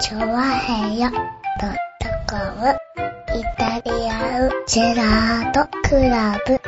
[0.00, 1.20] チョワヘヨドッ
[2.00, 2.76] トコム
[3.38, 6.60] イタリアンジェラートクラブ。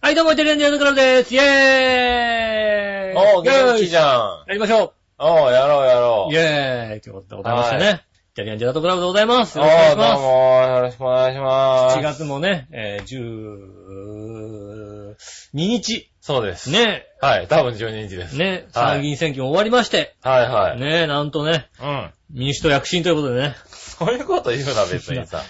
[0.00, 1.34] はい、どうも、イタリアンジェラートクラブです。
[1.34, 3.98] イェーイおー、元気じん。
[3.98, 4.48] ゃん。
[4.48, 6.32] やりましょおー、やろうやろう。
[6.32, 6.34] う。
[6.34, 8.04] イェーイということでございましてはね。
[8.32, 9.58] イタリアンジェラートクラブでございます。
[9.60, 10.22] およろしくお願いー、どうします。
[10.22, 11.98] も、よろしくお願いします。
[11.98, 15.16] 7月もね、えー、12
[15.54, 16.10] 日。
[16.26, 16.70] そうです。。
[16.70, 18.38] ね、はい、多分12日です。
[18.38, 20.80] ね、はい参議院選挙も終わりまして、はいはい。
[20.80, 22.10] ね、なんとね、うん。
[22.30, 23.54] 民主党躍進ということでね。
[23.68, 25.42] そういうこと言うな、別にさ。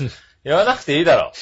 [0.42, 1.32] 言わなくていいだろ。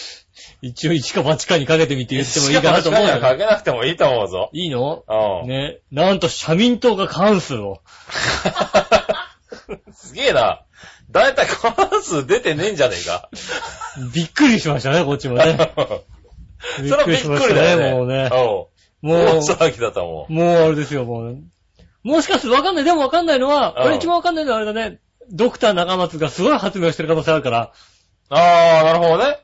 [0.60, 3.06] 一応一か八かにかけてみて言ってもいいかなと思うよ。
[3.06, 4.50] しかもかけなくてもいいと思うぞ。
[4.52, 5.04] いいの？
[5.08, 5.48] うん。
[5.48, 7.82] ね、なんと社民党が過半数を。
[9.94, 10.64] すげえな。
[11.12, 13.28] だいたい過半数出てねえんじゃねえか。
[14.12, 15.70] びっくりしましたね、こっちもね。
[16.76, 17.92] それはびっくりだよね。
[17.92, 18.28] もうね。
[19.02, 21.38] も大騒ぎだと思う、もうあれですよ、もう。
[22.02, 22.84] もしかするとわかんない。
[22.84, 25.00] でもわかんないのは、うん俺一番わかんないのはあれだね。
[25.30, 27.72] ドクター中松がすごい発明をしてる可能性あるから、
[28.30, 28.34] う。
[28.34, 29.38] あー、なるほどね。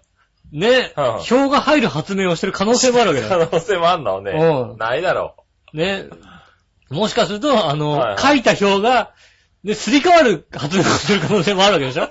[0.53, 3.47] ね、うん票が入る発明をしてる可能性もあるわけだよ。
[3.51, 4.33] 可能性もあんのね。
[4.33, 5.37] うんないだろ
[5.73, 6.07] ね。
[6.89, 9.13] もしかすると、あの、はいはい書いた票が、
[9.65, 12.09] ね、すり替わる発明をしてる可能性もあるわけでしょ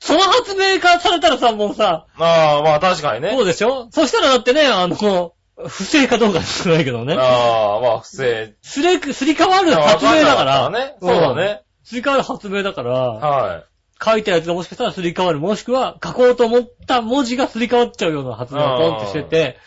[0.00, 2.22] その発明化されたらさ、もうさ、う。
[2.22, 3.30] あ、まあ確かにね。
[3.30, 7.14] そうでしょそしたらだってね、あの、不正かどうか知らないけどね。
[7.14, 8.54] ああ、まあ、不正。
[8.62, 10.70] すれ、すり替わる発明だから。
[10.70, 10.96] ね。
[11.00, 11.62] そうだね。
[11.84, 13.64] すり替わる発明だから、はい。
[14.04, 15.38] 書いたやつがもしかしたらすり替わる。
[15.38, 19.58] もしくは、書こうと思った文字がすり替わっちゃうような発明をポンってしてて、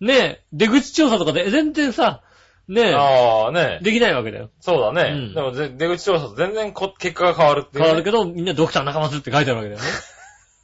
[0.00, 2.22] ねえ、出口調査とかで全然さ、
[2.68, 4.50] ねああ、ねえ、できないわけだよ。
[4.60, 5.12] そうだね。
[5.16, 9.86] うんでもぜ、出口調査と全然こ結果が変わるっていう、変わるけど、みんなドクター中松って書いてあるわけだよね。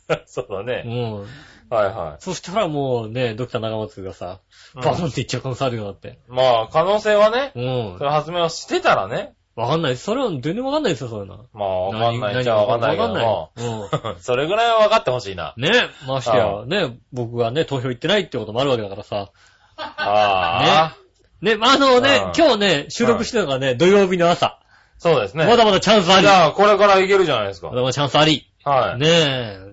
[0.09, 0.17] ど。
[0.27, 0.83] そうだうね。
[0.83, 1.27] ん。
[1.73, 4.41] はいはそしたらもうね、ドクター中松がさ、
[4.75, 4.77] い。
[4.77, 6.19] バーンっていっちゃう可能性あるようになって。
[6.29, 8.05] まあ、可能性はね、うんそ。
[8.05, 9.33] れ発明をしてたらね。
[9.57, 9.97] わかんない。
[9.97, 11.47] それは全然わかんないですよ、そういうの。
[11.55, 13.15] まあ、わかんないっちゃ何わかんないけども。
[13.15, 14.13] わかんない。
[14.13, 14.21] うん。
[14.21, 15.55] それぐらいは分かってほしいな。
[15.57, 15.71] ね
[16.07, 19.31] ましてや、ね、僕がね、投票行ってないってこともあるわけだからさ。
[19.77, 20.97] ああ、
[21.41, 24.59] ね、まあ、あのねうん、今日ね、収録してるのがね、土曜日の朝。
[24.99, 25.47] そうですね。
[25.47, 26.23] まだまだチャンスあり。
[26.23, 27.77] じゃあ、これからいけるじゃないですかま。
[27.77, 28.47] だまだチャンスあり。
[28.63, 29.01] はい。
[29.01, 29.73] ねえ。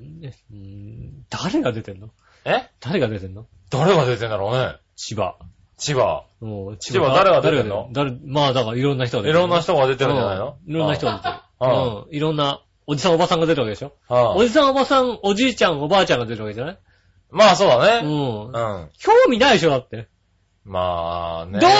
[1.32, 2.10] うん誰が出てんの？
[2.46, 2.70] え？
[2.80, 3.46] 誰が出てんの？
[3.70, 4.76] 誰が出てんだろうね。
[4.96, 5.36] 千葉。
[5.78, 6.26] 千葉。
[6.42, 7.90] もう千千葉誰が出てんの？
[7.94, 9.40] 誰まあ、だからいろんな人が出いてる。
[9.42, 10.58] ろんな人が出てるんじゃないの？
[10.68, 11.36] うんいろんな人が出てる。
[11.62, 12.16] うんうん。
[12.16, 13.94] いろんな、おじさんおばさんが出るわけでしょ？
[14.10, 16.78] おじさんおばさん、おじいちゃんおばあちゃんが出るわけじゃない？
[17.32, 18.08] まあ、そうだね。
[18.08, 18.46] うん。
[18.48, 18.50] う
[18.86, 18.90] ん。
[18.98, 20.08] 興味ないでしょだって。
[20.66, 21.60] まあね。
[21.60, 21.72] どう考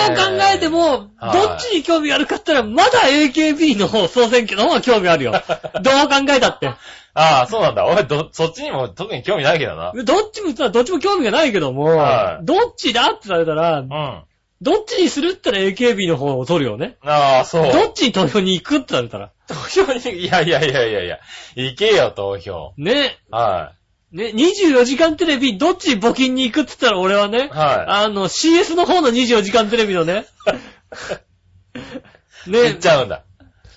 [0.54, 5.32] えても、どはいっちに興味あるかって言ったら、まだ AKB の方、総選挙の方が興味あるよ。
[5.32, 6.72] どう考えたって。
[7.14, 7.86] ああ、そうなんだ。
[7.86, 9.92] 俺、ど、そっちにも特に興味ないけどな。
[10.04, 14.22] どっちもさ、どっちも興味がないけども、はいどっちだって言われたらう、ん。
[14.62, 16.96] どっちにするって言ったら AKB の方を取るよね。
[17.02, 17.72] ああ、そう。
[17.72, 19.32] どっちに投票に行くって言われたら。
[19.48, 21.18] 投票に、いやいやいやいやいや、
[21.56, 22.74] 行けよ、投票。
[22.76, 23.18] ね。
[23.30, 23.72] は
[24.12, 30.26] ね、24時間テレビ、どっちに募金に行くって言ったら俺はねい。、はあの、CS の方の24時間テレビのね、
[32.46, 32.50] い。
[32.50, 33.22] ね行っ、ちゃうんだ。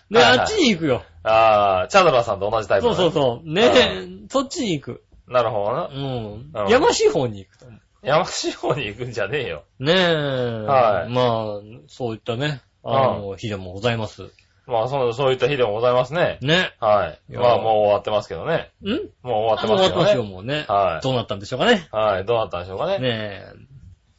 [0.10, 1.04] ね、はいはいあっちに行くよ。
[1.24, 3.54] ああ、チャドラさんと同じタイプそうだねそうそう。
[3.54, 5.04] ねうそっちに行く。
[5.28, 5.88] なるほどな。
[5.88, 6.66] うんう。
[6.66, 9.64] んやましい方に行くと思山市方に行くんじゃねえよ。
[9.80, 9.84] う。
[9.86, 9.96] ねえ。
[9.96, 14.30] はいまあ、そういったね、あの、日でもございます。
[14.68, 16.38] まあ、そう、そういった日でもございますね。
[16.42, 16.76] ね。
[16.80, 17.32] はい。
[17.32, 18.72] いやまあ、もう終わってますけどね。
[18.82, 18.88] ん？
[18.90, 20.30] もう終わってもう終わってますけどね。
[20.30, 20.66] もうね。
[20.68, 21.88] はいどうなったんでしょうかね。
[21.92, 22.26] はい。
[22.26, 23.00] どうなったんでしょうかね。
[23.00, 23.44] ね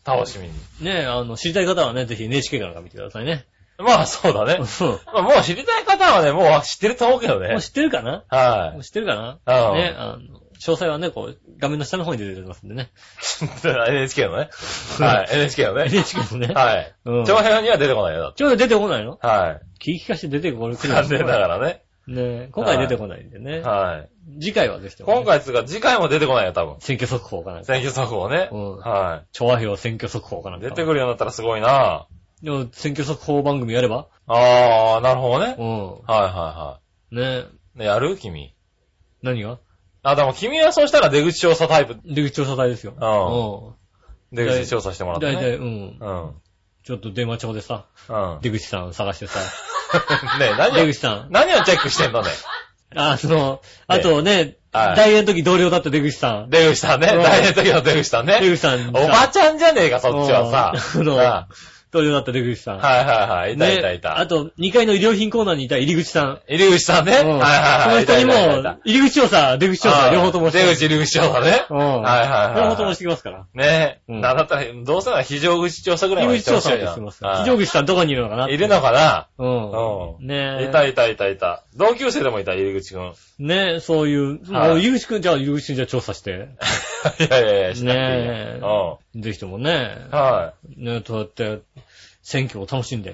[0.04, 0.54] 楽しみに。
[0.82, 0.84] え。
[0.84, 3.46] ねえ、あの、知りたい方はね、ぜひ NHK から見てくださいね。
[3.78, 4.58] まあ、そうだね。
[4.60, 4.66] うん
[5.12, 7.60] まあ、もう知りたい方はね、もう知ってると思うけどねもう。
[7.60, 8.24] 知ってるかな？
[8.28, 9.14] はもう知ってるか
[9.44, 9.72] な？
[9.72, 12.90] うんね、あの、詳細はね、こう、画面の下の方に出てますんでね。
[13.88, 13.90] い。
[13.90, 14.50] NHK のね。
[15.00, 15.28] はい。
[15.32, 15.86] NHK のね。
[15.86, 16.54] NHK のね。
[16.54, 16.94] はい。
[17.04, 18.38] うん長編には出てこないよ、だって。
[18.38, 19.18] ちょうど出てこないの？
[19.20, 20.76] は聞き聞かせて出てこれい。
[20.76, 21.82] くる残念ながらね。
[22.06, 23.60] ねえ、今回出てこないんでね。
[23.60, 24.08] はい。
[24.40, 26.76] 次回はぜひともね今回つうか、次回も出てこないよ、多分。
[26.80, 27.64] 選挙速報かな。
[27.64, 28.50] 選挙速報ね。
[28.52, 32.06] うんは調和表選挙速報かない出てくるようになったらすごいな
[32.72, 34.08] 選挙速報番組やれば？
[34.26, 35.56] あー、なるほどね。
[35.58, 35.90] うん。
[35.90, 36.80] はいは
[37.12, 37.76] いはい。
[37.78, 38.16] ねやる？
[38.16, 38.54] 君。
[39.22, 39.58] 何が？
[40.02, 41.96] あ、でも君はそうしたら出口調査タイプ。
[42.04, 42.92] 出口調査隊ですよ。
[44.32, 44.36] うん。
[44.36, 45.56] 出口調査してもらって大体、ね。
[45.56, 45.64] うん。
[45.64, 46.34] うん。
[46.84, 48.38] ちょっと電話帳でさ、うん。
[48.42, 49.38] 出口さん探してさ、
[50.38, 51.28] ね何を出口、さん。
[51.30, 52.28] 何をチェックしてんのね？
[52.96, 56.50] あの、あとね、はい大演の時同僚だった出口さん。
[56.50, 57.08] 出口さんね。
[57.14, 58.40] うん大変の時の出口さんね。
[58.40, 58.88] 出口さん。
[58.90, 60.72] おばちゃんじゃねえか、そっちはさ。
[60.96, 61.48] うんあのなあ
[61.94, 62.78] 東洋だった出口さん。
[62.78, 63.54] はいはいはい。
[63.54, 64.18] いたねいたいた。
[64.18, 66.40] あと、2階の衣料品コーナーにいた入口さん。
[66.48, 67.12] 入口さんね。
[67.12, 68.04] はいうんはいはい。
[68.06, 71.66] その人にも、入り口調査、出口調査、両方ともして出口入り口調査ね。
[71.70, 71.78] うん。
[71.78, 73.46] はいはいはい両方ともしてきますから。
[73.54, 74.12] ねえ。
[74.12, 77.24] うんなんだったら、どうせなら非常口調査ぐらい入はしてほり口調査しいなをしてます。
[77.24, 79.28] はい非常口さんどこにいるのかないるのかな？
[79.38, 79.70] うん。
[80.18, 80.64] うんねえ。
[80.64, 81.62] いたいたいたいた。
[81.76, 83.12] 同級生でもいた、入り口くん。
[83.38, 86.30] ねえ、そういう、入り口くん、じゃあ、入り口くんじゃあ調査して。
[87.20, 89.00] いやいやいや、しなくていいねえよ。
[89.16, 91.58] ぜひともねうん。、はねえ、そうやって、
[92.24, 93.10] 選挙を楽しんで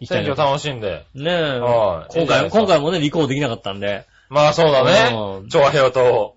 [0.00, 0.06] いい。
[0.06, 1.04] きたいな選挙楽しんで。
[1.14, 1.60] ねえ。
[1.60, 4.06] はいいいじゃない今回、ですか今回もね、立候補できなかったんで。
[4.30, 5.46] まあそうだねう。
[5.46, 6.34] ん調和平と。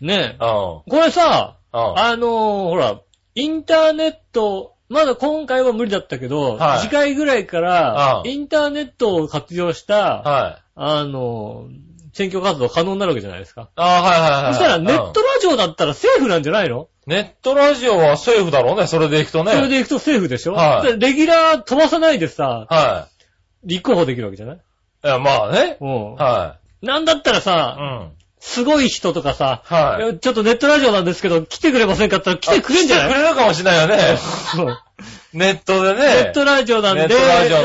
[0.00, 0.18] ねえ。
[0.32, 0.38] うん。
[0.38, 1.98] これさ、うん。
[1.98, 3.00] あのーほら、
[3.34, 10.62] インターネット、まだ今回は無理だったけど、はい次回ぐらいから、うんインターネットを活用した、はい。
[10.76, 13.70] あのー選挙活動可能になるわけじゃないですか。
[13.74, 14.54] ああ、はいはいはい。
[14.54, 19.52] そしたらネットうんラジオだったらセーフなんじゃないの、ネットラジオはセーフだろうね、それで行くとね。
[19.52, 23.08] それで行くとセーフでしょ、はいでレギュラー飛ばさないでさ、は
[23.64, 24.56] 立候補できるわけじゃない？
[24.56, 24.58] い。
[24.58, 25.76] いや、まあね。
[25.80, 26.14] うん。
[26.14, 27.40] はなんだったらい。
[27.40, 28.12] うさ、ん。
[28.40, 33.08] すごい人とかさ、はいやちょっとネットラジオなんですけど、来てくれませんかって言ったら来てくれんじゃない？
[33.08, 33.96] 来てくれるかもしれないよね。
[35.32, 36.00] ネットでね。
[36.00, 37.56] ネットラジオなんで、大丈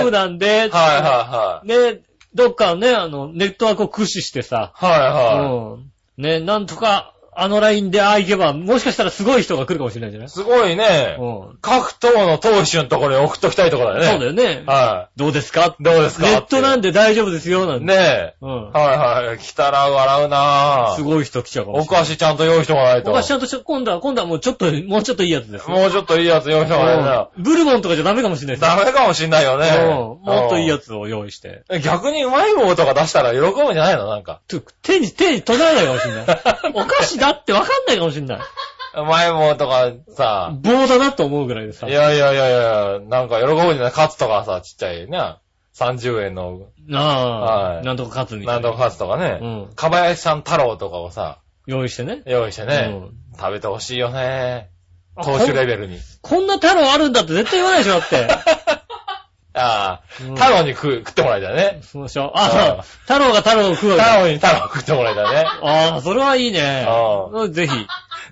[0.00, 2.00] 夫なんで、はいはいね、
[2.34, 4.90] どっかね、あの、ネットワークを駆使してさ、はい。
[4.90, 5.90] はいはうん。
[6.22, 10.26] ね、なんとか、あのラインでああ行けば、もしかしたらすごい人が来るかもしれないじゃない？
[10.26, 10.30] い。
[10.30, 11.16] すごいね。
[11.18, 11.58] うん。
[11.60, 14.10] 各党の党首のところに送っときたいところだよね。
[14.10, 14.62] そうだよね。
[14.66, 15.76] はどうですか？
[15.78, 15.82] い。
[15.82, 16.26] どうですか？
[16.30, 16.84] ネットなんで。
[16.84, 17.84] で大丈夫ですよ、なんて。
[17.86, 18.34] ねえ。
[18.42, 18.70] うん。
[18.72, 19.38] はいはい。
[19.38, 20.96] 来たら笑うなぁ。
[20.96, 22.00] すごい人来ちゃうかもおしれない。
[22.02, 23.10] 菓子ちゃんと用意しとかないと。
[23.10, 25.68] お菓子ちゃんとし、今度は、今度はもうちょっと、もうちょっといいやつです。
[25.70, 27.28] もうちょっといいやつ用意しとかないとな。
[27.36, 29.68] うんブルボンとかじゃダメかもしれないですダメかもしんないよね。
[29.82, 30.84] うんもっといいやつ。
[30.84, 31.64] つを用意して。
[31.82, 34.06] 逆にうまい棒とか出したら喜ぶんじゃないの？
[34.08, 34.40] なんか。
[34.48, 36.24] ちょ手に、手に取らないかもしれない。
[36.74, 38.38] お菓子だってわかんないかもしれない。
[38.96, 40.54] うまい棒とかさ。
[40.60, 41.88] 棒だなと思うぐらいでさ。
[41.88, 45.36] いやいやいやいや、なんか喜ぶんじゃないカツとかさ、ちっちゃいね。
[45.74, 47.40] 30円の、ああ、
[47.76, 48.52] はいなんとか勝つみたいな。
[48.52, 49.38] なんとかカツとかね。
[49.40, 49.74] うん。
[49.74, 52.22] かばやしさん太郎とかをさ、用意してね。
[52.26, 52.90] 用意してね。
[52.92, 54.70] うん食べてほしいよね。
[55.16, 55.98] あ投手レベルに。
[56.22, 58.28] こんな太郎あるんだって絶対言わないでしょ、だって。
[59.54, 61.80] ああ、うん太郎に食う食ってもらいたいね。
[61.82, 62.32] そうでしょ。
[62.34, 65.44] あ、太郎が太郎を食う太郎に太郎食ってもらいたいね。
[65.62, 67.26] ああ、それはいいねあ。
[67.32, 67.72] うんぜひ。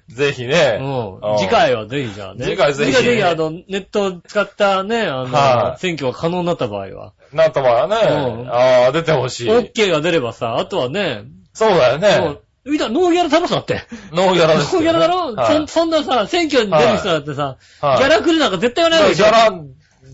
[0.08, 0.78] ぜひね。
[0.80, 1.38] うん。
[1.38, 2.44] 次回はぜひじゃあね。
[2.44, 7.12] 次回ぜひ次回ぜひ、あの、ネットを使ったね、あはの、い選挙が可能になった場合は。
[7.32, 7.96] なんとまあね。
[8.08, 9.48] うんああ、出てほしい。
[9.48, 11.22] OK が出ればさ、あとはね、
[11.54, 12.38] そうだよもね。
[12.64, 13.82] う、みんなノーギャラ楽しだって。
[14.12, 14.80] ノーギャラですよ。
[14.82, 19.24] ノーギャラだろはいそそんなさ、選挙に出る人だってさ、はいギャラ来るなんか絶対言わないでしょ。
[19.24, 19.50] ギャラ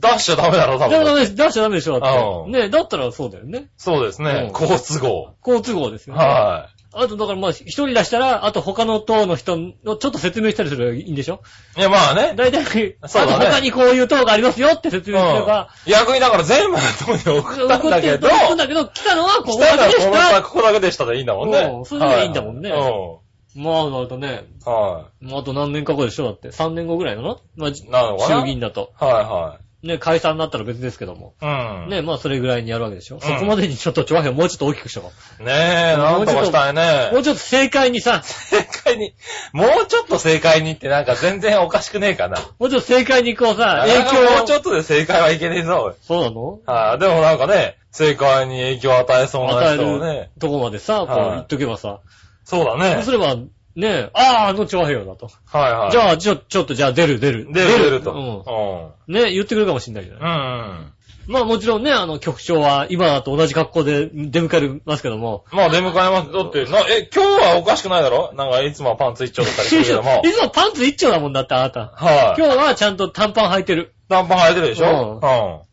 [0.00, 1.04] 出しちゃダメだろ、多分。
[1.04, 1.26] ダメ。
[1.26, 2.18] 出しちゃダメでしょ、だって。
[2.46, 3.68] うんねだったらそうだよね。
[3.76, 4.62] そうですねうん。
[4.62, 5.34] 交通号。
[5.46, 6.24] 交通号ですよね。
[6.24, 11.42] はあと、だからまあ、一人出したら、あと他の党の人のちょっと説明したりすればいいんでしょ？
[11.76, 11.80] い。
[11.80, 12.32] いや、まあね。
[12.34, 12.64] 大体、
[13.06, 21.84] そうだねあと他にこういう党がありますよって説明すれば、うん逆にだから全部のとこに送ったんだけど、送ってんだけど、来たのはここだけでしたこのここだけでしたでいいんだもんねうん。
[21.84, 23.18] それでいいんだもんねは
[23.54, 24.68] まあ、なるとね、い。
[24.68, 26.48] はもうあと何年か後でしょだって。
[26.48, 27.72] 3年後ぐらいなのまあ、い。
[27.90, 28.92] なのかな衆議院だと。
[28.98, 31.34] はいはね、解散になったら別ですけども。
[31.40, 31.44] い。
[31.44, 31.88] うん。
[31.88, 33.20] ね、まあそれぐらいにやるわけでしょ。
[33.20, 37.14] そこまでにちょっと調和表もうちょっと大きくしとこねえ、なんとかしたいねう。
[37.14, 37.22] もう。
[37.22, 39.14] ちょっと正解にさ、正解に、
[39.52, 42.38] もうちょっと正解にってなんか全然おかしくねえかな。
[42.58, 44.38] もうちょっと正解にこうさ、影響を。
[44.38, 45.94] もうちょっとで正解はいけねえぞ。
[46.02, 46.60] そうなの？
[46.66, 46.98] はい。
[46.98, 50.40] でもなんかね、正解に影響を与えそうな人をねる。
[50.40, 52.00] とこまでさ、こうはい言っとけばさ、
[52.44, 53.10] そうだねそうす。
[53.12, 53.36] れば、
[53.78, 55.30] ね、ああ、あの調和平だと。
[55.46, 55.90] はいはい。
[55.92, 57.48] じゃあ、ちょ、ちょっとじゃあ出る出る。
[57.52, 58.94] 出る出ると。
[59.08, 59.14] うん。
[59.14, 60.22] ね、言ってくるかもしんないじゃない。
[60.22, 60.30] うん。
[60.32, 60.92] うん。
[61.28, 65.44] まあもちろんね、あの、局長は今だと同じ格好で出迎えますけども。
[65.52, 66.32] まあ出迎えます。
[66.32, 68.32] だって、な、え、今日はおかしくないだろ？
[68.34, 70.32] なんかいつもはパンツ一丁だったりするけども い。
[70.32, 71.92] つもパンツ一丁だもんだって、あなた。
[71.94, 72.40] はい。
[72.40, 73.92] 今日はちゃんと短パン履いてる。
[74.08, 75.20] 短パン履いてるでしょ？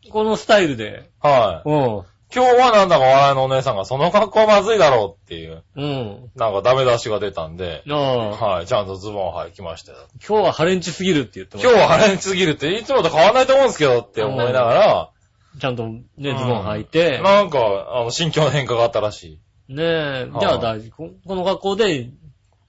[0.04, 0.10] うん。
[0.10, 1.08] このスタイルで。
[1.22, 1.68] はい。
[1.68, 2.02] うん。
[2.36, 6.30] 今日はなんだか笑いのお姉さんがその格好はまずいだろうっていう、うん。
[6.36, 8.30] なんかダメ出しが出たんで、ああ。
[8.30, 9.98] はい、ちゃんとズボン履きましたよ。
[10.28, 15.10] 今日はハレンチすぎるって言ってま今日は晴れにすぎるっていつもと変わんないと思うんですけどって思いながら、
[15.58, 17.20] ちゃんとね、ズうんボン履いて。
[17.22, 17.58] なんか、
[17.94, 20.90] あの、心境の変化があったらしねえ、はいじゃあ大事。
[20.90, 22.10] ここの学校で、ね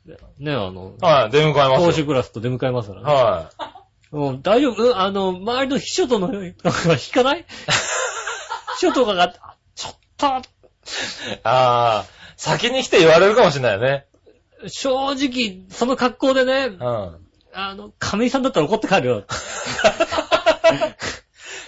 [0.05, 1.87] え、あのい。、はい、出迎えますよ。
[1.87, 3.13] 講師クラスと出迎えますからね。
[3.13, 3.51] は
[4.13, 4.83] うん、大丈夫？
[4.83, 7.45] うんあの、周りの秘書との、 なんか引かない？
[8.79, 9.33] 秘書とかが、
[10.21, 10.67] あちょっと、
[11.33, 11.39] い。
[11.43, 12.05] ああ、
[12.37, 14.05] 先に来て言われるかもしれないよね。
[14.67, 17.17] 正直、その格好でねう、ん。
[17.53, 19.23] あの、亀井さんだったら怒って帰るよ。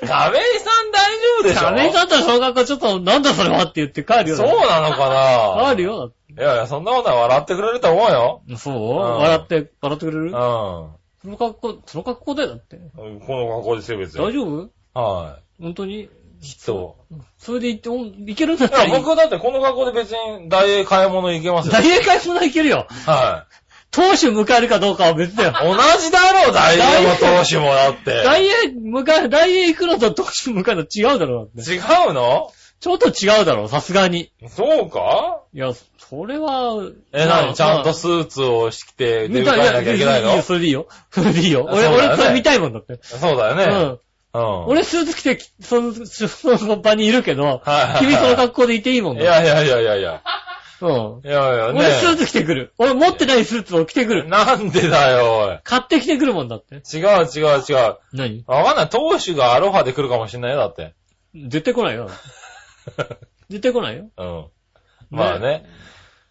[0.01, 1.61] 亀井さん大丈夫でしょ？
[1.61, 4.37] 亀井さんだったらその格好ちょっと、なんだそれはって言って帰るよ。
[4.37, 5.67] そうなのかな？
[5.67, 6.13] あるよ。
[6.29, 8.41] いやいや、そんなことは笑ってくれると思うよ。
[8.57, 10.23] そう、ん笑って、笑ってくれる？
[10.25, 10.31] うん。
[10.31, 10.93] そ
[11.25, 12.79] の格好、その格好だよ、だって。
[12.95, 14.23] この格好ですよ、別に。
[14.23, 14.69] 大丈夫？
[14.93, 16.09] は本当に？
[16.41, 16.45] い。
[16.45, 16.97] きっと。
[17.37, 18.91] それで行って、おいけるんだっいや、たらいい。
[18.91, 21.73] 僕はだってこの格好で別に大英買い物行けますよ。
[21.73, 22.87] 大英買い物行けるよ。
[23.05, 23.45] は
[23.91, 25.49] 投手迎えるかどうかは別だよ。
[25.49, 25.53] い。
[25.53, 28.23] 同じだろう、大英も投手もだって。
[28.23, 31.73] 大英迎え、大英行くのと投手迎えるの違うだろうだって。
[31.73, 32.51] 違うの？
[32.79, 34.31] ちょっと違うだろう、さすがに。
[34.47, 35.41] そうか？
[35.53, 36.81] いや、それは、
[37.11, 40.41] え、まあなにちゃんとスーツを着て出見迎えなきゃいけないの？
[40.43, 40.87] それでいいよ。
[41.11, 41.67] それでいいよ。
[41.69, 42.99] 俺、そうだよね俺、それ見たいもんだって。
[43.01, 43.55] そうだよ
[43.95, 43.97] ね。
[44.33, 44.41] うん。
[44.41, 44.65] うん。
[44.67, 49.21] 俺、スーツ着て、その、その場にいるけどはい君その格好でいていいもんだ。
[49.21, 50.21] いやいやいやいやいや。
[50.81, 51.21] うん。
[51.23, 51.79] いやいやね。
[51.79, 52.73] 俺、スーツ着てくる。
[52.77, 54.27] 俺、持ってないスーツを着てくる。
[54.27, 56.75] なんでだよ、買ってきてくるもんだって。
[56.75, 56.81] おい。
[57.01, 57.97] 違う違う違う。
[58.13, 58.43] 何？
[58.47, 58.89] わかんない。
[58.89, 60.93] 投手がアロハで来るかもしんないよ、だって。
[61.33, 62.09] 絶対来ないよ。
[63.49, 64.09] 絶対来ないよ。
[64.17, 64.45] うん。
[65.09, 65.47] まあね。
[65.47, 65.59] いや、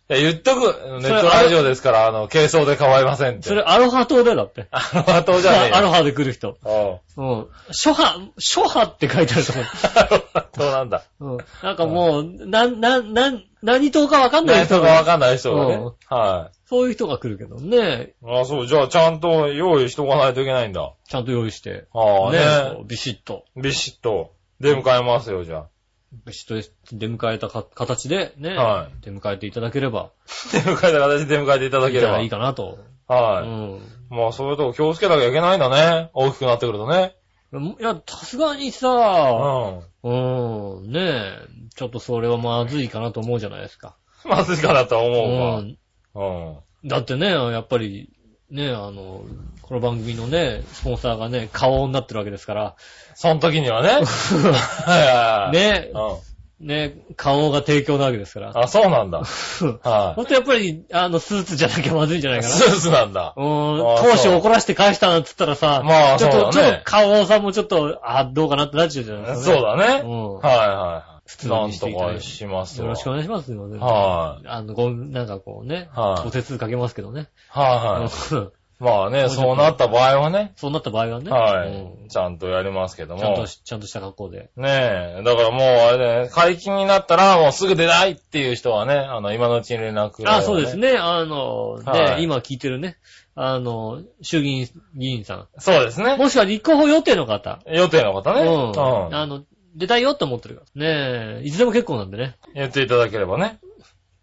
[0.08, 0.60] 言っとく。
[1.02, 3.48] ネットラジオですから、あの、軽装で構いませんって。
[3.48, 4.66] それ、アロハ島だよ、だって。
[4.70, 5.76] アロハ島じゃねえよ。
[5.76, 6.56] アロハで来る人。
[6.64, 7.30] うん。
[7.30, 7.46] うん。
[7.70, 9.64] 諸派、諸派って書いてあると思ア
[10.04, 11.02] ロハ島なんだ。
[11.20, 11.26] う。
[11.26, 11.38] うん。
[11.62, 15.92] なんかもう、な、な、な、何島かわかんない何人が、とかわかんない人がねうん。
[16.08, 18.26] はそういう人が来るけどね、い。
[18.26, 20.92] あ、そう、じゃあちゃんと用意しとかないといけないんだ。
[21.06, 21.86] ちゃんと用意して。
[21.92, 22.84] ああねね。
[22.86, 23.44] ビシッと。
[23.56, 25.66] ビシッと出迎えますよ、じゃあ。
[26.12, 30.10] ビシッと出迎えたか形で、ね、は出迎えていただければ、
[30.52, 32.20] 出迎えた形で出迎えていただければ。
[32.20, 32.78] いいいかなと。
[33.08, 33.48] うはい。
[33.48, 33.80] ん。
[34.10, 36.10] まあそういうとこ気をつけなきゃいけないんだね。
[36.14, 37.14] 大きくなってくるとね。
[37.52, 39.82] いや、さすがにうさ、ん。
[40.02, 43.96] うん、ねえ、ちょっとそれはまずいかなと思うじゃないですか。
[44.24, 45.76] まずいかなとはう思ん。
[46.14, 46.58] うわ。
[46.82, 46.88] うん。
[46.88, 48.10] だってね、やっぱり、
[48.50, 49.24] ね、あの、
[49.60, 52.76] この番組のね、スポンサーがね、顔になってるわけですから、
[53.14, 54.00] その時にはね。
[54.00, 55.52] はいはいはい。
[55.52, 56.66] ね、うん。
[56.66, 58.52] ね、顔が提供なわけですから。
[58.54, 59.18] あ、そうなんだ。
[59.84, 62.42] はほんとやっぱり、あの、スーツじゃなきゃまずいんじゃないい。
[62.42, 62.54] かな。
[62.54, 63.34] スーツなんだ。
[63.36, 70.00] うーん、あ当初怒らせて返したなんつったらさ、まあちょっと、ねちょっと、顔さんもちょっと、あ、どうかなってなっちゃうじゃないですか、そうだね。
[70.02, 71.07] うんはいはい。
[71.28, 72.84] 普通なんとにしていただいてかしますよ。
[72.84, 73.78] よろしくお願いしますよね。
[73.78, 74.48] はい。
[74.48, 77.28] あの、ご、なんかこうね、はいお手数かけますけどね。
[77.50, 78.34] はいはい。
[78.34, 80.52] う んまあね、そうなった場合はね。
[80.56, 81.30] そうなった場合はね。
[81.30, 82.08] はうんい。
[82.08, 83.46] ちゃんとやりますけどもちゃんと。
[83.46, 84.50] し、ちゃんとした格好で。
[84.56, 85.22] ねえ。
[85.24, 90.76] だからもうあれだね、解禁になったらもうすぐ出ないっていう人はね、あの、今のうちに連絡をねあ、そうです。
[90.76, 90.96] ね。
[90.96, 92.96] あの、はいね、今聞いてるね。
[93.34, 96.04] あの、衆議院議員さそうですん。
[96.04, 96.16] ね。
[96.16, 97.58] もしくは立候補予定の方。
[97.66, 98.42] 予定の方ね。
[98.42, 98.70] うん。
[98.70, 99.14] うん。
[99.14, 99.42] あの、
[99.78, 100.82] 出たいよって思ってるから。
[100.82, 102.36] ねえ、いつでも結構なんでね。
[102.54, 103.58] 言っていただければね。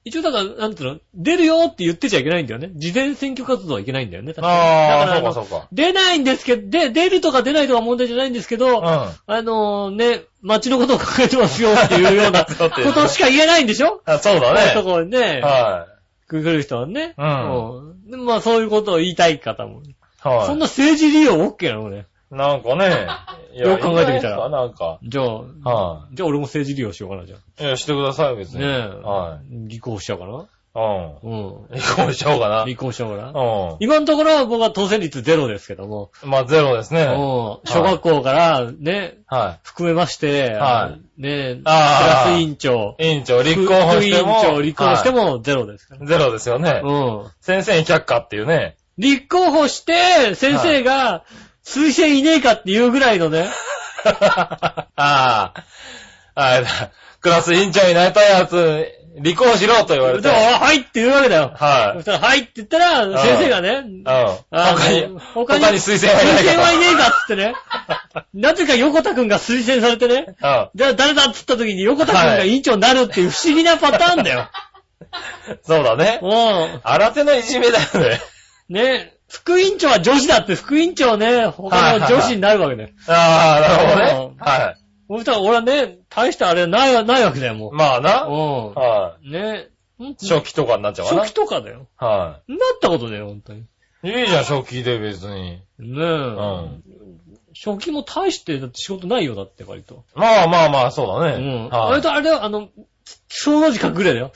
[0.07, 2.69] 一応だから、なんていうの、出るよって言ってちゃいけないんだよね。
[2.75, 4.33] 事前選挙活動はいけないんだよね。
[4.35, 5.67] 確かにああ、だからそうかそうか。
[5.71, 8.83] 出ないんですけど、で、出るとか出ないとか問題じゃないんですけど、うん。
[8.83, 14.01] あのね、街のことを考えてますよっていうような そうっていうねことしか言えないんでしょ？
[14.05, 14.83] あそうだこういうとね。
[14.83, 15.87] ころにね、は
[16.27, 17.15] 来る人はね。
[17.17, 19.81] うんうんでまあそういうことを言いたい方も。
[19.81, 19.95] い。
[20.21, 20.45] はい。
[20.45, 22.05] そんな政治利用 OK なのね。
[22.29, 23.07] なんかね。
[23.55, 24.99] いよく考えてみたらなんか。
[25.03, 27.63] じゃあ、はじゃあ俺も政治利用しようかな、じゃい。
[27.63, 28.59] いや、してください、別あ。
[28.59, 28.65] に。
[28.65, 28.77] ねえ。
[29.01, 30.33] は立候補しちゃおうかな。
[30.33, 30.45] い。
[30.75, 31.13] うん。
[31.23, 31.79] うん。
[31.79, 32.65] 離婚しちゃおうかな。
[32.65, 33.31] 立候補しちゃおうかな。
[33.31, 36.11] う今のところは僕は当選率ゼロですけども。
[36.25, 36.29] ん。
[36.29, 37.03] まあ、ゼロですね。
[37.03, 37.15] うん
[37.65, 43.07] 小学校からね、は含めまして、はいね、クあーラス委員長、い。
[43.07, 44.41] 委員長、立候補しても。
[44.41, 46.03] 副委員長、立候補してはもゼロですから。
[46.03, 46.81] いゼロですよね。
[46.83, 47.31] うん。
[47.39, 48.75] 先生に却下っていうね。
[48.97, 51.23] 立候補して、先生が、
[51.65, 53.49] 推薦いねえかっていうぐらいのね、
[54.05, 55.53] ああ。
[56.35, 56.69] あれだ。
[57.21, 58.85] クラス委員長になりたいやつ、
[59.23, 60.21] 離婚しろと言われて。
[60.23, 61.53] でも、はいって言うわけだよ。
[61.55, 61.97] はい。
[61.97, 64.03] そしたら、はいって言ったら、先生がね、うん。
[64.05, 67.55] あ他に、の他に推薦はいない推薦はいねえかかっつってね。
[68.33, 70.35] なぜか横田くんが推薦されてね。
[70.41, 70.69] ら。
[70.75, 74.49] じゃあ誰だっつった時に横田くんが委員長になるっていう不思議なパターンだよ。
[75.49, 75.59] うん。
[75.63, 76.19] そうだね。
[76.21, 78.21] う新手のいじめだよね。
[78.69, 78.73] ん。
[78.73, 79.14] ね。
[79.27, 82.89] 副委員長は女子だって、副委員長ね、他の女子になるわけだよ。
[83.07, 84.43] ああ、なるほどねうん。
[84.43, 84.77] はい。
[85.07, 88.23] そしたら俺はね、大したあれない、ないわけだよ、もまあな。
[88.23, 88.29] う。
[88.31, 89.31] はうん。
[89.31, 89.69] ね。
[89.97, 90.15] ほんい。
[90.21, 91.33] 初期とかになっちゃうかな初期。
[91.35, 91.87] とかだよ。
[91.97, 93.65] はなったことだよ、本当に。
[94.03, 94.09] い。
[94.09, 95.51] いいじゃん、初期で別に。
[95.51, 95.89] ねえ。
[95.89, 96.83] ん
[97.53, 100.03] 初期も大して、だって仕事ないよ、だって割と。
[100.13, 101.67] まあまあまあ、そうだうね。
[101.67, 101.69] ん。
[101.69, 101.89] はい。
[101.91, 102.69] 割とあれだよ、あの、
[103.27, 104.31] 小の字書くぐらいだよ。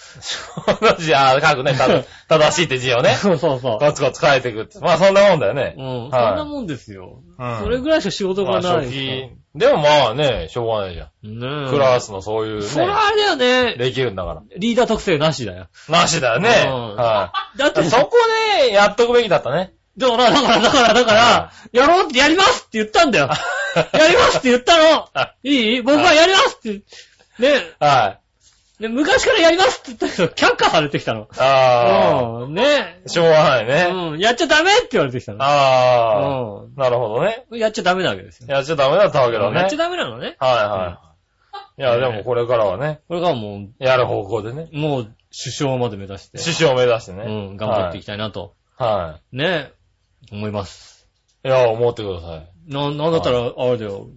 [0.81, 1.73] 同じ、ああ、書くね。
[1.73, 1.87] た
[2.39, 3.15] 正しいって字をね。
[3.15, 3.77] そうそうそう。
[3.79, 4.79] コツコツ書いていくって。
[4.79, 5.75] まあそんなもんだよね。
[5.77, 6.09] うん。
[6.09, 7.21] はいそんなもんですよ。
[7.37, 8.85] うんそれぐらいしか仕事まあがない。
[8.85, 9.29] 初期。
[9.55, 11.39] でもまあね、しょうがないじゃん。
[11.39, 11.69] ねえ。
[11.71, 13.75] クラスのそういうそれね、あれだよね。
[13.77, 14.41] できるんだから。
[14.57, 15.67] リーダー特性なしだよ。
[15.87, 16.65] なしだよね。
[16.67, 17.57] うんはい。
[17.57, 18.11] だって、そこ
[18.67, 19.73] でやっとくべきだったね。
[19.97, 23.29] だから、だから、だから、だから、やろうってやりますって言ったんだよ。
[23.93, 25.07] やりますって言ったの。
[25.43, 25.81] いい？
[25.81, 26.81] 僕はやりますって。
[27.39, 27.71] ね。
[27.79, 28.19] は
[28.79, 31.27] で、昔からやりますって言ったけど、却下されてきたの。
[31.37, 32.53] あうん。
[32.53, 33.01] ね。
[33.05, 33.89] あ、しょうがないね。
[33.91, 34.19] うん。
[34.19, 35.43] やっちゃダメって言われてきたの。
[35.43, 37.45] ああ、うなるほどね。
[37.51, 37.57] ん。
[37.57, 38.47] やっちゃダメなわけですよ。
[38.47, 39.59] やっちゃダメだったわけだね。
[39.59, 40.37] やっちゃダメなのね。
[40.39, 41.01] はいは
[41.77, 41.81] い。
[41.81, 44.69] いや、でもこれからはね、これからもやる方向でね。
[44.71, 47.23] う、もう、首相まで目指して、師匠を目指してね。
[47.23, 49.71] うん、頑張っていきたいなと、はね、
[50.31, 51.07] 思います。
[51.43, 51.47] い。
[51.47, 52.49] いや、思ってください。
[52.73, 54.07] な、なんだったら、あれだよ、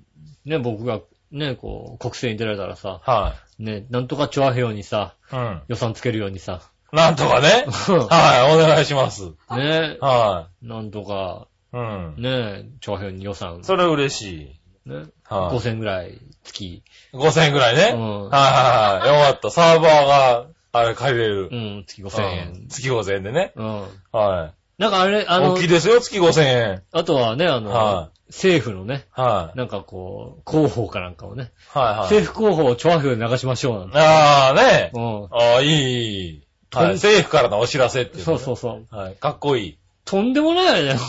[0.45, 1.01] ね、僕が、
[1.33, 5.37] ね、こう、国政に出られたらさ、はね、なんとか調和表にさ、い。
[5.37, 5.63] うん。
[5.69, 6.61] 予算つけるようにさ、
[6.93, 7.65] なんとかね。
[7.67, 9.31] はい、お願いします。
[9.51, 11.77] ね、はなんとか、い。
[11.77, 12.15] うん。
[12.19, 14.43] ね、調和表に予算、それ嬉し
[14.87, 14.91] い。
[14.91, 15.57] ね、はい。
[15.57, 16.83] 5000ぐらい月、
[17.15, 17.93] 5000円くらいね。
[17.95, 19.27] うんはいはいはい。
[19.27, 19.51] よかった。
[19.51, 21.55] サーバーが、あれ借りれるう。
[21.55, 22.69] ん、月5000うん円。
[22.69, 23.53] 月5000円でね。
[23.57, 23.83] うん。
[24.13, 25.41] はなんかあれ、あい。
[25.41, 26.83] の大きい、ですよ、月5000円。
[26.91, 29.59] あとはね、あの、は政府のね、はい。
[29.59, 31.97] なんかこう、広報かなんかをね、はいはい。
[32.01, 33.99] 政府広報を調和表で流しましょうなんて。
[33.99, 34.91] ああ、ね。
[34.93, 35.25] うん。
[35.27, 36.47] ああ、いい、いい。
[36.73, 36.87] はい。
[36.87, 38.97] とん政府からのお知らせっていう、そうそうそう。
[38.97, 39.15] はい。
[39.15, 39.79] かっこいい。
[40.05, 41.01] とんでもないよね。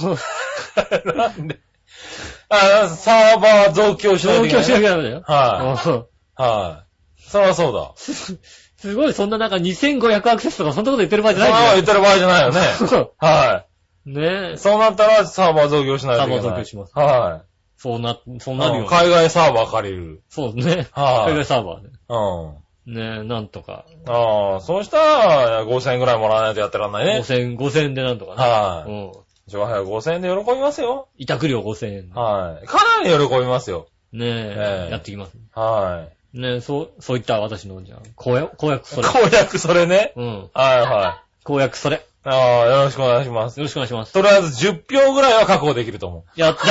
[1.16, 1.60] なんで？
[2.50, 4.82] あサーバー増強しないと状況しないけないね。
[4.84, 5.24] きゃダメだよ。
[5.26, 5.90] はい。
[5.90, 6.86] うんは
[7.18, 7.22] い。
[7.32, 7.92] そりゃそうだ。
[8.84, 12.60] すごい、そんななんか2500アクセスとかそんなこと言ってる場合じゃああ、ないん言ってる場合じゃないよね。
[13.18, 13.66] は
[14.06, 14.58] ねえい。。
[14.58, 16.42] そうなったらサーバー増強しないといけない。
[16.42, 17.44] サーバー増強しますは
[17.78, 18.58] そうな、そうい。
[18.58, 18.88] なるよね。
[18.90, 20.22] 海外サーバー借りる。
[20.28, 20.88] そうね。
[20.92, 21.90] はい海外サーバーで。
[22.10, 22.94] うん。
[22.94, 23.86] ねえ、なんとか。
[24.06, 27.22] ああ、そうしたら5000円くらいもらわないとやってらんないね。
[27.22, 28.42] 5000、5000でなんとかね。
[28.42, 28.92] はい。
[28.92, 29.12] うん。
[29.48, 31.08] 上海は5000円で喜びますよ。
[31.18, 32.10] 委託料5000円。
[32.10, 32.68] はい。
[32.68, 33.88] かなり喜びますよ。
[34.12, 35.38] ねえ、ええやってきます。
[35.56, 39.04] はねえ、そう、そういった私の、じゃあ、公約、公約そい。
[39.04, 39.10] れ。
[39.10, 40.14] 公約それね。
[40.16, 40.50] うん。
[40.54, 41.44] はいはい。
[41.44, 41.98] 公約それ。
[41.98, 43.60] よああ、よろしくお願いします。
[43.60, 44.14] ろしくお願いします。
[44.14, 46.64] とりあえず10票ぐらいは確保できると思やった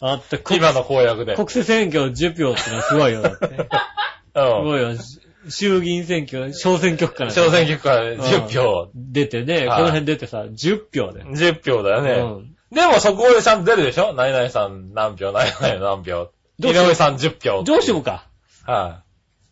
[0.08, 1.34] あった、今の公約で。
[1.34, 3.46] 国政選挙10票ってのはすごいよ、だって。
[3.46, 3.52] す
[4.36, 4.64] うん。
[4.64, 4.96] ごいよ。
[4.96, 7.30] し衆議院選挙、小選挙区から。
[7.30, 8.88] 小選挙区から10票。
[8.94, 11.22] 出てね、こはいの辺出てさ、10票で。
[11.24, 12.10] 10票だよね。
[12.12, 12.56] うん。
[12.74, 14.12] でもそこでちゃんと出るでしょ？
[14.12, 16.30] 何々さん何票、何々何票？
[16.58, 17.62] 井上さん10票。
[17.62, 18.26] どうしようか。
[18.66, 19.02] は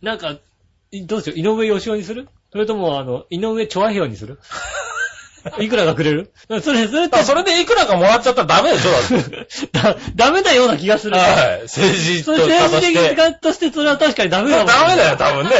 [0.02, 0.36] なんか、
[0.90, 1.38] いどうしよう。
[1.38, 2.28] 井上義雄にする？
[2.52, 4.38] それとも、あの、井上チョアにする？
[5.60, 6.32] いくらがくれる？
[6.48, 7.10] それ、それっい。
[7.10, 8.90] てあ、それでいくらかもらっちゃったらダメでしょ
[9.72, 11.16] だ ダメなような気がする。
[11.18, 11.62] はい。
[11.64, 13.08] 政治それと家と政治。
[13.10, 14.88] 的家としてそれは確かにダメだダもん。
[14.90, 15.50] メだよ、多分ね。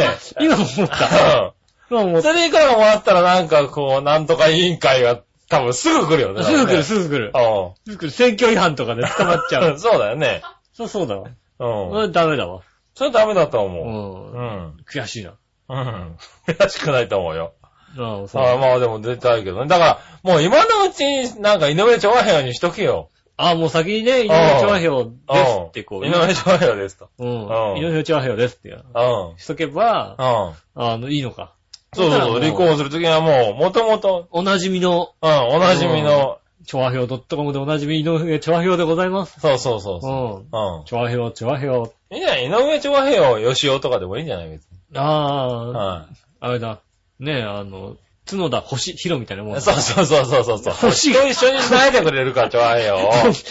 [0.40, 1.52] 今思った。
[1.90, 2.23] 今思うんった。
[2.23, 6.43] それでいくらかもらったらなんかこう、なんとか委員会が多分すぐ来るよね。
[6.45, 7.32] すぐ来る、すすぐ来る。
[7.32, 7.93] ぐ。
[7.93, 8.10] すぐ来る。
[8.10, 9.71] 選挙違反とかで捕まっちゃう。。
[9.73, 10.43] うんそうだよね。
[10.73, 11.28] そう、そうだわ。
[11.58, 12.12] うん。
[12.12, 12.62] ダメだわ。
[12.95, 13.67] それダメだとう。
[13.67, 14.37] 思う。
[14.37, 14.76] うんん。
[14.87, 15.35] 悔しいな。
[15.69, 16.17] うん。
[16.47, 17.52] 悔しくないと思うよ。
[17.99, 18.43] ああ、そう。
[18.43, 19.69] ああまあでも出たいけどね。
[19.69, 23.11] だから、もう今のうちになんか井上長平にしとけよ。
[23.37, 25.11] ああ、もう先にね、井上チョアヘヨで
[25.47, 26.07] すってこう。
[26.07, 27.09] 井上長平ですと。
[27.19, 27.75] うんう。
[27.75, 29.39] ん井上チョアヘヨですってやうん。
[29.39, 30.83] しとけば、うん。
[30.83, 31.52] あの、いいのか。
[31.95, 39.38] そうそうそう、離婚するときにはもう、もともと、おなじみの、うん、おなじみの、チョアヘヨ .com でおなじみ井上チョアヘヨでございます。
[39.40, 40.32] そうそうそううそん。
[40.40, 40.78] う。
[40.78, 40.84] うん。
[40.84, 41.92] チョアヘヨ、チョアヘヨ。
[42.10, 44.78] いいじゃん、井上長平を吉尾とかでもいいんじゃない別に。
[44.96, 46.06] ああ、は
[46.40, 46.80] あれだ。
[47.18, 47.96] ねえ、あの、
[48.28, 49.60] 角田星、ヒロみたいなもん。
[49.60, 50.74] そうそうそうそうそうそう。
[50.74, 53.10] 星と一緒に繋いでくれるから、長平を。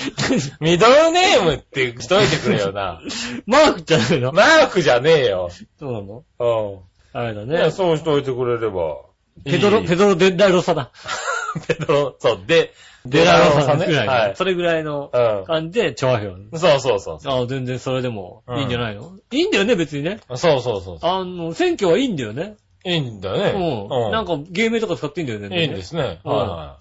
[0.59, 2.99] ミドルネームってしといてくれよな。
[3.45, 4.31] マークじゃないの？
[4.31, 5.49] マークじゃねえよ。
[5.79, 6.23] そうなの？
[6.39, 6.79] うん。
[7.13, 7.71] あれだね、ね。
[7.71, 8.97] そうしといてくれれば。
[9.45, 10.91] ペドロ、いいペドロ・デッラロサだ。
[11.67, 12.73] ペドロ、そう、で、
[13.05, 13.85] デラロサね。
[13.85, 14.13] ぐらいの。
[14.13, 14.35] はい。
[14.35, 16.37] それぐらいのう感じで、チョアヘヨ。
[16.37, 16.49] ん。
[16.57, 20.19] そうそうそうそああ、全然それでもうんいいんじゃないの、いいんだよね、別にね。
[20.29, 20.37] う。
[20.37, 22.55] そうそうそうそあの、選挙はいいんだよね。
[22.85, 22.89] う。
[22.89, 24.09] いいんだようね。
[24.09, 24.11] ん。
[24.11, 25.61] なんか、芸名とか使っていいんだよね。
[25.61, 26.19] いいんですね。
[26.23, 26.77] うんは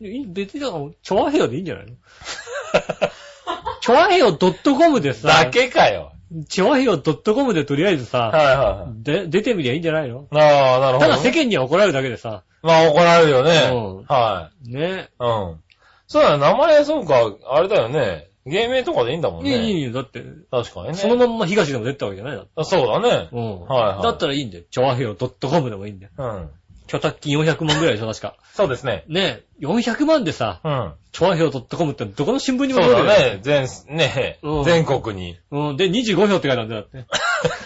[0.00, 1.92] いい別にだから、チョアヘヨでいいんじゃないの？
[3.80, 5.14] チョアヘヨ .com でい。
[5.14, 6.12] さ、だけかよ。
[6.48, 9.02] チョアヘヨ .com でとりあえずさ、はいはいはい。
[9.02, 10.26] で、出てみりゃいいんじゃないの？
[10.32, 11.14] ああ、なるほどね。
[11.14, 13.70] ただ世間には怒られるだけでさ、まあ怒られるよね。
[13.72, 15.08] うんはね。
[15.20, 15.24] い。
[15.24, 15.60] うん。
[16.06, 18.28] そうだよ、名前、そうか、あれだよね。
[18.46, 19.70] 芸名とかでいいんだもんいい、ね。
[19.72, 19.92] いいよ。
[19.92, 20.94] だって、確かにね。
[20.94, 23.28] そのまんま東でも出てたわけじゃないだってあそうだね。
[23.30, 23.60] うん。
[23.66, 24.64] はいはいだったらいいんだよ。
[24.70, 26.12] チョアヘヨ .com でもいいんだよ。
[26.16, 26.50] うん。
[26.88, 28.34] 許諾金400万ぐらいでしょ、確か。
[28.54, 29.04] そうですね。
[29.08, 30.92] ねえ、400万でさ、うん。
[31.12, 33.38] チョアヘヨ .com ってどこの新聞にもそう載るよだね。
[33.42, 35.36] 全、ねうん全国に。
[35.50, 35.76] うん。
[35.76, 37.08] で、25票って書いてあるんだよ、だって。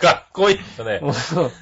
[0.06, 1.00] かっこいいよね。
[1.02, 1.12] うん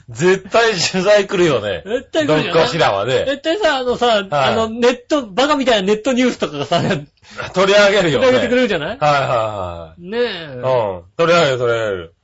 [0.09, 1.83] 絶対取材来るよね。
[1.87, 3.25] 絶対来るよどっかしらはね。
[3.27, 7.07] 絶対さ、あのさ、あの、ネット、バカみたいなネットニュースとかがさ、取
[7.55, 8.27] 取り上げるよね。
[8.29, 8.99] り上げてくれるじゃない？
[8.99, 10.25] はいはねいえ。
[10.25, 10.57] はい。
[10.57, 11.03] うん。
[11.17, 12.15] 取り上げる取り上げる。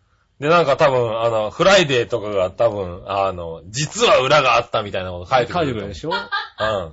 [0.40, 5.64] で、なんか多分、あの、フライデーとかが多分、あの、実は裏があったみたいなこと書いてくる。
[5.64, 6.11] いてくれるでしょ？
[6.11, 6.12] ょ。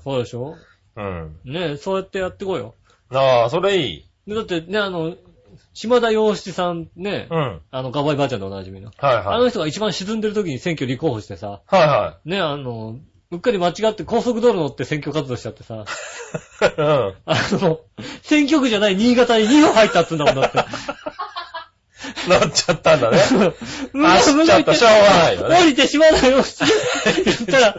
[0.03, 0.55] そうでしょ？
[0.95, 1.37] うん。
[1.45, 1.53] うん。
[1.53, 2.75] ねえ、そうやってやってこいよ。
[3.11, 4.09] ああ、それいい。
[4.27, 5.15] でだってね、あの、
[5.73, 7.61] 島田洋七さんね、うん。
[7.71, 8.91] あの、がばいばあちゃんでおなじみの。
[8.97, 9.25] はいはい。
[9.25, 12.95] あの人が一番沈んでる時に選挙立候補してさ、はいはね、あの、
[13.31, 16.65] うっかり間違って高速道路乗って選挙活動しちゃってさ、い。
[16.77, 17.13] うん。
[17.25, 17.79] あの、
[18.21, 20.59] 選挙区じゃない新潟に2票入ったっつうんだもんだって。
[22.27, 23.17] 乗っちゃったんだね。
[23.93, 26.65] 向走っちゃったしょうがないよね降りて島田洋七
[27.23, 27.75] 言ったら、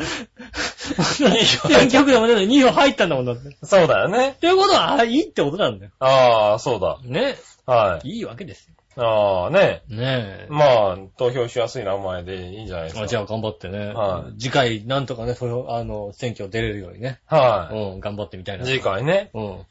[1.65, 3.49] 選挙区でもね、2票入ったんだもんだって。
[3.49, 4.37] っそうだよね。
[4.41, 5.93] ていうことは、あいいってことなんだよ。
[6.01, 6.99] ああ、そうだ。
[7.05, 7.37] ね。
[7.67, 8.09] はい。
[8.09, 8.75] いいわけですよ。
[8.97, 9.83] ああ、ね。
[9.89, 10.47] ねえ。
[10.51, 13.03] まあ、投票しやすい名前でいいんじゃないですか。
[13.03, 13.93] あじゃあ頑張ってね。
[13.93, 17.21] はい次回、なんとかね、それを、あの、選挙出れるようにね。
[17.27, 18.59] はうん、頑張ってみたいい。
[18.61, 18.67] な。
[18.67, 19.31] 次回ね。
[19.35, 19.45] うん。
[19.45, 19.65] うん。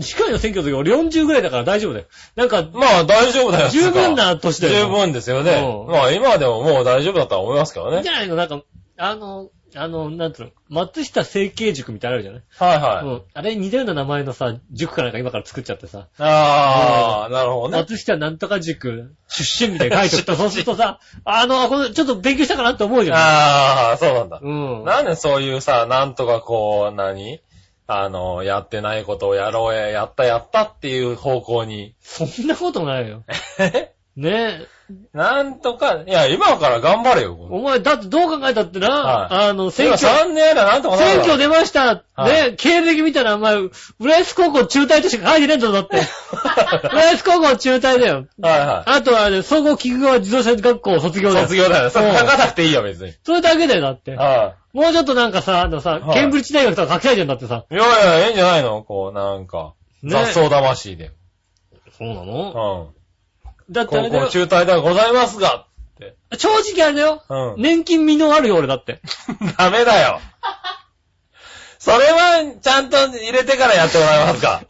[0.00, 2.06] 次回の選挙の時俺40ぐらいだから大丈夫だよ。
[2.36, 3.68] なんか、まあ、大丈夫だよ。
[3.68, 4.86] 十分な年だよ。
[4.86, 5.52] 十分ですよね。
[5.86, 8.10] うんまあ、今でももう大丈夫だとは思いますけどねいいんじ。
[8.10, 8.62] ゃないのなんか、
[8.96, 12.80] あの、あの、なんつうの、松下整形塾みたいなのあるじゃない？
[12.80, 13.06] はいはい。
[13.06, 13.22] うん。
[13.34, 17.78] あれに似たような名前のさ、塾かなんか今から作っちゃってさ、ああ、なるほどね。
[17.78, 20.36] 松下なんとか塾出身みたいに書いておった。
[20.36, 23.16] そうするとさ、あの、これちょっと勉強したかなって思うじゃん。
[23.18, 24.38] ああ、そうなんだ。
[24.42, 24.84] うん。
[24.84, 27.40] なんでそういうさ、なんとかこう、何？
[27.86, 31.94] あの、やってないことをやろうや、やったやったっていう方向に。
[32.00, 33.24] そんなことないよ。
[34.16, 34.30] ね
[34.62, 34.74] え。
[35.12, 37.34] なんとか、いや、今から頑張れよ。
[37.50, 43.56] お前、だってどう考えたってな、はいあの、選今挙、3年やらなんとか選挙出ました、はいね、経歴見たら、お前、
[43.98, 45.96] 浦安高校中退としか書いてねえんだぞ、だって。
[46.92, 48.26] 浦安高校中退だよ。
[48.40, 51.34] はいはあとはね、総合菊川自動車学校卒業い。
[51.34, 51.46] だよ。
[51.46, 51.90] 卒業だよ。
[51.90, 53.14] それうん書かなくていいよ、別に。
[53.24, 54.14] それだけだよ、だって。
[54.14, 57.64] はもうちょっとなんかさ、あのさ、はいケンブリッジ大学とか書きたいじゃんだってさ。
[57.70, 57.74] い。
[57.74, 57.84] いや
[58.18, 58.82] いや、いいんじゃないの？
[58.82, 61.12] こう、なんか、ね雑草魂で。
[61.96, 62.94] そうなうのん。
[63.72, 65.66] だってあれだよ高校中退ではございますが、っ
[65.98, 66.16] て。
[66.36, 67.22] 正直あれだよ。
[67.28, 67.62] うん。
[67.62, 69.00] 年金未納あるよ、俺だって。
[69.56, 70.20] ダメだよ。
[71.78, 74.62] それは、ちゃんと入れてからやってもらえますか？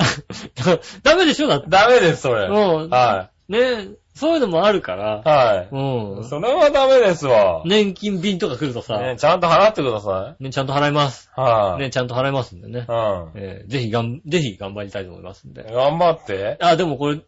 [1.02, 1.66] ダメでしょだって。
[1.70, 2.46] ダメです、それ。
[2.46, 5.28] うんはねそういうのもあるからい。。
[5.28, 6.24] はうい。
[6.24, 7.62] それはダメですわ。
[7.66, 11.30] 年金便とか来るとさ、ね、ちゃんと払ってくださね、ちゃんと払います。
[11.36, 11.40] い。
[11.40, 11.82] はい。
[11.82, 12.86] ね、ちゃんと払いますんでね。
[12.88, 13.30] うん。
[13.34, 15.64] えーぜひがん、ぜひ頑張りたいと思いますんで。
[15.64, 16.58] 頑張って。
[16.60, 17.20] あ、でもこれ、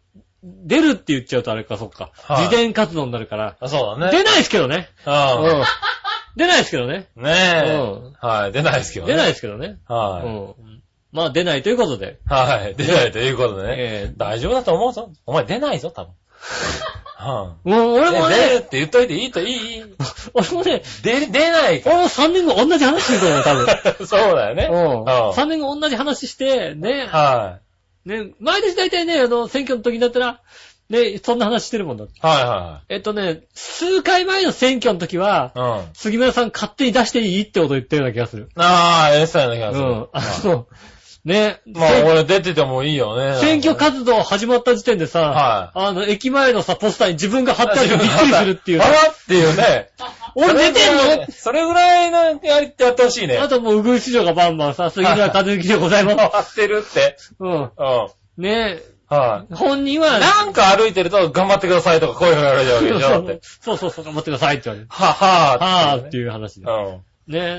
[0.43, 2.11] 出るって言っちゃうとあれか、そっか。
[2.15, 3.57] はい自伝活動になるから。
[3.59, 4.11] あそうだね。
[4.17, 4.87] 出ないですけどね。
[5.05, 5.63] ううん。
[6.37, 7.07] 出ないですけどね。
[7.17, 7.23] ん。
[7.23, 7.77] ねえう
[8.11, 8.13] ん。
[8.21, 8.51] はい。
[8.53, 9.13] 出ないですけどね。
[9.13, 9.79] 出ないですけどね。
[9.89, 10.55] うはん。
[11.17, 12.19] まあ出ないということで。
[12.29, 12.33] い。
[12.33, 12.75] はい。
[12.75, 13.75] 出ないということでね。
[13.77, 15.11] えー大丈夫だと思うぞ。
[15.25, 16.13] お前出ないぞ、多分。
[17.17, 18.11] はもう俺い。
[18.21, 19.83] もね、出るって言っといていいと、いい、いい。
[20.33, 23.65] 俺もね、出、出ないか俺も3年後同じ話すると思う、多分。
[23.65, 23.95] ら。
[24.05, 24.69] そうだよね。
[24.71, 25.01] うん。
[25.01, 27.59] うん3年後同じ話して、ね、は
[28.05, 30.39] ね、毎年大体ね、あの、選挙の時になったら、
[30.89, 32.13] ね、そんな話してるもんだって。
[32.17, 32.19] い。
[32.21, 35.79] はえっとね、数回前の選挙の時は、いはい。
[35.79, 35.85] うん。
[35.93, 38.49] 杉村さん勝手に出していいってこと言ってるような気がする。
[38.55, 39.85] ああ、ええそうやな気うがする。
[39.85, 40.07] ん。
[40.13, 40.67] あの、
[41.27, 43.37] ね、まあ、俺出ててもいいよね。
[43.41, 48.87] 選挙活動始まった時点でさ、はあの、駅前のさ、ポスターに自分が貼ってあるとびっくりするっていうあ。
[48.87, 49.89] らっていうね。
[50.35, 51.27] 俺出てんの？
[51.29, 53.39] それぐらいのやりってやってほしいね。
[53.39, 56.15] あともう、うぐい市場がバンバンさ、杉村和之でございます。
[56.31, 57.17] 回ってるって。
[57.41, 57.51] うん。
[57.51, 57.71] うん。
[58.37, 59.53] ねはい。
[59.53, 63.39] 本人は、なんか歩いてると頑張ってくださいとか声が言われちゃうわけでしょ。
[63.59, 64.87] そうそうそう、頑張ってくださいって言われる。
[64.89, 66.71] はははぁーっていう話で。
[66.71, 67.01] うん。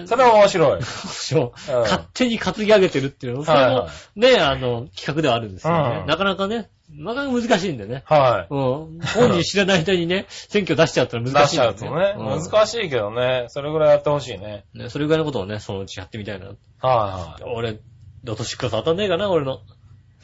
[0.07, 0.83] それは面白い。
[0.83, 3.45] そううん勝手に担ぎ上げてるっていうの。
[3.45, 6.05] それもはいは、ね、あの、企画ではあるんですよねう。
[6.05, 8.03] んなかなかね、なかなか難しいんでね。
[8.07, 8.55] はい。
[8.55, 9.01] うん。
[9.01, 12.15] 本人知らない間にね、 選挙出しちゃったら出し難しいんだよちゃうとね。
[12.17, 13.47] うん難しいけどね。
[13.49, 14.65] それぐらいやってほしいね。
[14.75, 16.47] ね、それぐらいのことをね、そのうちやってみたいな。
[16.81, 17.79] は俺、
[18.25, 19.61] ロト6当たんねえかな、俺の。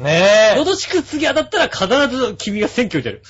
[0.00, 0.12] いはい。
[0.12, 3.22] ねロト6次当たったら必ず君が選挙に出る。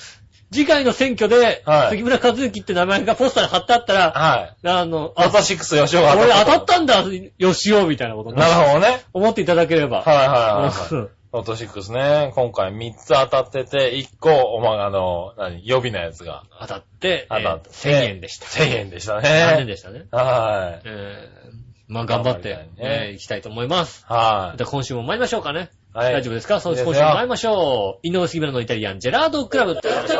[0.55, 3.97] 次回の選挙で、はい杉村和之って名前がポスターに貼ってあったえ。
[3.97, 4.67] ら、はい。
[4.67, 7.03] あの、ロあト、6吉尾が俺当たったんだ、
[7.37, 9.01] よしお、みたいなことねなるほどね。
[9.13, 10.01] 思っていただければ。
[10.01, 10.89] はいはいはいはい。
[10.91, 12.31] う んロト6ね。
[12.33, 17.69] 今回3つ当たってて、1個、おま、あの、何、予備のやつが当たって、当たって。
[17.85, 18.45] えー1000円でした。
[18.45, 19.65] 1000円でした残念ね。
[19.65, 20.05] でしたね。
[20.11, 20.81] はい。
[20.85, 21.55] えー
[21.87, 24.05] まあ頑張って頑張りたいね、えー行きたいと思います。
[24.07, 25.69] はいじゃあ今週も参りましょうかね。
[25.95, 26.59] はい大丈夫ですか？
[26.59, 28.07] そのいいですよ今週も参りましょう。
[28.07, 29.71] 井上杉村のイタリアンジェラードクラブ。
[29.71, 30.19] イタリアンジェ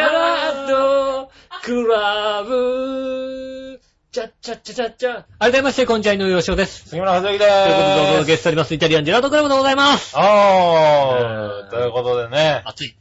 [0.00, 1.30] ラード
[1.62, 3.80] クラブ。
[4.10, 5.24] チャッチャッチャチャッチャ。
[5.38, 6.88] 改めまして、こんにちは、井上洋翔です。
[6.88, 8.26] 杉村和之でということで、お届。
[8.26, 10.14] けしております、イタリアンジェラードクラブでございます。
[10.16, 12.62] あー、うんということでね。
[12.64, 12.96] 暑い。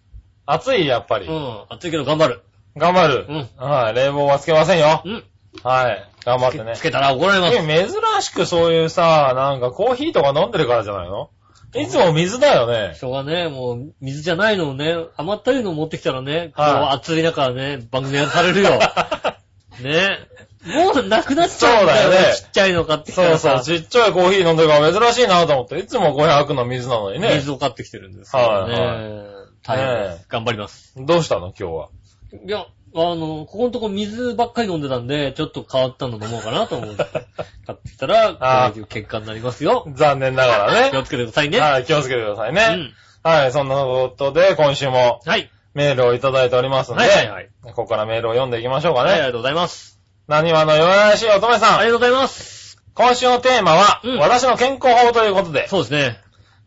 [0.45, 1.31] 暑い、やっぱりう。
[1.31, 2.41] ん、暑いけど頑張る。
[2.75, 3.25] 頑張る。
[3.29, 3.93] うんはい。
[3.93, 5.09] 冷房はつけませんよう。
[5.09, 5.23] ん。
[5.63, 6.09] はい。
[6.25, 6.81] 頑張ってねつ。
[6.81, 7.57] けたら怒られます。
[7.57, 11.29] 珍しくそういうさ、なんかコーヒーとか飲んでるからじゃないの？
[11.75, 12.95] いつも水だよね。
[12.95, 18.79] しょうがね、もう、水じゃないのをね、甘ったるいのを持ってきたらね、こうはい暑い中ね、番組やされるよ。
[19.81, 20.19] ね。
[20.65, 23.63] もうなくなっちゃうんだよそうだよねちっちゃいの買ってきたらそうそう、さ。
[23.65, 27.35] ちっちゃいコーヒー飲んでるから珍しいなと思って、いつも500の水なのにね。
[27.35, 28.73] 水を買ってきてるんですよね。
[28.73, 30.25] はいはい大変でねす。
[30.29, 30.93] 頑張ります。
[30.97, 31.47] どうしたの？
[31.47, 31.89] 今日は。
[32.45, 32.65] いや、
[32.95, 37.05] あの、ここのとこ水ばっかり飲んでたんで、ちょっと変わったの飲もうかなと思って、
[37.65, 39.85] 買ってきたら、こういう結果になりますよ。
[39.93, 40.89] 残念ながらね。
[40.91, 41.59] 気をつけてくださいね。
[41.59, 42.65] はい、気をつけてくださいうね。
[42.75, 42.93] ん。
[43.23, 45.49] はい、そんなことで、今週もはい。
[45.73, 47.49] メールをいただいておりますので、はいはいはい。
[47.63, 49.25] ここからメールを読んでいきましょうかはい、ありね。
[49.27, 49.99] がとうございます。
[50.27, 51.79] 何話の弱々しい乙女さん。
[51.79, 52.77] ありがとうございます。
[52.93, 56.19] 今週のテーマは、うん私の健康法ということで、そうですね。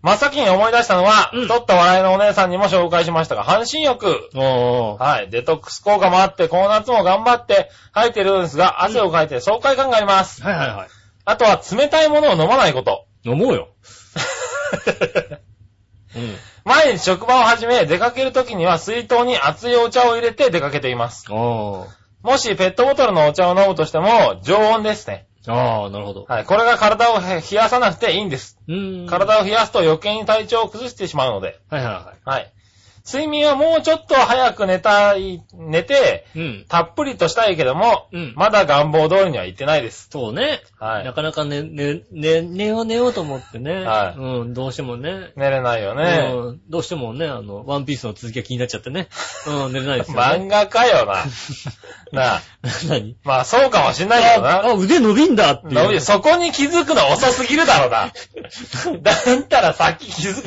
[0.02, 4.28] 真っ先に思い出したのは、うん太った笑いのお姉さんにも紹介しましたが、半身浴。
[4.34, 5.02] おー。
[5.02, 5.30] はい。
[5.30, 10.42] デトックス効果もあって、この夏も頑張って吐いてるんですが、汗をかいて爽快感があります。
[10.42, 10.88] はいはいはい。
[11.24, 13.06] あとは冷たいものを飲まないこと。
[13.24, 13.68] 飲もうよ。
[16.14, 16.36] うん。
[16.64, 21.30] 毎日職場を始め、出かけるときには水筒に熱いお茶を入れて出かけています。
[21.32, 21.86] おー。
[22.22, 25.26] もしペットボトルのお茶を飲むとしても、常温ですね。
[25.48, 26.24] ああ、なるほど。
[26.28, 26.44] はい。
[26.44, 28.58] これが体を冷やさなくていいんです。
[28.68, 29.06] うーん。
[29.06, 31.60] 体を冷やすと余計に体調を崩してしまうので。
[31.70, 32.52] はいはいははい。
[33.06, 36.40] 睡眠はもうちょっと早く寝たい、寝て、い。
[36.40, 36.64] うん。
[36.68, 40.08] たっぷりとしたいけども、うんまだ願望通りには行ってないです。
[40.10, 40.60] そうね。
[40.80, 43.84] はいなかなかね、ね、ね、寝よう寝ようと思ってね。
[43.84, 45.32] はいうん、どうしてもね。
[45.36, 46.32] 寝れないよね。
[46.34, 49.08] うん、どうしてもね、あの、ワンピースの続きが気になっちゃってね。
[49.46, 50.48] うん、寝れないですよ漫ね。
[50.48, 51.24] 画かよな。
[52.10, 52.42] なあ。
[52.88, 53.16] 何？
[53.22, 54.66] まあそうかもしんないけどあ、な。
[54.66, 58.10] あ腕伸びんだっていびそこに気づくの遅すぎるだろうな。
[59.00, 60.46] だったらさっき気づく。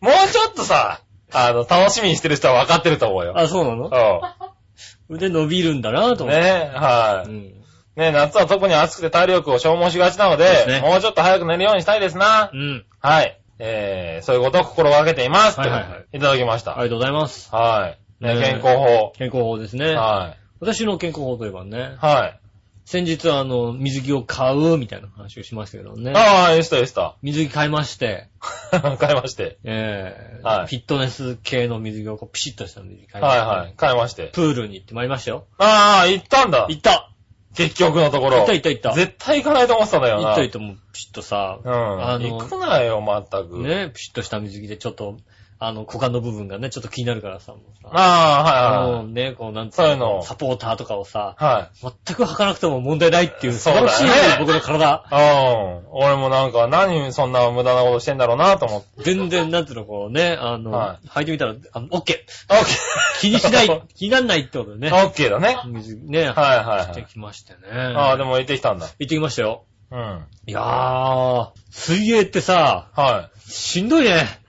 [0.00, 1.00] もうちょっとさ、
[1.34, 3.32] あの、楽しみにしてる人は分かってると思うよ。
[3.36, 3.86] あ、そうなの？
[3.86, 6.28] う腕伸びるんだなとん。
[6.28, 6.42] 思って。
[6.42, 7.28] ねはい。
[7.28, 7.54] うん。
[7.96, 12.50] ね夏は特に暑くて体力を消耗しがちなのうですねもうちょっと早く寝るようにしたいですな。
[12.52, 12.86] うん。
[13.00, 13.38] はい。
[13.58, 15.60] えー、そういうことを心がけています。
[15.60, 16.78] はいはいはいといただきました。
[16.78, 17.54] ありがとうございます。
[17.54, 18.24] はい。
[18.24, 19.12] ねね健康法。
[19.16, 19.94] 健康法ですね。
[19.94, 22.40] は私の健康法といえばねい。、はい。
[22.84, 26.12] 先日あの、水着を買うみたいな話をしましたけどね。
[26.14, 27.16] ああ、いいしたいいした。
[27.22, 28.28] 水着買いまして、
[28.98, 29.58] 買いまして。
[29.64, 33.74] えーはいフィットネス系の水着をこうピシッとした水着買いまして、はいはい。
[33.76, 34.30] 買いまして。
[34.32, 35.46] プールに行ってまいりましたよ。
[35.58, 36.66] ああ、行ったんだ。
[36.68, 37.12] 行った
[37.54, 38.38] 結局のところ。
[38.38, 38.92] 行った行った行った。
[38.94, 40.28] 絶対行かないと思ってたんだよな。
[40.28, 41.72] 行った行ったもうピシッとさ、うん。
[41.72, 43.58] あの行くなよ、まったく。。
[43.58, 45.18] ね、ピシッとした水着でちょっと、
[45.64, 47.88] あの、股間の部分がね、ちょっと気になるからさ、もうさ。
[47.92, 51.52] ああ、はいもうね、こう、なんつそういうのサポーターとかをさ、はい。
[51.84, 51.94] はい。
[52.06, 55.04] 全く履かなくても問題ないっていう素晴らしい、ね僕の体。
[55.12, 55.88] うん。
[55.92, 59.14] 俺もなんか、何そんな無駄なことしてんだろうなと思って。
[59.14, 63.20] 全然、なんつうの、こうね、あの、は履いてみたら、あの、オッケオッケー。
[63.20, 64.74] 気にしない、気になんないってこと。
[64.74, 64.90] ね。
[64.90, 65.58] オッケーだね。
[65.66, 66.30] 水着ね、はい
[66.64, 67.10] はいしてはい。
[67.10, 67.58] きましてね。
[67.70, 68.86] ああ、でも行ってきたんだ。
[68.86, 69.64] 行ってきましたよ。
[69.92, 70.26] うん。
[70.46, 73.50] いやー、水泳ってさ、はい。
[73.50, 74.41] しんどいね。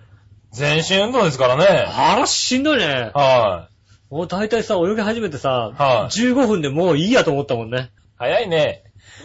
[0.53, 1.65] 全身運動ですからね。
[1.65, 3.11] あら、しんどいね。
[3.13, 3.69] は
[4.09, 7.77] もう大体さ、泳ぎ始めてさ、はい15分でもういいやと思ったもんね。
[7.79, 7.89] い。
[8.17, 8.83] 早いね。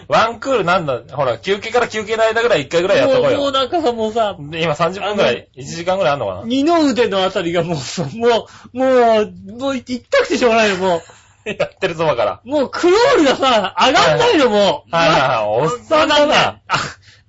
[0.09, 3.51] ワンクールなんだ、ほら、休憩から休憩の間ぐらい1回ぐらいやっとこうもうもうよ。
[3.53, 11.03] なんかさ、もうさ、で今30分ぐらい ?1 時間ぐらいあんのかな二の腕のあたりがもうさ、もう、もう、もう痛くてしょうがないよ、も
[11.45, 12.41] やってるそばから。
[12.45, 12.49] う。
[12.49, 14.97] もうクロールがさ、上がんないの、もう。
[14.97, 15.45] はいはいはい。
[15.47, 16.61] おっさんだな。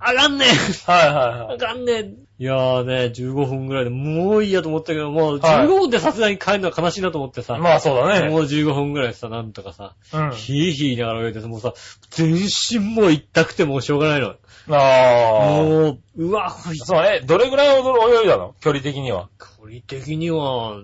[0.01, 0.91] 上がんねえ。
[0.91, 1.53] はいはいはい。
[1.53, 2.28] 上がんねえ。
[2.41, 7.57] いやーね、15分ぐらいでもういいやと思ったけど、もうはい15分でさすがに帰るのは悲しいなと思ってさ。
[7.57, 8.29] まあそうだね。
[8.29, 10.31] もう15分ぐらいさ、なんとかさ、うん。
[10.31, 11.73] ヒーヒー言いながら泳いでさ、もうさ、
[12.11, 14.35] 全身もう痛くてもうしょうがないの。
[14.69, 15.63] ああ。
[15.63, 17.81] もう、うわ、そう、え、どれぐらい泳
[18.23, 18.55] いだの？
[18.61, 19.27] 距離的には。
[19.37, 20.77] 距離的には、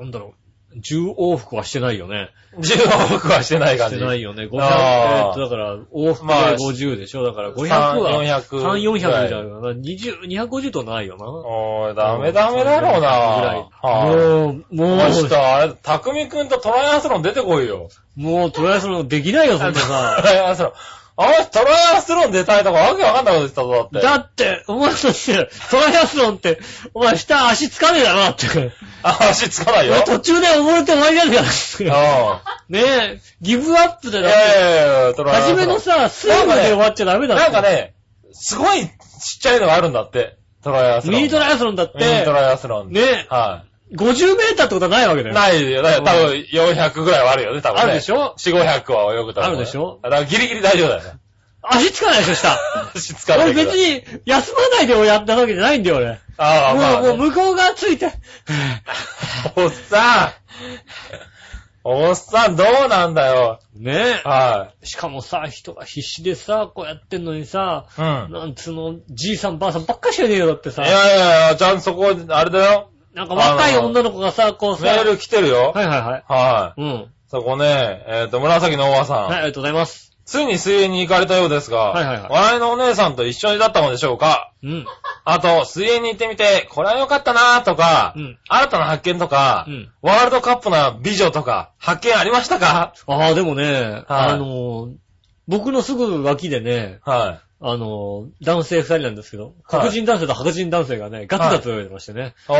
[0.00, 0.41] なんだろう、
[0.80, 2.30] 10往復はしてないよね。
[2.58, 3.98] 10往復はしてない感しじ。
[4.00, 4.44] てないよね。
[4.44, 7.24] 500、えっと、だから、往復でまあ50でしょ？
[7.24, 9.42] だから5003は、400 3、400じゃないかな。
[9.70, 11.26] 20、250とないよな。
[11.26, 13.00] おー、ダメダメだろうな。
[13.00, 14.16] ぐらいはい。
[14.16, 17.88] もう、もマジう、か、あれ、たくみくんとトライアスロン出てこいよ。
[18.16, 20.20] もうトライアスロンできないよ、そんなトさ。
[20.24, 20.72] ライアスロン。
[21.16, 24.00] あの人トライアスロン出たいとかわけわかんないこと言ってたぞ、だって。
[24.00, 26.58] だって、お前だって、トライアスロンって、
[26.94, 28.72] お前下足つかねえだろって。
[29.02, 30.02] あ足つかないよ。
[30.06, 31.48] 途中で溺れて終わりなんだか
[31.84, 32.42] ら。
[32.68, 34.22] うねえ、ギブアップでん。
[34.22, 35.56] だって、ええトライアスロン。
[35.58, 37.44] 初めのさ、水分で終わっちゃダメだって。
[37.44, 37.94] なんかね、
[38.32, 38.90] すごいちっ
[39.40, 40.38] ちゃいのがあるんだって。
[40.62, 41.16] トライアスロン。
[41.16, 42.90] ミニトライアスロンだってミニト、ライアスロン。
[42.90, 45.32] ねは50メーターってことはないわけだい。
[45.32, 45.38] よ。
[45.38, 45.82] ないよ。
[45.82, 47.82] だから多分400ぐらいはあるよね、多分ね。
[47.82, 49.52] あるでしょ ?4、500は泳ぐと思う。
[49.52, 50.00] あるでしょ？
[50.02, 51.18] だからギリギリ大丈夫だよね。
[51.64, 52.58] 足つかないでしょ、下。
[52.94, 53.50] 足つかない。
[53.52, 56.18] 俺別に、休まないでやったわけじゃないんだよ、俺。
[56.36, 57.30] ああ、まあ、もう、もうね。
[57.30, 58.12] 向こう側ついて、
[59.54, 60.32] おっさん
[61.84, 63.60] おっさんどうなんだよ。
[63.76, 68.00] ねはしかもさ、人が必死でさ、こうやってんのにさ、い。
[68.00, 68.32] うん。
[68.32, 70.90] なんつうの、じいさんばあさんばっかしかいねえよ、だってさい。
[70.90, 72.90] やいやいや、ちゃんとそこ、あれだよ。
[73.14, 75.72] なんか若い女の子がさ、こうさ、メール来てるよ。
[75.74, 76.24] はいはいはい。
[76.28, 76.80] はい。
[76.80, 77.06] うん。
[77.28, 79.22] そこね、えっと、紫のおばさん。
[79.24, 80.10] はい、ありがとうございます。
[80.24, 84.86] ついに水泳に行かれたようですが、はいはいはい笑いのお姉さんと一緒にだったのでしょうかうん。
[85.24, 92.94] あと、水泳に行ってみて、これは良かったなとか、うん新たな発見とか、うんワールドカップな美女とか、発見ありましたか？
[93.06, 94.90] ああ、でもね、あの、
[95.48, 102.34] 僕のすぐ脇でね、はあの、男性二人なんですけど、はい黒人男性と白人男性がね、ガツガツ泳いでましてね。
[102.48, 102.52] い。
[102.52, 102.58] おー。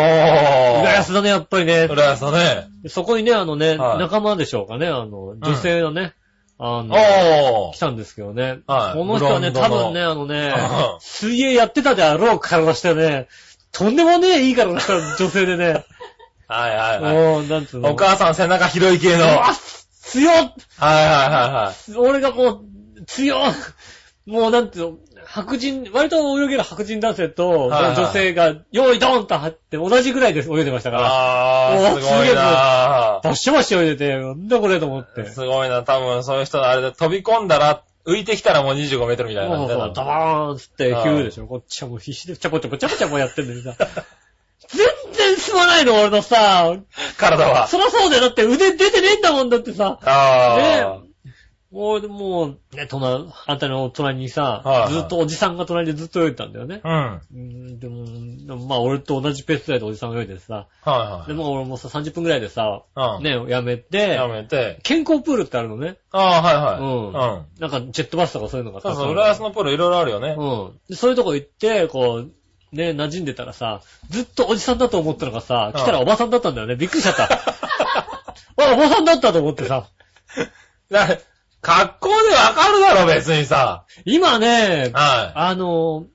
[0.83, 1.89] 浦安だね、やっぱりね。
[1.91, 2.69] 浦安だね。
[2.89, 6.15] そこにね、あのね、はい仲間でしょうかね、あの、女性のね、
[6.59, 7.79] あの、おー来。
[7.81, 8.61] たんですけどね。
[8.67, 10.55] はいこの人はね、ブロンドの多分ね、あのね
[10.95, 13.27] うん、水泳やってたであろう体してね、
[13.73, 15.85] とんでもねえいい体した女性でね、
[16.47, 17.15] はいはいはい。
[17.15, 17.91] もう、なんつうの。
[17.91, 19.25] お母さん背中広い系の。
[19.25, 19.47] うはいわ
[20.03, 21.97] 強っはいはいはい。
[21.97, 22.61] 俺がもう、
[23.07, 23.55] 強っ
[24.27, 35.27] もうなんていうの、白人、割と泳げる白人男性と、女性が、用意ドンと張って、同じぐらいで泳いでましたから、あー、おーすごいなバッシャバッシャ泳いでて、なんだこれと思って。
[35.27, 35.83] すごいな。
[35.83, 39.93] 多分そういう人のあれで飛び込んだら、浮いてきたらもう25メートルみたいな感じだな。
[39.93, 41.47] ダバーンつって、ヒューでしょ。
[41.47, 43.75] こっちはもう必死で、ちゃぽちゃぽちゃぽちゃぽやってんのにさ。
[44.69, 46.77] 全然進まないの、俺のさ。
[47.19, 47.67] 体は。
[47.69, 48.23] そらそうだよ。
[48.23, 49.99] だって腕出てねえんだもんだってさ。
[50.03, 51.02] あー。
[51.73, 56.83] もう、もう、ね、隣、あんたの隣にさ、はいはいずっとおじさんが隣でずっと泳いでたんだよね。
[56.85, 56.91] うん。
[56.93, 58.05] はうん、でも、
[58.47, 61.29] でもまあ俺と同じペースぐらいでおじさんが泳いでさ、いはい。
[61.29, 63.23] でも俺もさ、30分ぐらいでさ、うん。
[63.23, 64.81] ね、やめて、やめて。
[64.83, 65.97] 健康プールってあるのね。
[66.11, 66.81] ああ、はいはい。
[66.81, 67.13] うんうん。
[67.59, 70.37] なんかジェットバスとかそういうのがそうそう、浦安のプールいろいろあるよね。
[70.39, 70.81] うん。
[70.91, 72.31] でそういうとこ行って、こう、
[72.77, 73.81] ね、馴染んでたらさ、
[74.11, 76.77] ずっとおじさんだと思ったのがさ、うん来たらおばさんだったんだよね。
[76.77, 77.25] びっくりしちゃった。
[78.57, 79.87] あ、おばさんだったと思ってさ。
[80.91, 81.19] だ
[81.63, 83.85] 格好でわかるだろ、別にさ。
[84.05, 86.07] 今ね、はあの、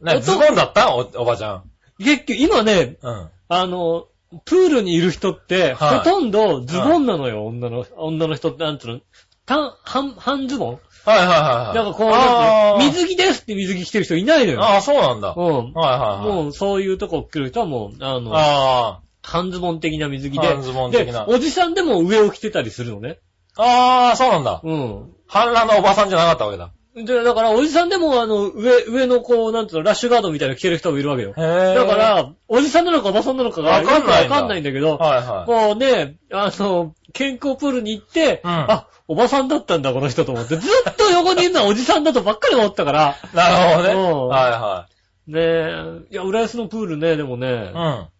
[0.00, 0.04] い。
[0.04, 0.94] ね、ズボンだった？
[0.94, 1.70] お、おばちゃん。
[1.98, 3.28] 結局、今ね、うん。
[3.48, 4.06] あの、
[4.44, 9.00] プールにいる人って、はいほとんどズボンなのよ、女の、女の人って、なんつうの、
[9.44, 10.80] 単、半、半ズボン？
[11.04, 11.74] はいはいはいはい。
[11.74, 13.02] なんかこう、あーなんつうの？
[13.04, 14.62] 水着ですって水着着てる人いないのよ。
[14.62, 15.34] ああ、そうなんだ。
[15.34, 15.72] はいうん。
[15.72, 16.32] はいはい。
[16.34, 20.46] もう、そういうとこ来る人はもう、あの、あ半ズボン的な水着で。
[20.46, 23.18] 半ズボン的なで、おじさんでも上を着てたりするのね。
[23.58, 24.08] あ。
[24.08, 24.60] ああ、そうなんだ。
[24.62, 25.12] うん。
[25.26, 26.70] 反乱のおばさんじゃなかったわけだ。
[27.04, 31.30] で、だから、おじさんでも、あの、上、上のこう、なんつうの、ラッシュガードみたいなの着てる人もいるわけよ。
[31.30, 31.74] へえ。
[31.74, 35.50] だか、ら、おじさんなのかおばさんなのかが、わかんないんだかんないんだけど、はいはい。
[35.50, 40.56] もうね、あの、健康プールに行って、うんあ、おばさんだったんだ、この人と思って。
[40.56, 43.94] ずっと横にいるのはおじさんだとばっかり思ったから、なるほどね。
[43.94, 44.86] うんは
[45.26, 45.74] ねえ、
[46.10, 48.18] いや、浦安のプールね、でもね、いはい。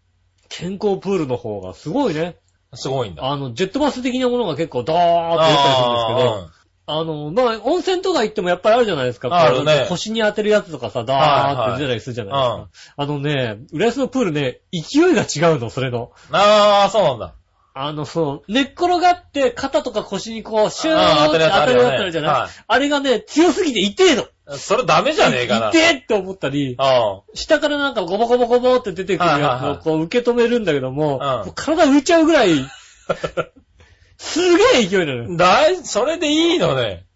[0.51, 2.37] 健康プールの方がすごいね。
[2.73, 2.79] うん。
[2.79, 3.25] すごいんだ。
[3.25, 6.59] あの、ジェットバス的なものが結構ドーッと出たりするんですけど、
[6.91, 9.29] あの、まあ、温泉とか行ってもやっぱりあるじゃないですか。
[9.31, 12.49] あるね腰に当てるやつとかさ、ダーって出たりするじゃないですか。
[12.49, 16.13] はいはいあのね、浦安のプールね、勢いが違うの、それの。
[16.33, 17.35] ああ、そうなんだ。
[17.81, 24.27] あの、そう、寝っ転がって肩とか腰にこう、シューあー当てるやつ当てるやつあるじゃない、はいあれがね、強すぎて痛えの。
[24.57, 25.71] それダメじゃねえかな。
[25.71, 31.21] 痛えって思ったり、あ下からなんかゴボゴボゴボって出てくるやつをこう受け止めるんだけども、
[31.55, 32.51] 体浮いちゃうぐらい、
[34.19, 35.37] すげえ勢いなのよあ。。
[35.37, 37.07] だい、それでいいのね。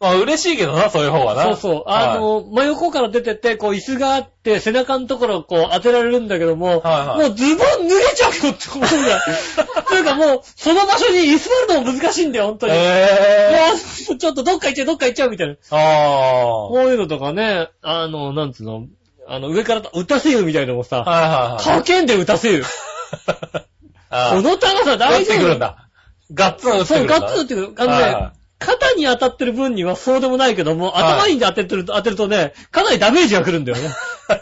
[0.00, 1.42] まあ嬉しいけどな、そういう方がな。
[1.42, 1.82] そうそう。
[1.86, 9.20] あの、真横から出てて、こう椅子があって、背中のところをこう当てられるんだけども、はいはいもうズボン脱げちゃうよって思うぐらい。
[9.88, 12.72] というかもう、その場所に居座るのも難しいんだよ、本当に。
[12.72, 13.72] へえ。
[14.08, 15.54] もう、ちょっとどっか行っちゃう、どっか行っちゃうみたいな。
[15.70, 16.42] ああ。
[16.42, 18.86] こういうのとかね、あの、なんつうの、
[19.28, 21.78] あの、上から打たせ湯みたいなのもさ、はいはいはい。
[21.78, 22.64] かけんで打たせ湯。
[24.08, 25.34] あこの高さ打っ大丈夫？
[25.34, 25.88] てくるんだ。
[26.32, 27.20] ガッツン打ってくそう、るんだ。
[27.20, 27.74] ガッツンってくる。
[27.76, 33.90] あのね、はいはい肩に当たってる分にはそうでもないけども、はい頭に当ててると、当てるとね、かなりダメージが来るんだよね。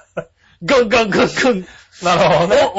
[0.65, 1.67] ガンガンガンガン。
[2.03, 2.73] なるほどね。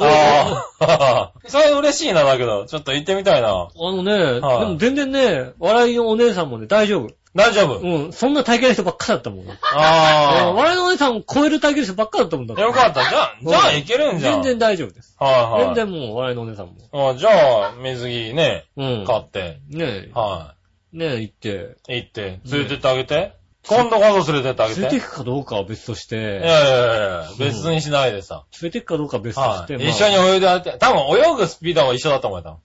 [0.00, 1.32] ああ。
[1.48, 2.66] それ嬉しいな、だけど。
[2.66, 3.48] ちょっと行ってみたいな。
[3.48, 7.10] あのね、はいでも全然ね、笑いのお姉さんもね、大丈夫。
[7.34, 7.80] 大丈夫。
[7.80, 9.46] うん、そんな体型の人ばっかだったもん。
[9.46, 12.60] ねあ笑いのお姉さんを超える体型の人ばっかだったもんだあ。
[12.60, 13.02] よかった。
[13.02, 14.42] じゃあ、じゃあいけるんじゃん。
[14.42, 15.14] 全然大丈夫です。
[15.18, 15.74] はいはい。
[15.74, 17.10] 全然もう、笑いのお姉さんも。
[17.10, 19.04] あじゃあ、水着ね、うん。
[19.06, 20.55] 買って、ねはえ、
[20.92, 21.96] ねえ、行って、い。
[21.96, 23.34] 行って、連れてってあげて。
[23.68, 24.80] 今度こそ連れてってあげて。
[24.80, 28.44] 連れて行くかどうかは別としいやいて、やいやいや別にしないでさ。
[28.62, 29.82] 連れて行くかどうかは別として、はい。
[29.82, 30.78] まあ一緒に泳いであげて。
[30.78, 32.60] 多分泳ぐスピードは一緒だと思うよ。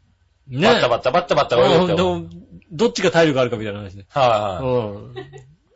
[0.47, 2.15] ねバッタバッタバッタバッタ泳いでって思う。
[2.17, 2.37] うんど
[2.71, 4.05] どっちが体力あるかみたいな話ね。
[4.09, 4.79] はいはう
[5.09, 5.15] ん。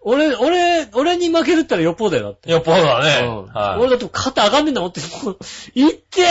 [0.02, 2.50] 俺、俺、俺に負けるったらよっぽどだよ、だって。
[2.50, 2.52] い。
[2.54, 3.28] よっぽどだうね。
[3.28, 3.80] んはい。
[3.82, 5.38] 俺だって肩上がんねえんだもんって、もう、
[5.74, 6.22] いって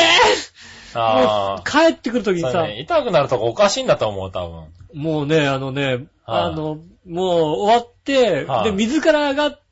[0.94, 4.64] ーもあう、帰ってくるときにさ、痛くなるとこおかしいんだと思う、多分。
[4.94, 7.28] もうね、あのね、はいあの、もう
[7.60, 9.64] 終わって、はいで、水から上がって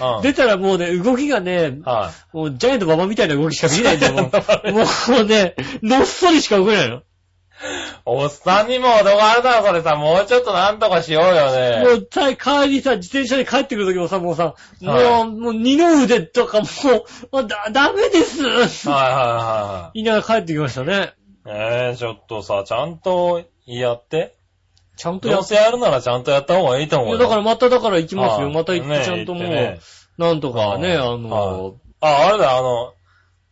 [0.00, 4.72] うん、出たらもうね、動きがね、はもうジャイアント馬場みたいな動きしかできないんだよ、もう。
[4.72, 7.02] もうね、のっそりしか動けないの。
[8.04, 9.96] おっさんにも程があるだろ、それさ。
[9.96, 11.84] もうちょっとなんとかしようよね。
[11.84, 20.92] もう、さ、帰りさ、自転車で帰ってくるときもさ、もうさ、もう、はいもう二の腕とかもう、もうだ、ダメですはいはいは言いながら帰ってきましたね。
[20.94, 21.12] いはい。
[21.46, 24.36] えー、ちょっとさ、ちゃんとやって。
[25.00, 27.24] ちゃんとやっどうせやるならちゃんとやった方がいいと思いや、うよ。
[27.24, 28.46] だからまただから行きますよ。
[28.46, 29.80] はいまた行ってねちゃんともう、行ってね
[30.18, 32.92] なんとかね、はいあの、あ、あれだ、あの、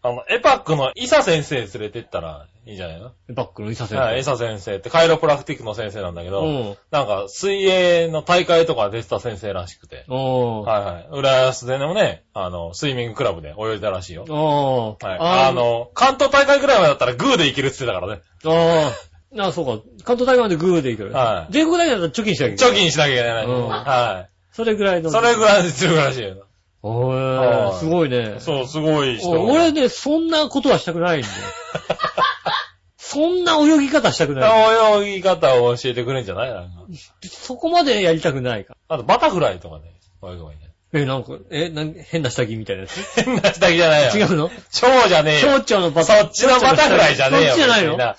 [0.03, 3.13] あの、エパックのイサ先生連れてったらいいんじゃないの？
[3.35, 4.37] バックの伊佐先はい、イ生。
[4.37, 6.77] サ先生ってカイロプラクティックの先生なんだけど、うん。
[6.91, 10.05] なんか水泳の大会とか出てた先生らしくて。
[10.09, 10.69] おー。
[10.69, 11.09] はいはい。
[11.11, 14.25] 浦安でもね、あの、スイミングクラブで泳いだらしいよ。
[14.29, 15.07] おー。
[15.07, 15.19] はい。
[15.19, 18.23] ああ、の、関東大会ぐらいまでだったらグーでいけるって言ってたからね。
[18.45, 18.93] あー。
[19.37, 19.83] あ、そうか。
[20.05, 21.13] 関東大会までグーでいくる。
[21.13, 22.73] はい全国大会だったらチョキンしなきゃいけない。
[22.73, 23.45] 貯金しなきゃいけない。
[23.47, 25.09] うんはそれぐらいの。
[25.11, 25.13] い。
[25.13, 26.47] それぐらいでするらしいよ。
[26.83, 27.15] おー、
[27.71, 28.37] はいすごいね。
[28.39, 29.29] そう、すごい人。
[29.31, 31.33] お俺ね、そんなことはしたくないんだよ。
[32.97, 35.03] そんな泳ぎ方したくない。
[35.03, 36.51] 泳ぎ方を教えてくれんじゃない？
[36.51, 36.71] なんか
[37.31, 40.71] そこまでやりたくないかあと、バタフライとかね、泳げばいいね。
[40.93, 41.01] ら。
[41.01, 43.23] え、なんか、え、なん変な下着みたいなやつ？
[43.25, 44.11] 変な下着じゃないよ。
[44.15, 44.51] 違うの？
[44.73, 45.61] 蝶じゃねえよ。
[45.63, 47.49] 蝶々のバタそっちのバタフライじゃねえよ。
[47.49, 48.15] そっちじゃないの別に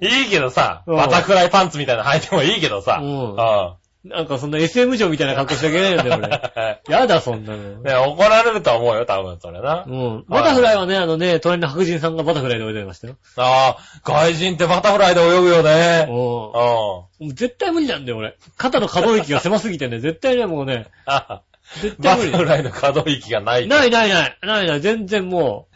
[0.00, 3.00] いいけどさ、うんバタフライパンツみたいなの履いてもいいけどさ。
[3.02, 3.76] うんう
[4.08, 6.28] なんかそんな SM 嬢みたいな格好しなきゃいけないんだよ、俺。
[6.28, 6.78] ん。
[6.92, 7.80] やだ、そんなの。
[7.80, 9.90] ね、怒られると思うよ、多分、それなう。
[9.90, 10.24] ん。
[10.28, 13.16] バタフライはね、あのね、隣の白人さんがバタフライで泳いでましたよ。
[13.36, 16.06] ああ、外人ってバタフライで泳ぐよね。
[16.08, 16.12] う。
[16.12, 18.36] うんもう絶対無理なんだよ、俺。
[18.56, 20.86] 肩の可動域が狭すぎてね、絶対ね、もうね、ん。
[21.06, 21.40] あ
[21.82, 22.32] 絶バ対無理。
[22.32, 23.66] タフライの可動域がない。
[23.66, 24.38] ないないない。
[24.40, 24.80] ないない。
[24.80, 25.66] 全然も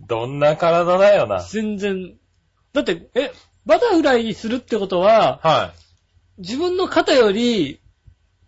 [0.00, 1.44] どんな体だよなう、。
[1.48, 2.14] 全然。
[2.74, 3.32] だって、え、
[3.68, 5.74] バタフライにするってことは、は
[6.38, 7.80] 自分の肩より、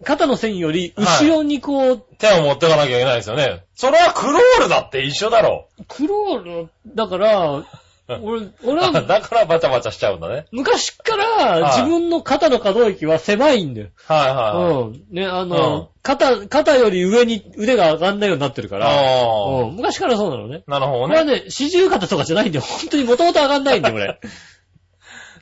[0.03, 2.17] 肩の線より、後ろにこう、い。
[2.17, 3.63] 手を持ってかなきゃいけないですよね。
[3.75, 7.67] それはクロールだって一緒だろクロール、だから、う。
[8.23, 10.47] 俺、俺あは、だからバチャバチャしちゃうんだね。
[10.53, 13.89] 昔からはい自分の肩の可動域は狭いんだよ。
[14.07, 14.83] はいはいはい。
[14.85, 15.05] うん。
[15.11, 19.77] ね、あうんの、肩、肩より上に腕が上がんないようになってるから、あうん。
[19.77, 20.63] 昔からそうなのね。
[20.67, 20.71] あ。
[20.71, 21.09] なるほどね。
[21.09, 22.65] これはね、四十肩とかじゃないんだよ。
[22.67, 24.19] 本当に元々上がんないんだよ、俺。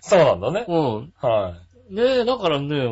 [0.01, 0.65] そうなんだね。
[0.69, 1.13] うん。
[1.21, 1.55] は
[1.91, 1.95] い。
[1.95, 2.87] ねえ、だからね、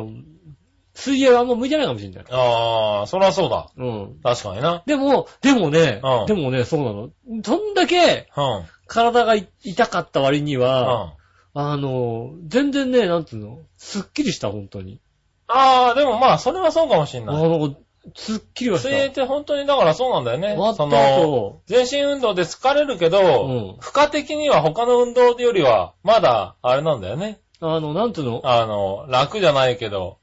[0.93, 2.25] 水泳はあんま向いてないかもしれない。
[2.31, 3.69] ああ、そりゃそうだ。
[3.77, 4.19] うん。
[4.23, 4.81] 確かにな。
[4.85, 7.09] でも、でもねうん、でもね、そうなの。
[7.43, 8.65] そんだけうん。
[8.87, 10.61] 体が痛かった割にうん。
[10.63, 11.13] は、
[11.53, 14.99] ああの、全然ね、なんつうの、すっきりした、本当に。
[15.47, 17.49] あ、でもまあ、それはそうかもしんあない。
[17.49, 17.75] の、
[18.15, 18.89] すっきりはした。
[18.89, 20.69] 水泳って本当にだからそうなんだよね終わ。
[20.69, 27.39] ったその、後、全身運動で疲れるけど、うん負荷的には他の運動よりは、まだ、あれなんだよね。
[27.59, 30.19] あの、なんつうの、あの、楽じゃないけど、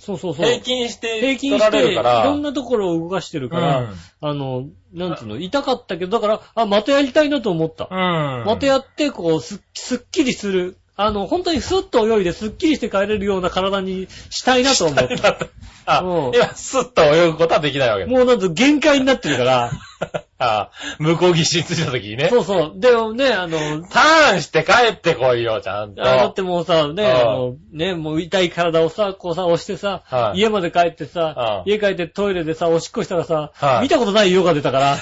[0.00, 0.46] そうそうそう。
[0.46, 2.24] 平均して平均取らして、るから。
[2.24, 7.86] ろんなところを動かしてるから、うんあの、なんつうの、痛かったけど、だから、あ、またやりたいなと思った。
[7.90, 8.44] うん。
[8.46, 10.78] またやって、こう、す、すっきりする。
[11.02, 15.38] あの、本当にスッと泳いで、すっきりして帰れるような体にしたいなと思った。
[15.86, 18.10] あ、うん今、スッと泳ぐことはできないわけだ。
[18.10, 19.70] もうなんと限界になってるから。
[20.38, 22.28] あ向こう岸ついた時にね。
[22.28, 22.72] そうそう。
[22.76, 26.02] でもね、あの、ターンして帰ってこいよ、ちゃんと。
[26.02, 34.96] あだってもうさ、ね、うんあの、ね、もう痛い体をさ、こうさ、押してさ、はい家まで帰ってさ、うん家帰ってトイレでさ、おしっこしたらさ、はい見たことない色が出たから、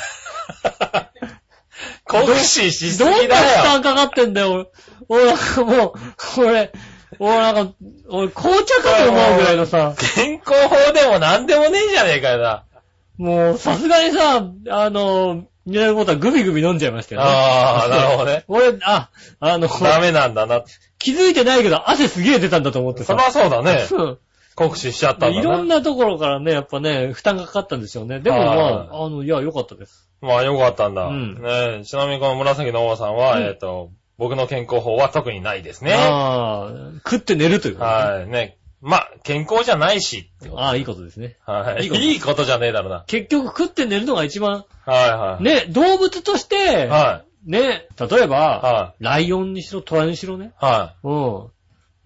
[2.09, 3.62] 酷使しすどんな負ぎだよ。
[3.64, 4.70] 担かかってんだよ。
[5.09, 6.72] 俺、なんかもう、俺、
[7.18, 7.74] 俺なんか、
[8.09, 12.64] 俺、紅茶かと思うぐらいのさ、健康法でも何でもねえじゃねえかよな。
[13.18, 17.26] もう、さすがにさ、あの、ミネラルウォーターグビグビ飲んじゃいましたよね。
[17.28, 18.44] ああ、 なるほどね。
[18.48, 20.62] 俺、あ、あの、ダメなんだな。
[20.98, 23.12] 気づいてないけど、汗すげえ出たんだと思ってさ。
[23.12, 23.86] そりゃそうだね。
[24.64, 25.40] うん酷使しちゃったんだな。
[25.40, 28.20] いろんなところからね、やっぱね、負担がかかったんでしょうね。
[28.20, 30.09] でもまはいあ、あの、いや、良かったです。
[30.20, 31.06] まあよかったんだ。
[31.06, 35.94] うんねえちなみにこの紫の王さんは、うんえっ、と、僕の健康法は特にないですね。
[35.94, 36.72] ああ、
[37.09, 38.26] 食って寝るということねはい。
[38.26, 38.59] ね。
[38.80, 40.30] まあ、健康じゃないし。
[40.54, 41.36] ああ、いいことですね。
[41.44, 41.84] はい。
[41.84, 43.04] いいこといいことじゃねえだろうな。
[43.06, 45.42] 結局食って寝るのが一番、はいはい。
[45.42, 50.46] ね、動物として、はね、例えば、はライオンにしろ、トラにしろね。
[50.46, 50.50] い。
[50.64, 51.50] はうん。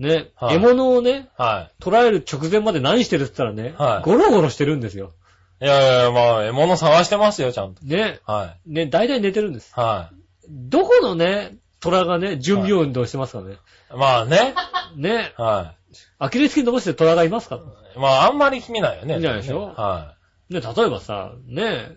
[0.03, 1.29] ね、はい獲物をね、い。
[1.37, 5.13] は捕らえる直前まで何してるって言ったらね、はいゴロゴロしてるんですよ。
[5.61, 5.65] い。
[5.65, 7.85] いやいや、まあ、獲物探してますよ、ちゃんと。
[7.85, 9.81] ね、はね、大体寝てるんですい。。
[9.81, 10.11] は
[10.49, 13.55] どこのね、虎がね、準備運動してますかね。
[13.55, 13.57] い。
[13.97, 14.55] まあね。
[14.97, 15.75] ね、は
[16.19, 17.61] アキレス腱伸ばして虎がいますか？
[17.97, 17.99] い。
[17.99, 19.17] まあ、あんまり見ないよね。
[19.19, 19.73] 見ないでしょ？
[19.77, 20.17] は
[20.51, 21.97] ね、例えばさ、ね、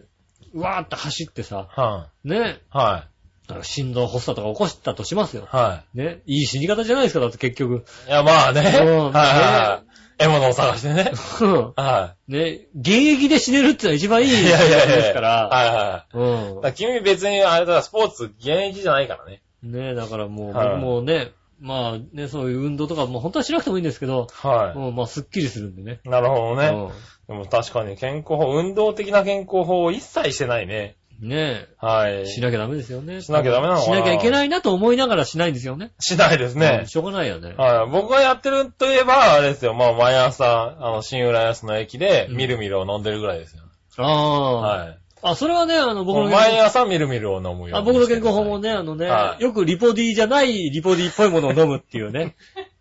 [0.54, 1.80] うわーって走ってさ、い。
[1.80, 2.40] はね、い。
[2.70, 3.10] はな
[3.54, 5.46] んか心臓発作とか起こしたとしますよい。。
[5.56, 7.86] はね、いい死に方じゃないですか、だって結局。
[8.08, 8.10] い。
[8.10, 8.62] いや、まあね。
[8.62, 9.96] はいうんはい。
[10.18, 11.12] 獲物を探してね。
[11.42, 14.34] うんはね、現役で死ねるってのは一番いいい。
[14.34, 15.48] やいやいや方ですから。
[15.50, 16.18] はいはい。
[16.18, 19.42] うんだから君別にあれだ、スポーツ現役じゃないからね。
[19.62, 26.00] ねだからもう、はい僕もね、まあね、そういう運動とかも本当はしなくてもいいんですけど、はもうまあすっきりするんでね。
[26.06, 26.10] い。
[26.10, 26.68] なるほどね。
[26.68, 26.92] う
[27.28, 30.96] でも確かに健康法、運動的な健康法を一切してないね。
[31.24, 32.28] んねえ、はい。
[32.28, 33.22] しなきゃダメですよね。
[33.22, 35.92] しなきゃダメなのかなしなきゃいけないなと思いながらしないんですよね。
[36.00, 36.88] しないですうねん。
[36.88, 37.54] しょうがないよね。
[37.58, 37.90] はい。
[37.90, 39.74] 僕がやってるといえば、あれですよ。
[39.74, 43.64] まあ、毎朝、あの、新浦安の駅で、うんみるみるを飲んでるぐらいですよ。
[43.98, 44.98] ああ、はい。
[45.22, 48.70] あ、それはね、あの、僕の毎朝みるみるを飲むよあ僕の健康法もね。
[48.70, 52.36] ね、あのね、はいよくリポディじゃないリポディっぽいものを飲むっていうね。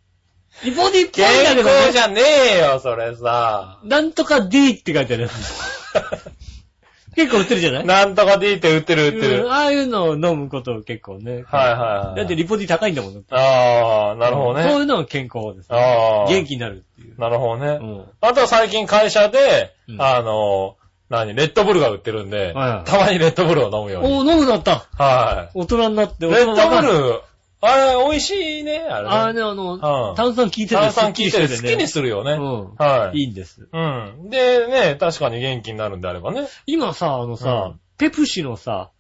[0.63, 2.21] リポディっぽい健んだけどね、康じゃね
[2.57, 3.81] えよ、それさ。
[3.85, 5.31] なんとか D って書いてある。
[7.15, 7.87] 結構売ってるじゃない？
[7.87, 9.45] なんとか D って売ってる売ってる。
[9.45, 11.45] うんああいうのを飲むことを結構ね。
[11.47, 12.19] はいはいはい。
[12.19, 13.25] だってリポディ高いんだもん。
[13.31, 14.69] ああ、なるほどね。
[14.69, 15.73] そういうのが健康です。
[15.73, 16.29] ああ。
[16.29, 17.19] 元気になるっていう。
[17.21, 17.79] なるほどね。
[17.81, 18.05] うん。
[18.21, 20.77] あとは最近会社でう、んあの、
[21.11, 24.09] 何、レッドブルが売ってるんで、たまにレッドブルを飲むように。
[24.21, 24.87] おー、飲むなった。
[24.97, 27.21] は大人になって、レッドブル、
[27.67, 29.15] あれ、美味しいね、あれね。
[29.15, 32.33] あれね、あの、うん炭酸効いてて炭酸効いてる好きにするよね。
[32.33, 32.75] うん。
[32.77, 33.19] はい。
[33.19, 33.69] いいんです。
[33.73, 34.29] うん。
[34.31, 36.49] で、ね、確かに元気になるんであればね。
[36.67, 38.91] 今さ、あのさ、うんペプシのさ、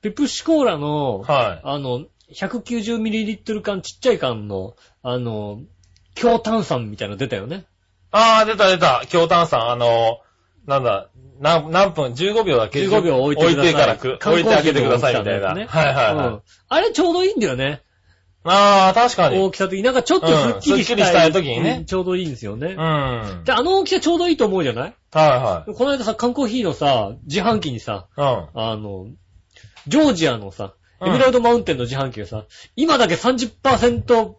[0.00, 1.60] ペプシコーラの、はい。
[1.64, 5.60] あの、190ml 缶、ちっちゃい缶の、あの、
[6.14, 7.64] 強炭酸みたいなの出たよね。
[8.12, 9.02] あー、出た出た。
[9.08, 10.20] 強炭酸、あの、
[10.66, 11.08] なんだ、
[11.40, 13.74] 何何分 ?15 秒だけ？15秒置いてください。
[13.74, 15.54] からく、置いてあげてくださいみたいな。
[15.54, 15.66] ね。
[15.66, 16.26] はいはいはい。
[16.28, 17.82] うんあれちょうどいいんだよね。
[18.44, 19.38] あー、確かに。
[19.38, 19.82] 大きさ的に。
[19.82, 20.94] なんかちょっとすっきりしたい。
[20.94, 22.78] うんすっきりしたい時にねうんちょうどいいんですよねうん。。
[22.78, 24.90] はで、あの大きさちょうどいいと思うじゃない？
[24.90, 28.20] いはこの間さ、缶コーヒーのさ、自販機にさ、い。
[28.20, 28.26] うん。
[28.54, 29.06] あの、
[29.88, 32.44] ジョージアのさ、うんエメラルドマウンテンの自販機がさ、
[32.76, 34.34] 今だけ30%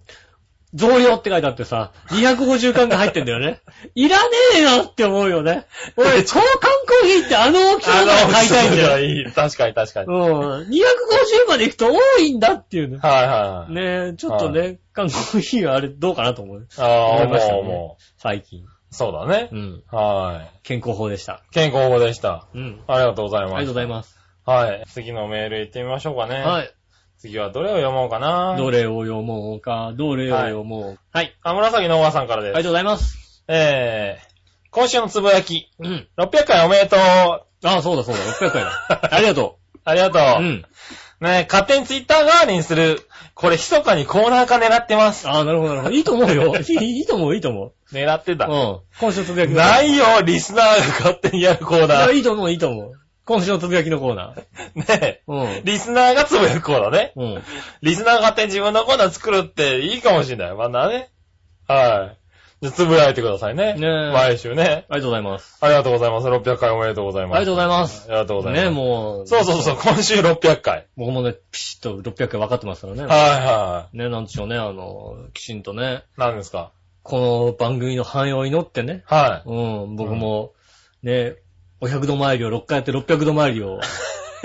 [0.76, 3.62] 増量って書いてあってさ、250缶が入ってんだよね。
[3.96, 5.66] いらねえよって思うよね。
[5.96, 9.00] 俺、超缶コーヒーってあの大きさだから買いたいんだよ。
[9.00, 9.26] いい。
[9.32, 10.08] 確かに確かに。
[10.08, 10.14] うん。
[10.68, 12.98] 250まで行くと多いんだっていうね。
[13.02, 13.74] はいはいはい。
[13.74, 16.68] ねえ、ちょっとね、缶コーヒーはあれどうかなと思う。
[16.78, 17.46] ああ、思いまし
[18.18, 18.60] 最近。
[18.60, 18.66] う。
[18.92, 19.56] そうだねう。
[19.56, 19.84] ん。
[19.92, 21.44] は健康法でした。
[21.52, 21.54] い。
[21.54, 22.48] 健康法でした。
[22.54, 22.82] うん。
[22.88, 23.56] ありがとうございます。
[23.56, 24.20] ありがとうございます。
[24.46, 24.84] はい。
[24.88, 26.42] 次のメール行ってみましょうかね。。
[26.42, 26.70] はいい。
[27.26, 28.56] 次はどれを読もうかな。
[28.56, 31.00] どれを読もうか、どれを読もう。
[31.12, 31.36] はい。
[31.42, 32.56] あ、紫のおばさんからです。
[32.56, 33.44] ありがとうございます。
[33.48, 36.08] えー、今週のつぶやき、うん。
[36.18, 37.00] 600回おめでとう。
[37.00, 39.10] あ、そうだそうだ、600回だ。
[39.16, 40.44] ありがとありがとう。
[40.44, 40.46] う。
[40.46, 40.66] うん。
[41.20, 43.02] ね勝手にツイッター代わりにする。
[43.34, 45.28] これ、密かにコーナー化狙ってます。
[45.28, 45.96] あなるほど、なるほど。
[45.96, 46.56] いいと思うよ。
[46.62, 47.74] いいいいと思う、いいと思う。
[47.92, 48.46] 狙ってた。
[48.46, 48.80] うん。
[49.00, 52.14] 今週のつぶやきのないよ、リスナーが勝手にやるコーいや、ナー。
[52.14, 52.92] いいと思う、いいと思う。
[53.26, 55.00] 今週のつぶやきのコーナー。
[55.02, 55.62] ねうん。
[55.64, 57.12] リスナーがつぶやくコーナーね。
[57.16, 57.44] うん。
[57.82, 60.54] リスナーが勝手に自分のコーナー作るっていいかもしれない。
[60.54, 61.10] まだね。
[61.68, 62.18] はい。
[62.62, 63.74] じゃあ、つぶやいてくださいね。
[63.74, 64.86] ねえ毎週ね。
[64.90, 65.58] ありがとうございます。
[65.60, 66.28] ありがとうございます。
[66.28, 67.38] 600回おめでとうございます。
[67.38, 68.64] ありがとうございますありがとうございます。
[68.66, 69.28] ね、もう。
[69.28, 70.86] そうそうそう、今週600回。
[70.96, 73.06] 僕もね、ピシッと600回分かってますからね。
[73.06, 73.10] はい
[73.46, 76.20] はね、なんでしょうね、あの、きちんとね、い。
[76.20, 76.72] 何ですか？
[77.02, 79.04] この番組の繁栄を祈ってね。
[79.06, 80.54] はうん、僕も、
[81.04, 81.36] ね、
[81.86, 83.80] お100度参りを6回やって600度参りを。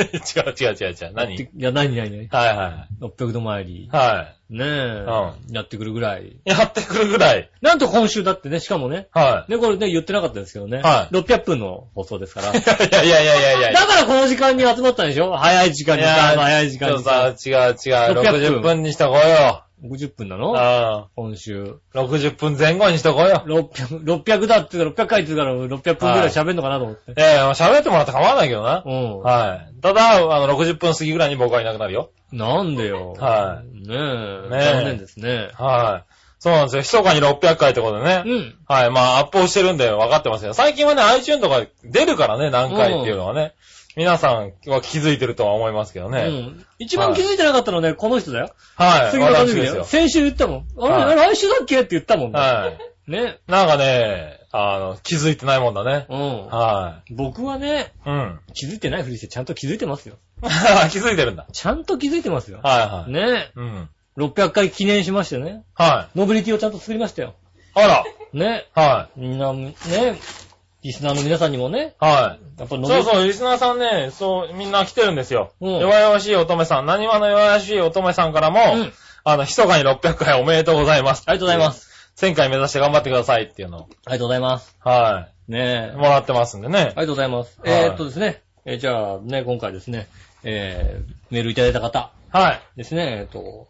[0.00, 0.02] い。
[0.02, 1.12] 違う違う違う違う。
[1.14, 1.34] 何？
[1.36, 2.28] いや、何何何？
[2.28, 3.88] はいは ?600 度参りい。。
[3.90, 5.04] はねえ、
[5.52, 6.26] やってくるぐらい。
[6.28, 6.36] い。
[6.44, 7.50] やってくるぐらい。
[7.60, 10.78] なんと今週だってね、しかもね、はね、これね、言ってなかったですけどね。
[10.78, 12.48] はい600分の放送ですから。
[12.48, 12.52] い。
[12.58, 13.80] いやいやいやいやいや。
[13.80, 15.36] だからこの時間に集まったんでしょ？
[15.36, 17.34] 早い時間にさ、早い時間にさ。
[17.36, 18.20] ちょっとさ、違う違う。
[18.20, 19.64] 600 60分にしとこうよ。
[19.82, 20.54] 60分なの？
[20.56, 21.78] あ今週。
[21.94, 21.98] あ。
[21.98, 23.42] 60分前後にしとこうよ。
[23.46, 27.14] 600、600だって言うから600回って言うから600分ぐらい喋んのかなと思って。
[27.16, 28.82] ええ、喋ってもらって構わないけどな。
[28.84, 29.20] うん。
[29.20, 29.80] はい。
[29.80, 32.10] ただ、あの、60分過ぎぐらいに僕はいなくなるよ。
[32.32, 33.14] なんでよ。
[33.18, 34.50] はいねえ。
[34.50, 35.50] ねえ残念ですね。
[35.54, 36.12] はい。
[36.38, 37.02] そうなんですよ。
[37.02, 38.22] 密かに600回ってことでね。
[38.26, 38.58] うん。
[38.66, 38.90] はい。
[38.90, 40.54] まあ、アップをしてるんで分かってますよ。
[40.54, 43.54] 最近はね、iTune とか出るからね、何回っていうのはね。
[43.96, 46.22] 皆さんは気づいてるとは思いますけどね。
[46.22, 46.66] うん。
[46.78, 48.54] 一番気づいてなかったのはね、この人だよ。
[48.76, 49.10] はい。
[49.10, 49.84] 杉村和樹ですよ。
[49.84, 50.66] 先週言ったもん。
[50.78, 52.38] あれ、はれ来週だっけって言ったもんね。
[52.38, 52.72] は
[53.06, 53.10] い。
[53.10, 53.38] ね。
[53.48, 56.06] なんかね、あの、気づいてないもんだね。
[56.08, 56.46] うん。
[56.46, 58.10] は僕はね、い。
[58.10, 58.40] うん。
[58.54, 60.16] 気づいてないふりしてちゃんと気づいてますよ。
[60.90, 61.46] 気づいてるんだ。
[61.52, 62.60] ちゃんと気づいてますよ。
[62.62, 63.12] はいはい。
[63.12, 63.88] ねうん。
[64.16, 65.64] 600回記念しましてね。
[65.74, 66.18] はい。
[66.18, 67.34] ノベリティをちゃんと作りましたよ。
[67.74, 68.04] あら。
[68.32, 68.66] ね。
[68.74, 69.74] はみんな、ね、
[70.82, 72.04] リスナーの皆さんにもね、い。
[72.04, 72.60] はい。
[72.60, 75.52] やっぱノベそうそう、リスナーさんね、そう、みんな来てるんですよ。
[75.60, 78.92] うん弱々しい乙女さん、何話の弱々しい乙女さんからも、うん
[79.24, 81.24] あの、密かに600回おめでとうございます。
[81.26, 81.90] ありがとうございます。
[82.16, 84.76] 1000回目指して頑張ってくださいっていうのを、ありがとうございます。
[84.80, 85.96] はねい。
[85.96, 86.82] もらってますんでねあ。
[86.82, 87.60] りがとうございます。
[87.60, 90.08] はいえーっとですね、えーじゃあね、今回ですね、
[90.42, 92.62] えー、メールいただいた方はい。
[92.76, 93.68] ですね、えーっと、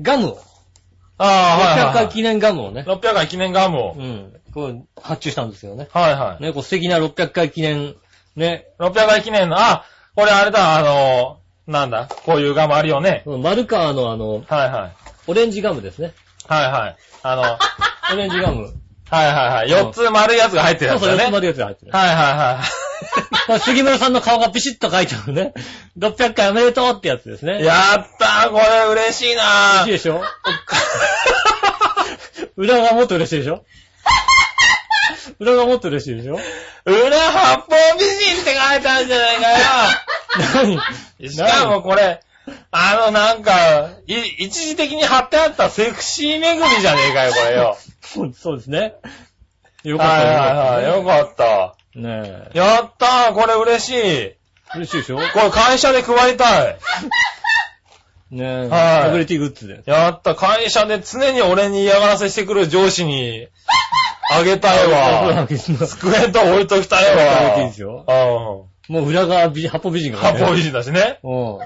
[0.00, 0.40] ガムを、
[1.18, 1.28] ああ、
[1.58, 2.06] はい600はい、はい。
[2.06, 3.94] 回記念ガムをね、600回記念ガムを。
[3.96, 5.88] うん、こう発注したんですよね。
[5.92, 6.42] はいはい。
[6.42, 7.94] ね、こう素敵な600回記念、
[8.36, 9.84] ね、600回記念の、あ、
[10.14, 13.22] これあれだ、あの、なんだ、こういうガムあるよね。
[13.26, 14.92] 丸川のあの、はいはい。
[15.28, 16.12] オレンジガムですね。
[16.48, 16.96] はいはい。
[17.22, 17.58] あの、は
[18.12, 18.74] いオレンジガム。
[19.10, 19.68] はいはい。
[19.68, 21.30] 4つ丸いやつが入ってるそうそう、4つ。
[21.32, 21.92] 丸いやつが入ってる。
[21.92, 22.60] はいはいは
[23.56, 23.60] い。
[23.60, 25.52] 杉村さんの顔がピシッと書いてあるね。
[25.98, 27.62] 600回おめでとうってやつですね。
[27.64, 29.84] やったー、これ嬉しいなー。
[29.84, 30.22] 嬉しいでしょ？
[32.56, 33.64] 裏がもっと嬉しいでしょ？
[35.38, 36.38] 裏がもっと嬉しいでしょ？
[36.84, 37.68] 裏八方
[37.98, 39.42] 美人って書いてあるじゃないか
[40.54, 40.74] 何？
[40.74, 41.30] よ。
[41.30, 42.20] しかもこれ、
[42.70, 44.14] あのなんか、い、
[44.44, 47.76] 一時的に貼ってあったセクシーめぐみじゃねえかよ、これよ。
[48.34, 48.94] そうですね。
[49.84, 51.34] よかったはいはいはい、よかった。
[51.34, 51.76] た。
[51.94, 52.58] ねえ。
[52.58, 54.34] やったー、これ嬉しい。
[54.74, 55.16] 嬉しいでしょ？
[55.18, 56.78] これ会社で配りたい。
[58.30, 58.68] ねえ。
[58.68, 59.82] はいモビリティグッズで。
[59.84, 63.48] やった、会社で常に俺に嫌がらせしてくる上司に、
[64.36, 65.46] あげたいわ。
[65.46, 67.54] 机机と置いときたいあげわ。
[67.56, 68.94] ていいですようん。
[68.94, 70.44] もう裏側美、八方美人が書いてある。
[70.44, 71.20] 八方美人だしね。
[71.22, 71.58] う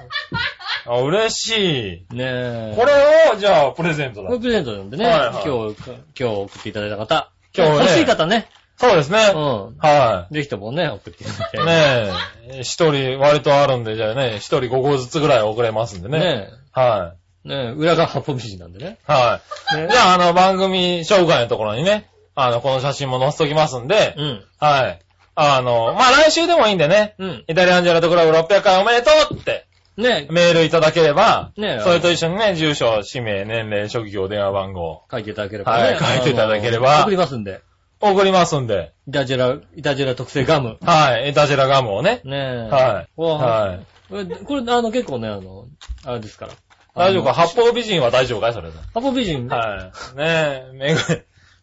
[0.89, 2.15] あ、嬉しい。
[2.15, 2.17] ん。
[2.17, 2.73] ねえ。
[2.77, 2.93] これ
[3.33, 4.29] を、じゃあ、プレゼントだ。
[4.29, 5.05] プレゼントなんでね。
[5.05, 5.75] はいはい今日、
[6.17, 7.31] 今日送っていただいた方。
[7.55, 8.47] 今日ね欲しい方ね。
[8.77, 9.31] そうですね。
[9.33, 9.77] うん。
[9.79, 11.57] はぜひともね、送っていただいて。
[11.57, 11.65] い。
[11.65, 12.11] ね
[12.59, 16.19] え、一人割とあるんで、じゃあね、一人5個ずつぐらい送れますんでね。
[16.19, 17.15] ねは
[17.45, 17.49] え。
[17.49, 18.99] ねえ、裏が八方美人なんでね。
[19.09, 19.11] い。
[19.11, 19.41] は
[19.73, 19.75] い。
[19.77, 22.07] ねじゃあ、あの、番組紹介のところにね、
[22.39, 24.43] あの、この写真も載せときますんで、うん。
[24.59, 24.99] はい。
[25.33, 27.43] あの、まあ、来週でもいいんでね、うん。
[27.47, 29.65] イタリアンジェラートクラブ600回おめでとうって
[29.97, 35.83] ねえ、メールいただければ、ねえそれと一緒にね、住所、氏名、年齢、職業、電話番号、書いていただければね。
[35.83, 37.61] はい書いていただければ送りますんで。
[37.99, 40.77] 送りますんで、イタジェラ、イタジェラ特製ガム。
[40.85, 42.69] はい、イタジェラガムをね、ねえ。
[42.69, 43.21] はい。
[43.21, 43.79] は
[44.11, 44.45] い。
[44.45, 45.65] これ、あの、結構ね、あの、
[46.05, 46.53] あれですから。
[46.93, 47.33] 大丈夫か？
[47.33, 48.53] 八方美人は大丈夫かい？
[48.53, 48.77] それで。
[48.93, 49.47] 八方美人。
[49.47, 50.17] はい。
[50.17, 50.99] ねえ、めぐ、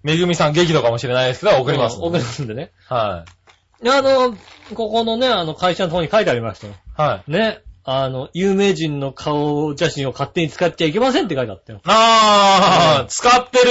[0.04, 2.06] めぐみさん激怒かもしれないですけど、送りますんで。
[2.06, 2.70] 送りますんでね。
[2.88, 3.24] は
[3.80, 3.84] い。
[3.84, 4.36] であの、
[4.74, 6.74] ここのね、あの、会社の方に書いてありましたよ。
[6.96, 7.30] はい。
[7.30, 7.60] ね。
[7.84, 11.80] あの、有名人の顔写真を勝手に使っちゃいけませんって書いてあったよ。
[11.84, 13.64] あー、使ってる。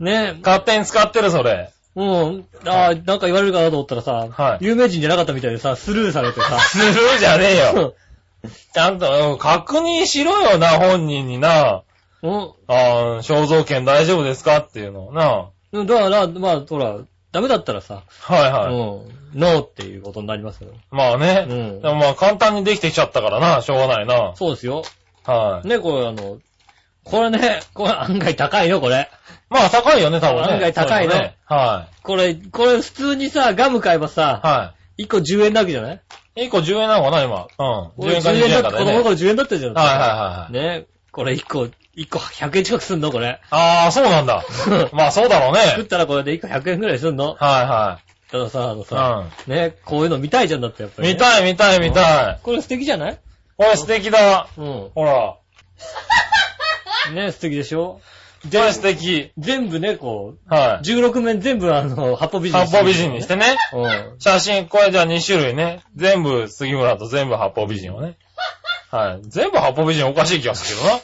[0.00, 0.38] ね。
[0.42, 1.72] 勝手に使ってる、それ。
[1.96, 2.46] うん。
[2.66, 7.94] ああ、なんか言われるかなと思ったらさ、はい有名人じゃなかったみたいでさ、スルーされてさ、 スルーじゃねえよ。
[8.72, 11.82] ちゃんと、うん確認しろよな、本人にな。
[12.22, 12.52] うん。
[12.68, 15.50] あー、肖像権大丈夫ですかっていうのをな。
[15.72, 16.96] うんだから、まあ、ほら、
[17.32, 18.74] ダメだったらさ、はいはい。
[18.74, 20.70] うん、ノーっていうことになりますよ。
[20.90, 21.46] まあね。
[21.48, 24.32] うんでもまあ簡単にできてきちゃったからな、しょうがないな。
[24.34, 24.82] そうですよ。
[25.24, 25.68] はい。
[25.68, 26.38] ね、これあの、
[27.04, 29.08] これね、これ案外高いよ、これ。
[29.48, 30.48] まあ高いよね、多分ね。
[30.54, 31.36] 案外高いねそうね。
[31.46, 34.08] はこれ、これ普通にさ、ガム買えばい。
[34.08, 36.00] さ、は1個10円なわけじゃない？
[36.36, 36.42] い。
[36.46, 37.46] 1個10円なのかな、今。
[37.58, 38.06] うん。
[38.08, 38.78] 10円か20 10円だ円って、かでね。
[38.78, 39.74] 子供の頃10円だったじゃん。
[39.74, 40.52] はいはいはいはい。
[40.52, 43.40] ね、これ1個、1個100円近くすんの、これ。
[43.50, 44.44] ああ、そうなんだ。
[44.92, 45.88] まあそうだろう作っね。
[45.88, 47.34] たらこれで1個100円ぐらいすんの。
[47.38, 47.98] は
[48.30, 51.06] たださ、あのいはさ、ね、こういうの見たいじゃんだって、やっぱい。
[51.06, 52.38] り、見たい見たい見たい。
[52.44, 53.18] これ素敵じゃない？
[53.56, 54.46] これ素敵だ。
[54.56, 54.90] うん。
[54.94, 55.34] ほら。
[57.12, 58.00] ね、素敵でしょ？
[58.44, 59.32] これ素敵。
[59.36, 60.86] 全部ね、こう、はい。
[60.86, 62.58] 16面全部あの、八方美人。
[62.58, 63.56] 八方美人にしてね。
[63.74, 64.16] うん。
[64.20, 65.82] 写真、これじゃあ2種類ね。
[65.96, 68.16] 全部杉村と全部八方美人をね。
[68.92, 69.20] はい。
[69.28, 71.00] 全部八方美人おかしい気がするけどな。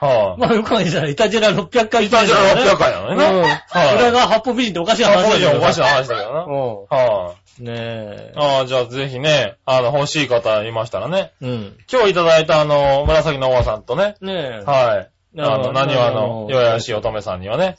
[0.00, 0.40] はい。
[0.40, 1.12] まあ、よくないじゃない。
[1.12, 3.42] イタジェラ600回イタジェラ600回なのになうん。
[3.42, 3.48] は
[3.92, 5.86] い裏側八方美人っておかしい話八方美人おかしいな。
[5.86, 6.40] 話だけどな。
[6.40, 7.60] はい。
[7.60, 7.64] うん。
[7.66, 8.32] ねえ。
[8.36, 11.32] ああ、じゃあぜひね、あの、欲しい方いましたらね。
[11.40, 11.76] うん。
[11.90, 14.16] 今日いただいたあの、紫のおばさんとね。
[14.20, 14.64] ねえ。
[14.64, 15.10] はい。
[15.38, 17.78] あの、何話あのの、よやしい乙女さんにはね。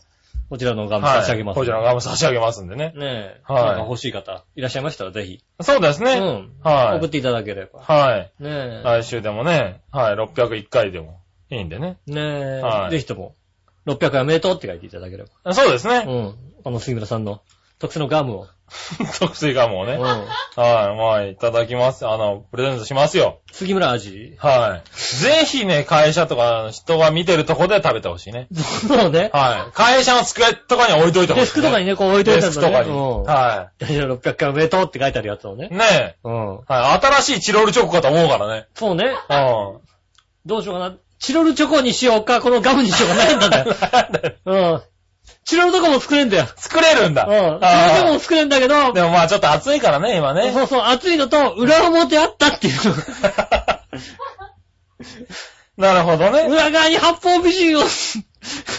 [0.50, 1.20] こちらのガムはい。
[1.22, 1.56] 差し上げます。
[1.56, 2.94] こちらのガム差し上げますんでね。
[2.96, 3.42] ねえ。
[3.44, 5.44] はいなんか欲しい方、いらっしゃいましたらぜひ。
[5.62, 6.14] そうですね。
[6.14, 6.52] うん。
[6.64, 6.98] はい。
[6.98, 7.82] 送っていただければ。
[7.82, 8.32] はい。
[8.40, 8.82] ねえ。
[8.84, 11.98] 来週でもね、はい、601回でもいいんでね。
[12.08, 12.62] ねえ。
[12.62, 13.36] はいぜひとも、
[13.86, 15.54] 600回おめでとうって書いていただければ。
[15.54, 16.06] そうですね。
[16.08, 16.36] うん。
[16.66, 17.42] あの、杉村さんの
[17.80, 18.48] 特製のガムを。
[19.20, 19.94] 特製ガムをね。
[19.94, 20.02] うん。
[20.02, 20.28] はい、
[20.98, 22.06] まあ、いただきます。
[22.06, 23.40] あの、プレゼントしますよ。
[23.54, 24.36] 杉村味。
[24.38, 24.90] はい。
[25.22, 28.48] ぜひね、会社とか人が見てるとこで食べてほしいね。
[28.54, 29.30] そうね。
[29.32, 29.72] はい。
[29.74, 32.50] 会社の机とかに置いといてほしい、デスクとかにね、こう置いといたんだね。
[32.50, 32.90] デスクとかに。
[32.90, 33.24] うん。
[33.24, 35.74] は大丈夫600回おめでとうって書いてあるやつをねい。。
[35.74, 36.16] ねえ。
[36.26, 36.56] うん。
[36.58, 36.74] はい。
[37.06, 38.68] 新しいチロルチョコかと思うからね。
[38.74, 39.06] そうね。
[39.06, 39.80] うん。
[40.46, 40.96] どうしようかな。
[41.20, 43.76] チロルチョコにしようか、このガムにしようか悩んだんだよ。
[44.46, 44.82] うん。
[45.44, 46.48] チロルとかも作れんだよ。
[46.56, 47.26] 作れるんだ。
[47.26, 47.32] うん。
[47.32, 47.68] チロルとか
[48.02, 50.52] あも作れんだけど、ーでもまあちょっと暑いからね、今ね。
[50.52, 52.74] そうそう、熱いのと、裏表あったっていう。
[55.78, 56.42] なるほどね。
[56.42, 57.84] 裏側に八方美人を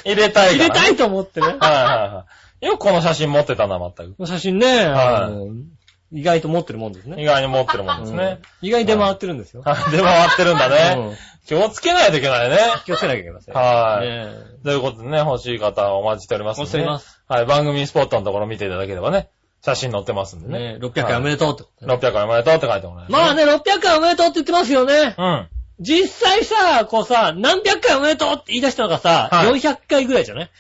[0.05, 0.64] 入れたいね。
[0.64, 1.47] 入れたいと思ってね。
[1.47, 2.24] はいはいは
[2.61, 2.66] い。
[2.66, 3.97] よくこの写真持ってたな、全く。
[3.97, 5.77] この写真ね、はい
[6.11, 7.22] 意外と持ってるもんですね。
[7.22, 8.40] 意外に持ってるもんですね。
[8.62, 9.62] うん意外に出回ってるんですよ。
[9.64, 9.90] はい。
[9.90, 11.16] 出回ってるんだね。
[11.46, 12.59] 気をつけないといけないね。
[12.84, 13.54] 気をつけなきゃいけません。
[13.54, 14.09] はい。
[14.09, 14.32] ね
[14.64, 17.22] ということでね、欲しい方お待ちしております待ちしております。
[17.28, 17.46] はい。
[17.46, 19.28] 番組スポットのところ見ていただければね、
[19.62, 20.74] 写真載ってますんでね。
[20.74, 21.94] ね600回おめでとうってことね。
[21.94, 23.34] 600回おめでとうって書いてもらえる、まあ。
[23.34, 25.14] ね、600回おめでとうって言ってますよね。
[25.18, 25.48] うん。
[25.80, 30.50] 実際さ、こうさ、何百回おめでとうって言い出したのがさ、はい400回ぐらいじゃない？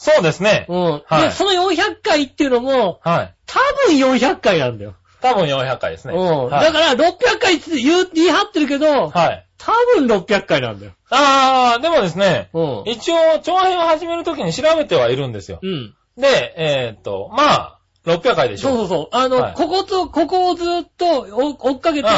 [0.00, 0.66] そうですね。
[0.68, 1.02] うん。
[1.06, 3.34] はいで、その400回っていうのも、はい。
[3.46, 4.94] 多分400回なんだよ。
[5.20, 6.14] 多分400回ですね。
[6.14, 6.46] うん。
[6.46, 9.44] はいだから600回って言う言い張ってるけど、はい。
[9.58, 10.92] 多分600回なんだよ。
[11.10, 12.82] あー、でもですね、うん。
[12.86, 15.58] 一応、長編を始めるときに調べてはいるんですよ。
[15.62, 15.94] うん。
[16.16, 18.68] で、えーっと、まあ、600回でしょ。
[18.68, 19.08] そうそうそう。
[19.12, 22.12] あの、はいここと、ここをずっと追追っかけて、うん。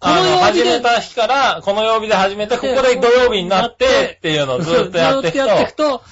[0.00, 6.02] このあの、曜日で、始めた日から、この曜日で始めて、ここで土曜日になって、っていうのをずっとやっていくと、ずっとやっていくと、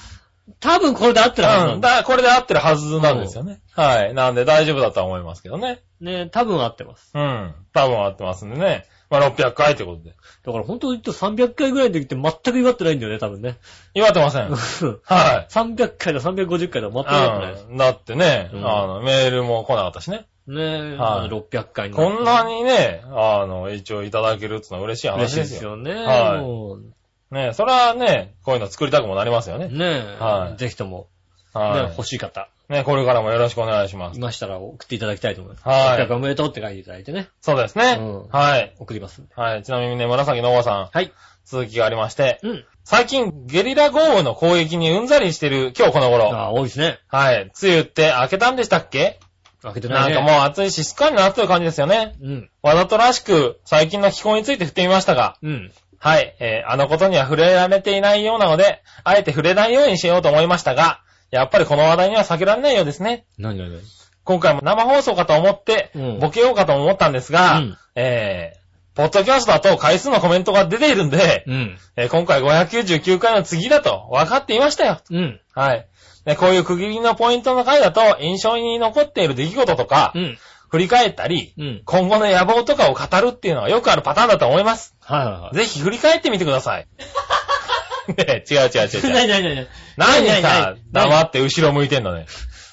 [0.59, 1.81] 多分これで合ってるはずなうんん。
[1.81, 1.97] だ。
[1.97, 3.61] だこれで合ってるはずなんですよね。
[3.73, 4.13] はい。
[4.13, 5.83] なんで大丈夫だとは思いますけどね。
[6.01, 7.11] ね、多分合ってます。
[7.13, 7.53] うん。
[7.73, 8.85] 多分合ってますんでね。
[9.09, 10.15] まあ、600回ってことで。
[10.43, 13.57] だから本当に言うと300回ぐらいの時って全く祝ってないんだよね、多分ね。
[13.93, 14.49] 祝ってません。
[14.51, 15.47] はい。
[15.49, 17.67] 300回だ、350回だ、全く祝ってないです。
[17.69, 17.77] うん。
[17.77, 20.25] だってね、うんあの、メールも来なかったしね。
[20.47, 25.71] ねえ、はい600回にこんなににね、あの、一応いただけるってのは嬉しい嬉しいですすよ。
[25.71, 25.93] よね。
[25.93, 26.83] はいもう
[27.31, 29.67] ねそれはね、こういうの作りたくもなりますよね。
[29.67, 31.07] ねえ、はいぜひとも、
[31.55, 32.73] ね、は欲しい方、い。
[32.73, 34.21] ね、これからもよろしくお願いしますい。
[34.21, 35.67] ましたら送っていただきたいと思います。
[35.67, 37.97] はい600おめでとうって書いていただいてね、そうですね。
[37.99, 38.75] うんはい。
[38.79, 39.33] 送りますんで。
[39.35, 39.63] はい。
[39.63, 41.11] ちなみにね、紫のおばさん、はい。
[41.45, 42.65] 続きがありまして、うん。
[42.83, 46.33] 最近ゲリラ豪雨の攻撃にうんざりしてる今日この頃。
[46.33, 46.99] ああ、多いですね。
[47.07, 47.51] はい。
[47.61, 49.19] 梅雨って明けたんでしたっけ？
[49.63, 50.01] 開けてなね。
[50.01, 52.15] ないんかもう暑いし、すっかり夏という感じですよね。
[52.21, 52.49] うん。
[52.61, 55.71] わざとらしく最近の気候について振ってみましたが、うん。
[55.99, 56.35] はい。
[56.39, 63.25] えーあのことには触れられていないようなので、あえて触れないようにしようと思いましたが、やっぱりこの話題には避けられないようですね。
[63.37, 63.81] 何何何？
[64.23, 71.77] 今回も生放送かと思ってうん、ボケようかと思ったんですが、うんえー、ポッドキャストだと回数のコメントが出ているんで、うん。
[71.95, 74.99] えー今回599回の次だと分かっていましたよ。
[75.09, 75.39] うん。
[75.53, 75.87] はい。
[76.25, 80.37] でこういう区切りのポイントの回だと、印象に残っている出来事とか、うん。
[80.69, 81.81] 振り返ったり、うん。
[81.85, 84.95] 今後の野望とかを語るっていうのはよくあるパターンだと思います。
[85.01, 85.55] はいはいはい。
[85.55, 86.87] ぜひ振り返ってみてください。
[88.07, 89.13] ねえ、違う違う違う違う。
[89.13, 92.25] 何何何何何さ、何黙って後ろ向いてんのね。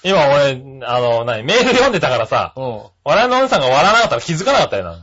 [0.04, 2.82] 今俺、あの、何、メール読んでたからさ、うん。
[3.04, 5.02] 笑いのお姉さんが笑わなかったら気づかなかったよな。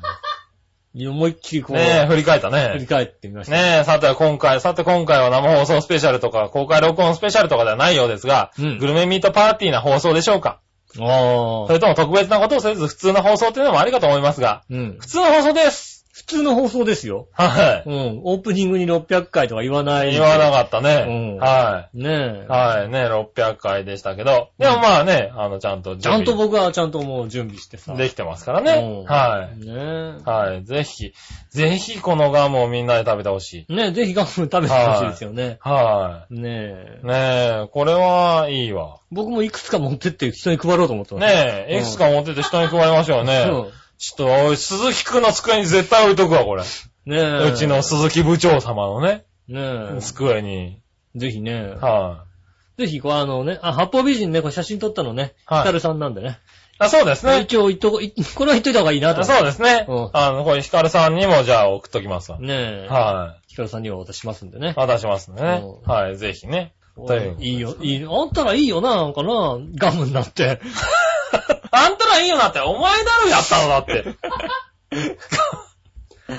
[0.94, 2.86] 思いっきりこう、ねえ、振り返った振りね。
[2.86, 3.54] 返ってみました。
[3.54, 10.60] ねえ、さて今回、さて今回は生放送スペシャルとか、公開録音スペシャルとかではないようですが、うんグルメミートパーティーな放送でしょうか
[11.00, 11.74] あそあ。
[11.74, 14.98] れとも特別なことをせず普通の放送っていうのもありかと思いますが、うん。
[15.00, 15.91] 普通の放送です。
[16.22, 17.28] 普通の放送ですよ。
[17.34, 18.22] はうん。
[18.24, 20.10] オープニングに600回とか言わない。
[20.10, 20.12] い。
[20.14, 21.38] 言わなかったうねん。
[21.38, 22.46] はねえ。
[22.46, 22.48] い。
[22.48, 22.90] はい。
[22.90, 27.96] ね、600回でしたけど、でもまあね、あの、ちゃんとちゃんと僕はちゃんともう準備してさ。
[27.96, 29.04] できてますからね。
[29.08, 29.64] はい。
[29.64, 29.66] い。
[29.66, 29.74] ね
[30.24, 30.64] はい。
[30.64, 31.14] ぜひ、
[31.50, 33.66] ぜひこのガムをみんなで食べてほしい。
[33.70, 33.74] え。
[33.74, 35.58] ねえ、ぜひガム食べてほしいですよね。
[35.62, 37.08] はねえい。。
[37.08, 37.14] ね
[37.64, 38.98] え、これはいいわ。
[39.12, 41.26] 僕もいくつか持ってって人に配ろうと思ってます。
[41.26, 43.46] ねえ、いくつか持ってって人に配りましょうね。
[43.50, 46.64] うんちょっと、おい、鈴木くんの机に絶対置いとくわ、これ。
[46.64, 47.52] ねえ。
[47.52, 49.62] うちの鈴木部長様のね、ね
[49.98, 50.02] え。
[50.02, 50.82] 机に。
[51.16, 51.76] ぜひね。
[51.80, 52.26] は
[52.80, 56.30] ぜひ、こうあのね、あ、八方美人ね、これ写真撮ったのね、はいヒカルさんなんでね。
[56.30, 56.34] い。
[56.80, 57.42] あ、そうですね。
[57.42, 59.24] 一応言っとこ、い これは言っといた方がいいなと。
[59.24, 60.10] そうですねうん。
[60.14, 62.40] あの、これヒカルさんにもじゃあ送っときますわ。
[62.40, 62.88] ねえ。
[62.90, 64.74] はヒカルさんには渡しますんでねい。。
[64.80, 65.62] 渡しますね。
[65.64, 66.74] うんはい、ぜひね。
[67.08, 68.20] といういいよ、いいよ。
[68.20, 70.60] あんたらいいよな、なんかな、ガムになって。
[71.72, 74.06] あんたらいいよなって、お前だろやったのだって。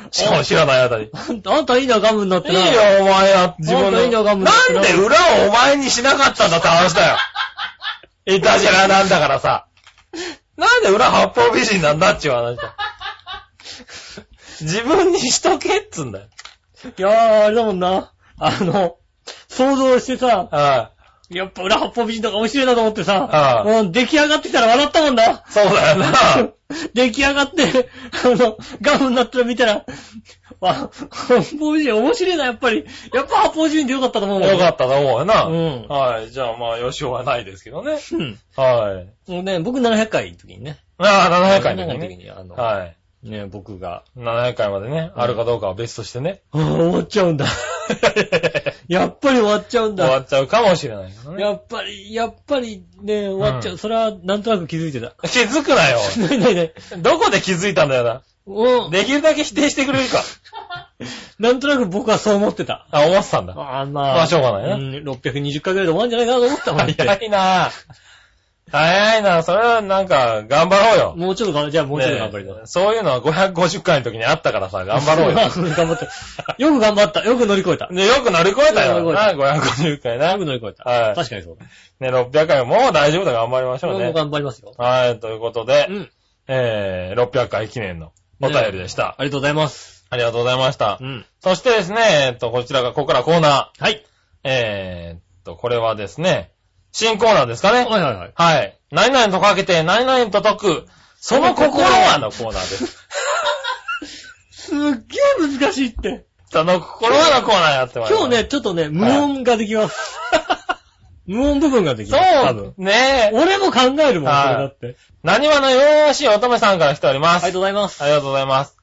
[0.10, 1.04] しかも知らないあたり。
[1.04, 2.60] いあんた、あんたいいな、ガムになっていな。
[2.60, 7.16] よ、お前や、自分あんたいいなガムなんなで裏をお前にしなかったんだって話だよ。
[8.26, 9.66] いたじらなんだからさ。
[10.56, 12.76] なんで裏八方美人なんだっちゅう話だ。
[14.60, 16.26] 自分にしとけっつんだよ。
[16.96, 18.12] いやー、あれだもんな。
[18.38, 18.96] あの、
[19.48, 20.90] 想像してさ、は
[21.32, 25.24] やっぱ裏八方美人とか面白いなと思ってさ、う出来上がってきたら笑ったもんな。
[25.24, 25.42] い。
[25.48, 26.12] そうだよな。
[26.94, 27.88] 出来上がって、
[28.24, 29.84] あの、ガムになったら見たら、
[30.60, 32.86] あ、八方美人面白いな、やっぱり。
[33.12, 34.42] やっぱ八方美人でよかったと思う。
[34.42, 35.44] よかったと思うよな。
[35.44, 36.30] うんはい。
[36.30, 37.98] じゃあまあ、よしようはないですけどね。
[38.12, 38.38] うん。
[38.56, 39.30] はい。
[39.30, 40.78] もうね、僕700回の時にね。
[40.98, 41.98] ああ、700回700の時ね。
[41.98, 42.96] 回の時に、あの、はい。
[43.22, 46.42] ね、僕が、700回までね、あるかどうかは別としてね。
[46.52, 47.46] あー終わっちゃうんだ。
[48.92, 50.04] やっぱり終わっちゃうんだ。
[50.04, 51.14] 終わっちゃうかもしれないね。
[51.38, 53.72] やっぱり、やっぱりね、終わっちゃう。
[53.72, 55.12] うんそれは、なんとなく気づいてた。
[55.28, 55.98] 気づくなよ。
[56.28, 56.72] ないないない。
[56.98, 58.22] どこで気づいたんだよな。
[58.46, 58.90] うん。
[58.90, 60.22] できるだけ否定してくれるか。
[61.38, 62.86] なんとなく僕はそう思ってた。
[62.90, 63.54] あ、思ってたんだ。
[63.56, 64.14] ああ、まあ。
[64.16, 66.92] まあしょうがないねうん、620回ぐらいで終わるんじゃないかなと思ったもん。
[66.92, 67.70] 早いな
[68.70, 71.14] 早いなそれはなんか、頑張ろうよ。
[71.16, 72.60] もうちょっと頑張り、じゃあもうちょっと頑張りだね。
[72.64, 75.34] そういうのは550回の時にあったからさ、頑張ろうよ。
[75.76, 76.54] 頑張った。
[76.56, 77.24] よく頑張った。
[77.24, 77.88] よく乗り越えた。
[77.88, 79.12] で、よく乗り越えたよ。
[79.12, 80.32] な、550回な。
[80.32, 80.88] よくね、乗り越えた。
[80.88, 81.66] はい確かにそうだ。
[82.08, 84.12] 600回もう大丈夫だ、頑張りましょうもうね。
[84.12, 84.72] 頑張りますよ。
[84.78, 86.10] はい、ということでう、ん。
[86.48, 89.16] えー、600回記念のお便りでした。
[89.18, 90.06] ありがとうございます。
[90.10, 90.98] ありがとうございました。
[91.00, 91.24] うん。
[91.40, 93.82] そしてですね、えっと、こちらが、ここからコーナー。
[93.82, 94.04] はい。
[94.44, 96.51] えーっと、これはですね、
[96.92, 97.84] 新コーナーですかね。
[97.84, 98.32] はいはいはい。
[98.34, 98.78] はい。
[98.90, 100.86] 何々とかけて、何々と解く、
[101.18, 102.86] その心はのコーナーです。
[104.50, 106.26] すっげえ難しいって。
[106.50, 110.18] その心はのコーナーやってまいります今日ね、ちょっとね、無音ができます。
[111.26, 112.24] 無音部分ができます。
[112.24, 112.82] 多そ分う、。
[112.82, 113.36] ねえ。
[113.36, 114.96] 俺も考えるもん、はいそれだって。
[115.22, 117.44] 何話のよろしい乙女さんから来ております。
[117.44, 118.02] ありがとうございます。
[118.02, 118.76] ありがとうございます。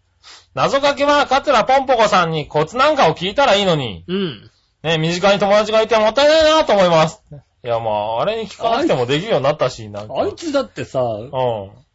[0.56, 4.52] 謎かけは、カツラポンポコさんにコツなんかを聞いたらいいのに、うん。
[4.82, 7.22] ね、身近に友達がいてもったいないなと思います。
[7.64, 10.14] いや、まあ、あれに聞かなくてもできるようになったし、なんか。
[10.18, 11.30] あいつだってさ、う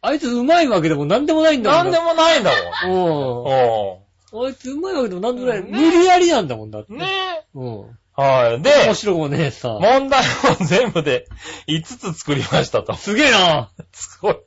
[0.01, 1.63] あいつうまいわけでもなんでもないんん。
[1.63, 1.83] だもん。
[1.85, 2.51] なんでもないんだ
[2.85, 2.87] も。
[2.87, 4.39] もん。
[4.39, 4.45] うん。
[4.45, 5.63] あいつうまいわけでもなんでもない。
[5.63, 6.93] ね無理やりなんだもんだって。
[6.93, 6.99] うん。
[6.99, 7.07] ね
[7.55, 7.97] うん。
[8.17, 8.21] え。
[8.21, 8.61] はい。
[8.61, 9.77] で、面白くもねえさ。
[9.81, 10.21] 問題
[10.59, 11.27] を全部で
[11.67, 12.93] 5つ作りましたと。
[12.95, 13.71] すげえな。
[13.91, 14.37] すごい。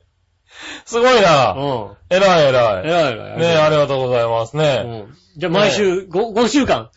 [0.85, 1.53] すごいうな。
[1.53, 1.97] ん。
[2.09, 2.87] 偉い偉い。
[2.87, 3.37] 偉い偉い。
[3.39, 4.77] ねえ、ありがとうございますうね。
[4.83, 5.15] ん。
[5.37, 6.89] じゃあ毎週、5、5週間。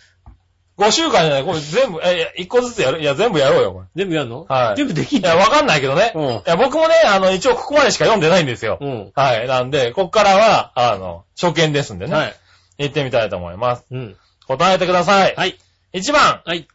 [0.78, 3.86] 5週間じゃない、これ全部、え、いや、1個ずつやるいや、全部やろうよ、これ。
[3.94, 4.46] 全部やんの？
[4.48, 6.12] はい全部できんいや、わかんないけどね。
[6.14, 8.78] うんいや、僕もね、あの、一応ここまでしか読んでないんですよ。
[8.80, 9.12] うん。
[9.14, 9.46] はい。
[9.46, 12.14] なんで、こっからは、あの、初見ですんでね。
[12.14, 12.34] はい。
[12.78, 13.84] 行ってみたいと思います。
[13.90, 14.16] うん。
[14.48, 15.34] 答えてください。
[15.36, 15.58] はい。
[15.92, 16.66] 1番、はい。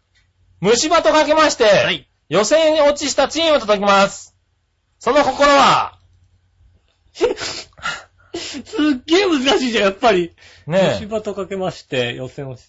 [0.62, 2.08] 虫歯とかけまして、はい。
[2.30, 4.36] 予選に落ちしたチームと解きます。
[5.00, 5.98] その心は、
[7.14, 10.34] すっげえ難しいじゃん、やっぱり。
[10.68, 12.62] ね虫歯とかけまして、予選をし。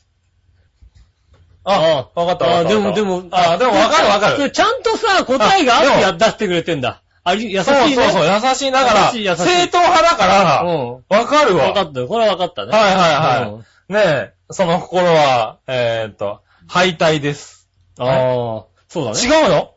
[1.73, 2.59] あ、わかったわかった。
[2.61, 4.51] あでも、でも、あ、でもわかるわかる。
[4.51, 7.03] ちゃんとさ、答えがあってや出してくれてんだ。
[7.25, 7.95] あり、優しいね。
[7.95, 11.05] そうそうそう、優しいながら、正統派だから、うん。
[11.09, 11.69] わかるわ。
[11.69, 12.09] わかったよ。
[12.09, 12.73] これはわかったね。
[12.73, 13.51] はいはいはい。
[13.51, 17.71] うんねえ、その心は、えーっと、敗退です。
[17.99, 19.19] ああ、そうだね。
[19.19, 19.71] 違うの？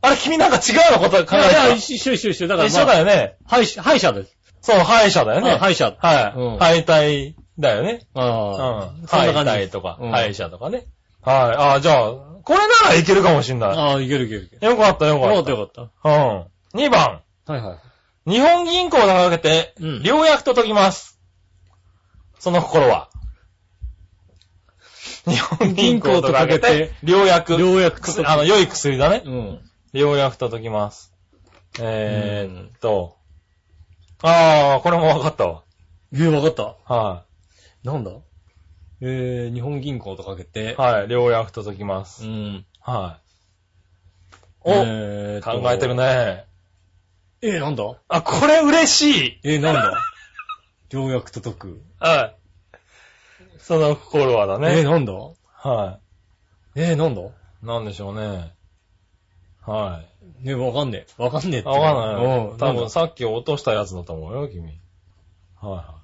[0.00, 0.98] あれ、君なんか違うの？
[0.98, 2.48] こと考えいやいや、て一緒一緒一緒。
[2.48, 2.62] だかた。
[2.62, 3.36] ら、一緒だよね。
[3.46, 4.34] 敗者、敗者です。
[4.62, 5.52] そう、敗者だよね。
[5.52, 5.94] うん敗者。
[5.98, 8.00] はい、うん敗退だよね。
[8.14, 8.28] うあん。
[8.28, 9.50] あ、そんな敗感じ。
[9.50, 10.86] 退とか、うん敗者とかね。
[11.22, 11.56] はい。
[11.56, 12.12] ああ、じゃあ、
[12.44, 13.70] これならいけるかもしんない。
[13.76, 14.66] ああ、いけるいけるいける。
[14.66, 15.50] よかったよよかっかったた。
[15.52, 16.80] よかっうん。
[16.80, 17.22] 2番。
[17.46, 17.52] た。
[17.52, 17.74] はいは
[18.26, 18.30] い。
[18.30, 21.18] 日本銀行とかけて、うん良薬と解きます。
[22.38, 23.10] その心は。
[25.26, 27.60] 日本銀行とかけて、良薬。
[27.60, 29.22] 良薬と薬あの、良い薬だね。
[29.24, 29.60] うん。
[29.92, 31.12] 良薬と解きます。
[31.80, 33.16] えーっと。
[34.22, 35.62] あー、これもわかったわ。
[36.14, 36.76] え、わかった。
[36.92, 37.24] は
[37.84, 38.10] なんだ
[39.02, 42.28] えー、日本銀行とかけてい。、はい、良薬と解きますう。
[42.28, 42.66] ん。
[42.80, 43.30] はい。
[44.62, 45.94] お、えーと考えてる。
[45.94, 46.44] ね。
[47.42, 47.84] えー、なんだ？
[48.08, 49.40] あ、これ嬉しい。
[49.44, 49.94] えー、なんだ？
[50.90, 51.82] 良薬と解く。
[51.98, 52.36] はい。
[53.58, 54.80] その心はだね。
[54.80, 55.12] えー、なんだ？
[55.12, 55.98] は
[56.74, 57.22] えー、なんだ？
[57.22, 57.30] い。
[57.62, 58.54] なんでしょうね。
[59.62, 60.02] は
[60.42, 60.46] い。
[60.46, 61.22] ね、わかんねえ。
[61.22, 61.68] わかんねえって。
[61.68, 62.24] あわかんない。
[62.50, 62.58] うん。
[62.58, 64.80] 多分さっき落としたやつだと思うよ、君。
[65.60, 65.94] はいは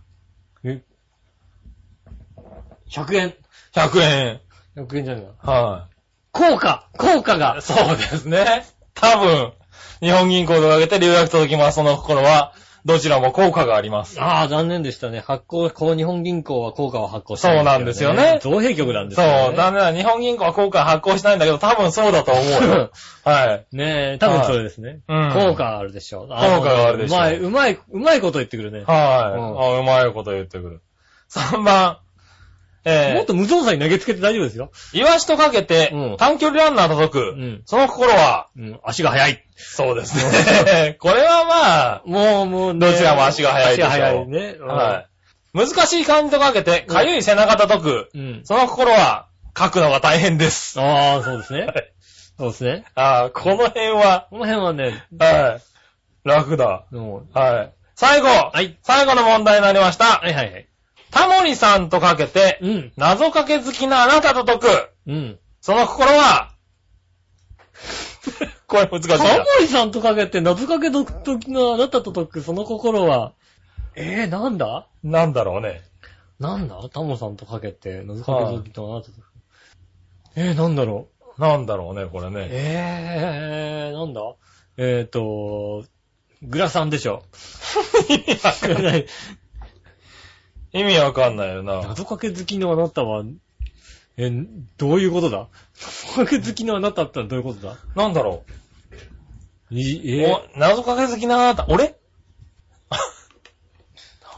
[0.65, 0.83] え
[2.91, 3.29] ?100 円。
[3.29, 3.35] い。
[3.73, 4.41] 100円。
[4.77, 5.53] 100円じゃねえか。
[5.53, 5.89] は
[6.33, 7.63] 効果効果がい。
[7.63, 8.65] そうですね。
[8.95, 9.53] 多分、
[10.01, 11.77] 日本銀行とかけて留学届きます。
[11.77, 12.53] その心は、
[12.87, 14.21] どちらも効果があります。
[14.21, 15.19] ああ、残念でしたね。
[15.19, 19.57] 発行、こう日本銀行は効果を発行してそうなんですよね造幣局なんですそう、よね。
[19.57, 22.93] なんでだ、日本銀行は効果発行しないんだけど、多分そうだと思うよ。
[23.25, 23.77] はい。
[23.77, 25.01] ねえ、多分それですね。
[25.09, 26.29] うん効果あるでしょう。
[26.29, 28.85] 効果があるでしょううまい、うまい、うまいこと言ってくるね。
[28.87, 29.39] はい。
[29.39, 30.83] うんあ、うまいこと言ってくる。
[31.29, 31.99] 3番、
[32.89, 34.71] えー、もっと無造作に投げつけて大丈夫ですよ。
[34.93, 37.19] イワシとかけてうん、短距離ランナー届く。
[37.37, 39.45] んその心は、うん、足が速い。
[39.57, 40.97] そうですね。
[41.01, 44.57] これはまあ、もう、もうね、どちらも足が速いでしょう足が速いね。
[44.61, 45.07] うんはい。
[45.53, 48.11] 難しい漢字とかけて、かゆい背中叩く。
[48.15, 48.41] うん。
[48.45, 49.27] その心は、
[49.59, 50.79] 書くのが大変です。
[50.81, 51.73] ああ、そうですねは。
[51.73, 51.93] い
[52.39, 52.85] そうですね。
[52.95, 56.29] ああ、この辺は、この辺はね、はい。
[56.29, 56.85] 楽だ。
[56.91, 57.73] もう、はい。
[57.95, 58.77] 最後はい。
[58.83, 60.19] 最後の問題になりました。
[60.19, 60.69] はいはいはい。
[61.17, 62.93] タモリさんとかけて、うん。
[62.97, 64.67] 謎かけ好きなあなたと解く。
[65.07, 65.39] うん。
[65.63, 66.53] その心は、
[68.69, 69.45] これ難しいタモな。
[69.61, 73.33] リさんとかけて謎かけ独特のあなたと解くその心は、
[73.95, 74.87] えー、なんだ？
[75.03, 75.81] なんだろうね。
[76.39, 76.77] なんだ？
[76.93, 79.23] タモさんとかけて謎かけ独特のあなたと解く。
[80.37, 81.09] えー、なんだろ
[81.39, 81.41] う？
[81.41, 82.47] なんだろうね、これね。
[82.51, 84.21] えー、なんだ？
[84.77, 85.87] えーと、
[86.43, 87.23] グラさんでしょ。
[90.79, 91.83] 意味わかんないよな。
[91.83, 93.25] 謎かけ好きのあなたは、
[94.19, 94.31] え、
[94.77, 95.49] どういうことだ？
[96.15, 97.77] 謎かけ好きのあなたってのはどういうことだ？
[97.95, 98.45] なんだろ
[99.71, 100.23] いう。
[100.23, 100.33] え？
[100.33, 101.67] お、謎かけ好きなあなた。
[101.69, 101.97] 俺？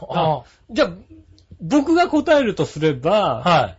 [0.09, 0.91] あじゃあ、
[1.61, 3.77] 僕が答えるとすれば、はい。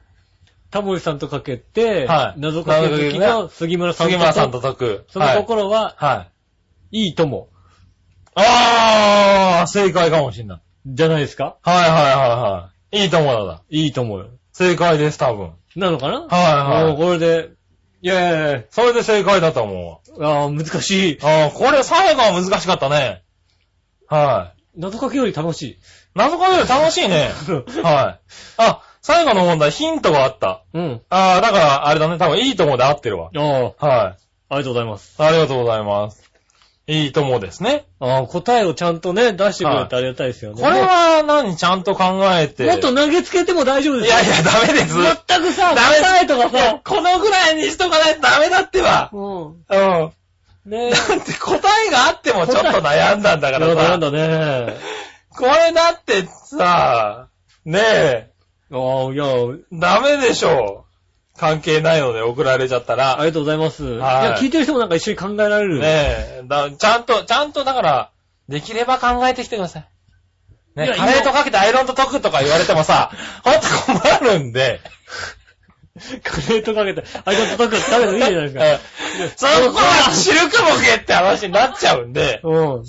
[0.71, 5.05] タモリさんとかけて、はい謎かけ好きの杉村さんと杉村さんと解く。
[5.09, 6.17] その心は、はい。
[6.17, 6.29] は
[6.93, 7.07] い。
[7.07, 7.49] いいとも、
[8.35, 10.61] あー、正解かもしんない。
[10.87, 11.57] じゃないですか？
[11.63, 13.63] はいはいはいいと思うのだ。
[13.71, 14.27] いいと思うよ。
[14.53, 15.53] 正解です、多分。
[15.77, 16.21] なのかな？
[16.23, 17.51] はいはいもうこれで、
[18.03, 21.19] いやいやいそれで正解だと思うや、あー難しい。
[21.23, 21.31] わ。
[21.31, 23.23] ああ、これ最後は難しかったね。
[24.09, 24.81] はい。
[24.81, 25.79] 謎かけより楽しい。
[26.15, 27.31] 謎かけより楽しいね。
[27.85, 28.21] はい。
[28.57, 30.63] あ、最後の問題ヒントがあった。
[30.73, 31.03] うん。
[31.11, 33.31] ああ、だから、あれだね、多分いいともで合ってるわ。
[33.37, 34.17] ああ、はい。
[34.17, 34.17] あ
[34.53, 35.23] りがとうございます。
[35.23, 36.30] ありがとうございます。
[36.91, 37.87] いいともですね。
[38.01, 40.61] ああ、答えをちゃんとね、出してくれてありがたいですよね。
[40.61, 42.67] これは何ちゃんと考えて。
[42.67, 44.17] もっと投げつけても大丈夫ですよ。
[44.17, 44.95] いやいや、ダメです。
[44.95, 49.11] 全くさ、ダメ答えとかさ、このぐらいにしとかないとダメだってば。
[49.13, 49.47] うん。
[49.47, 50.13] うん。
[50.67, 50.91] ねえ。
[50.91, 53.75] だって答えがあってもちょっと悩んだんだからさ。
[53.91, 54.77] なんだね。
[55.31, 57.29] これだってさ、
[57.65, 58.31] ねえ、
[58.73, 59.25] ああ、いや、
[59.73, 60.87] ダメでしょ。
[61.41, 63.17] 関係ないので送られちゃったあら。
[63.21, 63.83] りがとうございます。
[63.83, 65.79] いはいや、聞いてる人もなんか一緒に考えられる。
[65.79, 68.11] ねえ、だちゃんと、ちゃんとだから、
[68.51, 69.89] できれば考えてきてください。
[70.77, 73.11] ねいやカレーとかけてアイロンと溶くとか言われてもさ、
[73.43, 73.61] ほんと
[74.01, 74.81] 困るんで。
[76.23, 78.79] カレーとかけて、あれだと食べてもいいじゃないで
[79.31, 79.49] すか。
[79.49, 82.85] その子は知るかもけって話になっちゃうんで、うん。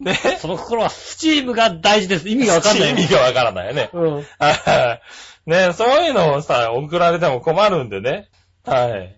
[0.00, 0.14] ね。
[0.40, 2.28] その心はスチームが大事です。
[2.28, 2.90] 意味がわかんない。
[2.90, 3.90] 意味がわからないよね。
[3.92, 4.14] うん。
[4.14, 4.20] は
[5.00, 5.00] い
[5.48, 8.28] ねそういうのをさ、送られても困るんでね。
[8.64, 9.16] はい。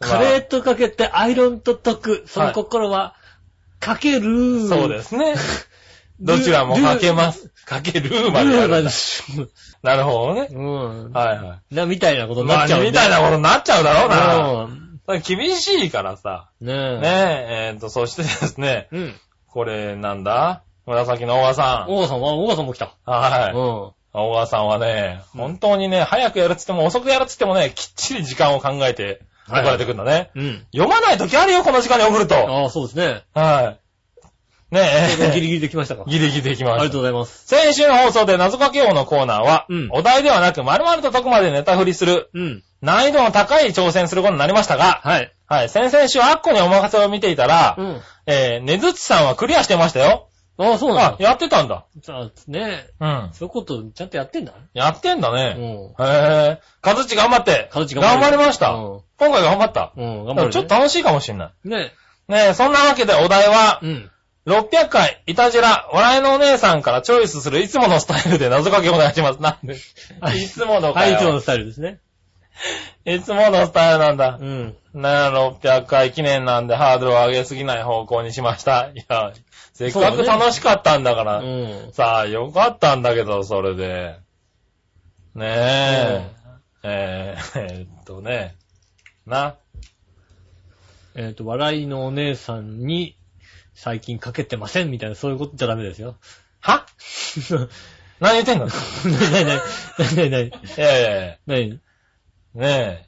[0.00, 2.24] カレーとかけてアイロンと溶く。
[2.26, 3.14] その心は、
[3.78, 4.66] かける。。
[4.68, 5.34] そうですすね。
[6.20, 7.52] どちらもかけます。
[7.64, 8.84] かけるまでやる。
[9.82, 10.48] なるほどね。
[10.50, 11.12] うん。
[11.12, 11.74] はいはい。
[11.74, 12.82] な、みたいなことにまあなっちゃう。
[12.82, 14.46] みたいなことになっちゃうだろうな。
[14.64, 15.20] うん。
[15.20, 16.50] 厳しいからさ。
[16.60, 17.68] ねねえ。
[17.68, 19.14] え、えっと、そしてですね、うん。
[19.46, 20.62] これなんだ？
[20.86, 21.92] 紫の小川さん。
[21.92, 22.96] 大川さんは、大川さんも来た。
[23.04, 23.56] はい。
[23.56, 23.97] うん。
[24.12, 30.30] 小川さんはね、うん本当にね、早くやるっつっても遅くやるっつってもね、きっちり時間を考えて送られてくるんだね。
[30.34, 30.66] うん。
[30.72, 32.34] 読まない時あるよ、この時間に送ると。
[32.36, 33.24] ああ、そうですね。
[33.34, 34.74] はい。
[34.74, 34.82] ね
[35.20, 35.32] え。
[35.34, 36.04] ギリギリできましたか。
[36.06, 36.74] ギリギリできました。
[36.74, 37.46] ありがとうございます。
[37.46, 42.62] 先週の放送で謎かけ王のコーナーは、うんお題ではなく丸々と解くまでネタ振りする、うん。
[42.82, 45.34] 難易度の高い挑戦することになりましたが、はい。
[45.46, 48.00] はい、先々週アッコにお任せを見ていたら、うん。
[48.26, 50.27] えー、ねずっちさんはクリアしてましたよ。
[50.60, 51.16] ああ、そうなんあ、だ。
[51.20, 51.84] やってたんだ。
[52.02, 53.30] さあ、ねうん。
[53.32, 54.52] そういうこと、ちゃんとやってんだ？
[54.74, 55.54] やってんだうね。
[55.54, 55.56] ん。
[55.56, 56.58] へぇー。
[56.80, 57.68] かずっち頑張って。
[57.72, 58.70] かずっち頑頑張る張りました。
[58.72, 59.92] うん今回頑張った。
[59.96, 60.52] うん、頑張る、ね。
[60.52, 61.68] ちょっと楽しいかもしんない。
[61.68, 61.92] ね
[62.28, 64.10] ねえ、そんなわけでお題は、うん。
[64.46, 69.42] 600回、いたじら、笑いのお姉さんからチョイスするいつものスタイルで謎かけお願いします。
[69.42, 69.76] なんで？
[70.20, 72.00] はいいつものかはい、よいつものスタイルですね。
[73.04, 74.44] いつものスタイルなんだう。
[74.44, 74.66] ん。
[74.68, 78.90] ねえ、600回記念なんでハードルを上げすぎない方向にしました。
[78.94, 79.32] いや、
[79.78, 81.38] せっかく楽しかったんだから。
[81.38, 81.92] うん。
[81.92, 84.18] さあ、よかったんだけど、それで。
[85.36, 86.30] ねえ。
[86.82, 88.56] えー、 えーっとね。
[89.24, 89.54] な。
[91.14, 93.16] えっ、と、笑いのお姉さんに
[93.72, 96.16] 最近かけてませんみたいな、そういうことじゃダメですよ。
[96.58, 96.84] は？
[98.18, 98.66] 何言ってんの？
[98.66, 98.70] い
[99.30, 101.38] なになになになにやいやいや。
[101.46, 101.80] なに
[102.54, 103.06] ね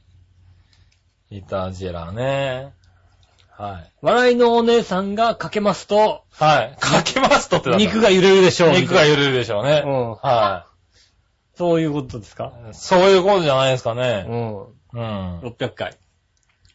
[1.31, 1.37] え。
[1.37, 2.75] イタジェラね。
[3.61, 3.93] はい。
[4.01, 6.77] 笑いのお姉さんがかけますと、はい。
[6.81, 8.71] かけますとって肉が揺れるでしょう。
[8.71, 9.83] 肉が揺れるでしょうね。
[9.85, 10.67] うんは
[11.57, 12.53] そういうことですか？
[12.71, 12.75] い。
[12.75, 14.23] そういうことじゃないですかうね。
[14.23, 14.65] ん。
[14.95, 15.41] うん。
[15.41, 15.97] 600回。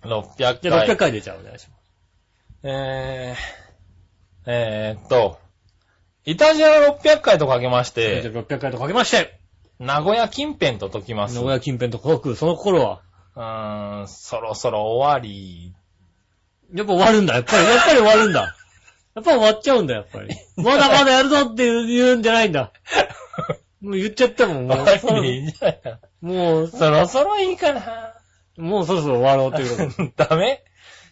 [0.03, 0.59] 600回。
[0.61, 1.81] じゃあ600回でじゃあお願いします。
[2.61, 3.35] えー、
[4.45, 5.39] えーっと、
[6.25, 9.39] イタジェラ600回とかけましじゃあて、600回とかけまして、
[9.79, 11.35] 名古屋近辺と解きます。
[11.35, 13.01] 名古屋近辺と届く、その頃は、
[13.35, 15.73] うーん、そろそろ終わり。
[16.75, 17.35] やっぱ終わるんだ。
[17.35, 18.41] やっぱり、やっぱり終わるんだ。
[19.15, 20.29] やっぱ終わっちゃうんだ、やっぱり。
[20.57, 22.71] まだまだやるぞって言うんじゃないんだ。
[23.81, 24.85] もう言っちゃったもん、もう。
[24.85, 28.13] 終わりでいいんじゃないかもう、そろそろいいかな。
[28.57, 30.11] もうそろそろ終わろうっていうこと。
[30.29, 30.63] ダメ？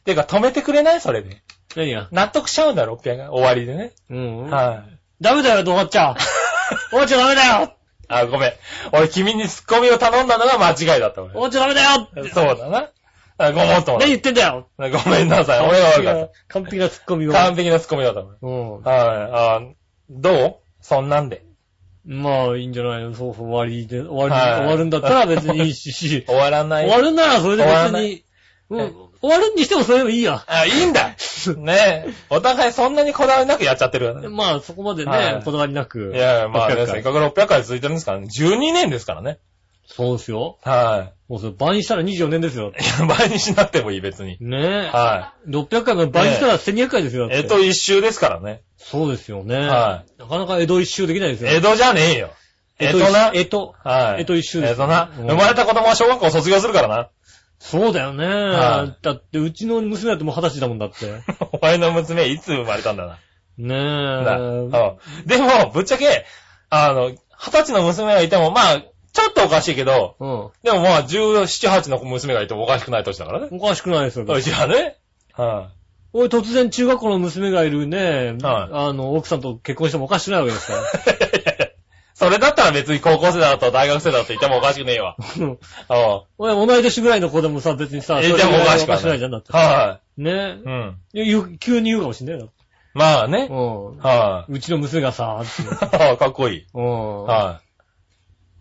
[0.06, 1.02] てか止めてくれない？
[1.02, 1.42] それで。
[1.76, 2.08] 何が？
[2.12, 3.28] 納得しちゃうんだ、600回。
[3.30, 3.94] 終わりでね。
[4.10, 4.50] うん。
[4.50, 5.00] はい。
[5.22, 6.16] ダメだよ、終わっちゃう？
[6.90, 7.74] 終わっちゃダメだよ
[8.10, 8.54] あ、ごめん。
[8.92, 12.30] 俺君にツッコミを頼んだのが間違いだった、終わっちゃダメだよ俺。
[12.30, 12.90] そうだな。
[13.48, 15.68] あごもっとも何言ってんだよごめんなさい。
[15.68, 17.32] 俺が悪かっ完璧なツッコミを。
[17.32, 17.46] た。
[17.46, 18.22] 完璧なツッコミだった。
[18.22, 18.38] はい。
[18.42, 18.82] うん。
[18.86, 19.62] あ
[20.10, 20.56] どう？
[20.82, 21.46] そんなんで。
[22.06, 25.94] まあ、いいんじゃないのそうそう、終わりで、終わり、はい終わるんだったら別にいいし、
[26.28, 26.86] 終わらない。
[26.86, 28.24] 終わるんならそれで終わらない別に、
[28.70, 30.44] うん、終わるにしてもそれでもいいや。
[30.48, 31.16] あ、いいんだ
[31.58, 32.14] ねえ。
[32.30, 34.28] お互いそんなにこだわりなくやっちゃってるよね。
[34.28, 36.12] まあ、そこまでねはい、こだわりなく。
[36.14, 38.28] いやいや、まあね、600回せっかく600回続いてるんですからね。
[38.38, 39.40] 12年ですからね。
[39.86, 40.58] そうですよ。
[40.64, 42.72] はもうそれ倍にしたら24年ですよ。
[42.78, 42.84] い。
[42.84, 44.38] いや、倍にしなくてもいい、別に。
[44.40, 44.90] ねえ。
[44.90, 47.28] は600回も倍にしたら1200回ですよ。
[47.28, 47.30] い。
[47.30, 48.64] だってえと一周ですからね。
[48.78, 49.58] そうですよね。
[49.58, 51.52] はなかなか江戸一周できないですよ。
[51.52, 52.32] 江戸じゃねえよ。
[52.80, 53.32] 江戸江戸な。
[53.34, 53.76] 江戸。
[53.84, 54.22] はい。
[54.22, 55.12] 江戸一周です江戸な。
[55.18, 57.10] うん生まれた子供は小学校卒業するからな。
[57.60, 58.26] そうだよね。
[58.26, 61.22] はいだって、うちの娘だってもう二十歳だもんだって。
[61.52, 63.20] お前の娘いつ生まれたんだな。
[63.58, 63.70] ね
[64.26, 64.38] だえ。
[64.38, 64.72] うん
[65.26, 66.26] でも、ぶっちゃけ、
[66.70, 70.50] あの、二二十歳の娘がいても、まあ、ちょっとおかしいけど、うん。
[70.64, 73.48] でもまあ、17、8の娘がいてもおかしくない年だからね。
[73.52, 74.26] おかしくないですよ。
[74.26, 74.98] うちはね。
[75.34, 75.70] は
[76.14, 80.82] おい、突然中学校の娘がいるね、はいあの、奥さんと結婚してもおかしくないわけですから。
[80.82, 81.74] い。
[82.14, 85.16] それだったら別に高校生だと大学生だと言ってもおかしくねえわ。
[85.38, 85.58] う んうん。
[86.38, 89.52] おい、同い年ぐらいの子でもさ、別にさ、えそれでもおかしくおかしくないじゃん、だって。
[89.52, 90.34] はねい。
[90.34, 91.58] うん。
[91.60, 92.50] 急に言うかもしんないよ。
[92.94, 93.48] まあね。
[93.50, 93.98] うん。
[93.98, 95.66] はうちの娘がさ、ってい。
[96.18, 96.66] かっこいい。
[96.74, 97.24] うん。
[97.24, 97.62] は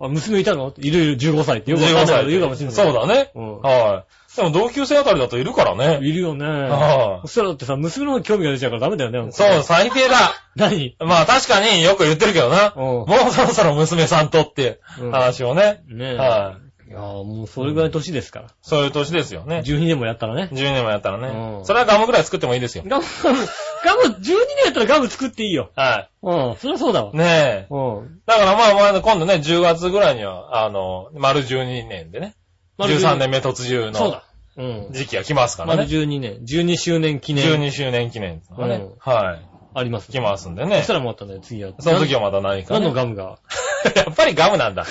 [0.03, 0.75] あ、娘いたの？
[0.79, 1.75] いるいる、15歳ってい。
[1.75, 2.75] よくわかんないけ15歳ど言うかもしんない。
[2.75, 3.31] そうだね。
[3.35, 4.37] うんはい。
[4.37, 5.99] でも同級生あたりだといるからね。
[6.07, 6.47] いるよね。
[6.47, 9.31] はいそしたらだってさ、娘の方に興味が出ちゃうからダメだよね。
[9.31, 10.17] そう、最低だ。
[10.57, 10.97] 何？
[11.01, 12.73] まあ確かによく言ってるけどな。
[12.75, 15.83] うんもうそろそろ娘さんとってうん話をね。
[15.89, 16.17] ねえ。
[16.17, 16.57] は
[16.93, 18.49] いやーもうそれぐらいの年ですから。
[18.61, 19.63] そういう年ですよね。
[19.65, 20.51] 12年もやったらね。
[20.53, 21.29] 10年もやったらね
[21.59, 21.63] う。
[21.63, 22.85] んそれはガムぐらい作ってもいいですよ。
[22.87, 23.39] ガム、ガム、
[23.83, 24.35] ガム、12年
[24.67, 25.71] やったらガム作っていいよ。
[25.75, 27.17] はうん、そりゃそうだわい。。
[27.17, 27.67] ねえ。
[27.71, 28.21] うん。
[28.27, 32.35] だからまあまあ、今度ね、10月ぐらいには、あの、丸12年でね。
[32.77, 34.25] 丸12 13年目突入のそうだ。
[34.59, 34.89] うん。
[34.91, 35.89] 時期が来ますから丸ね。
[35.89, 37.47] 12年、12周年記念。
[37.47, 38.95] 12周年記念がねうん。
[38.99, 39.39] は
[39.75, 40.11] あります。
[40.11, 40.13] い。
[40.13, 40.87] 来ますんでそねし。
[40.87, 41.73] たらまたね、次は。
[41.79, 42.89] その時はまた何か何ね。
[42.89, 43.39] のガムが？
[43.97, 44.85] やっぱりガムなんだ。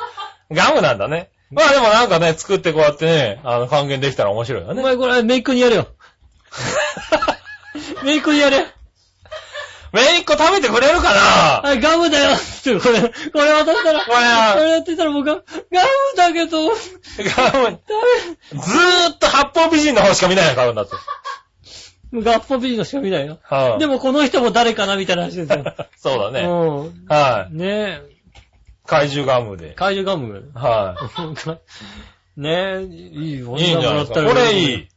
[0.50, 1.30] ガムなんだね。
[1.52, 4.80] まあでもなんかね、作ってこうやってね、あの、還元できたら面白いよね。
[4.80, 5.88] お前これ、メイクにやれよ。
[8.04, 8.66] メイクにやれ。
[9.92, 14.14] めいっ子食べてくれるかなはい、ガムだよって、これ、これ渡したら、これ
[14.54, 17.80] これやってたら僕は、ガムだけど、ガム、
[18.52, 20.92] ずーっと八方美人の方しか見ないよ、買うんだって。
[22.14, 23.38] ガッポビリのしか見ないよ。
[23.42, 23.78] はい。
[23.78, 25.64] でもこの人も誰かなみたいな話ですよ。
[25.96, 26.46] そうだね。
[26.46, 26.52] う
[26.90, 27.06] ん。
[27.08, 27.54] はい。
[27.56, 28.02] ねえ、
[28.86, 29.74] 怪獣ガムで。
[29.74, 30.50] 怪獣ガム？
[30.54, 30.96] は
[32.36, 33.56] ねえ、いいよ。
[33.56, 33.62] い。
[33.62, 34.24] いいんじゃないですか？
[34.24, 34.88] これいい。。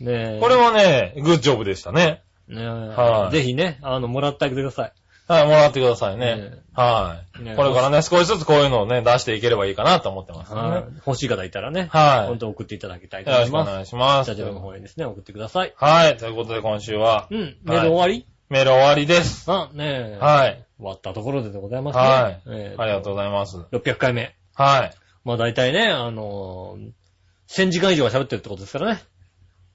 [0.00, 0.38] ねえ。
[0.40, 2.22] これはね、グッジョブでしたね。
[2.48, 4.92] ねえ、はいぜひね、あの、もらってあげてください。
[5.26, 6.52] はい、もらってくださいねね。
[6.74, 7.42] はい。
[7.42, 11.00] ねこれからね、少しずつこういうのをね、出していければいいかなと思ってますはいね。
[11.06, 13.64] 欲しい方いたらね、はい本当送っていただきたいとよ思います。
[13.64, 14.26] ろしくお願いします。
[14.26, 15.72] スタジオの方にですね、送ってください。
[15.76, 19.50] はい、ということで今週は、うん、メール終わり、メール終わりです。
[19.50, 20.18] あ、ねえ。
[20.20, 20.63] はい。
[20.76, 22.02] 終わったところででございますね。
[22.02, 22.42] はい。
[22.48, 23.58] えありがとうございます。
[23.72, 24.34] 600回目。
[24.54, 24.96] はい。
[25.24, 26.90] まあ大体ね、あのー、
[27.48, 29.02] 1000時間以上は喋ってるってことですからね。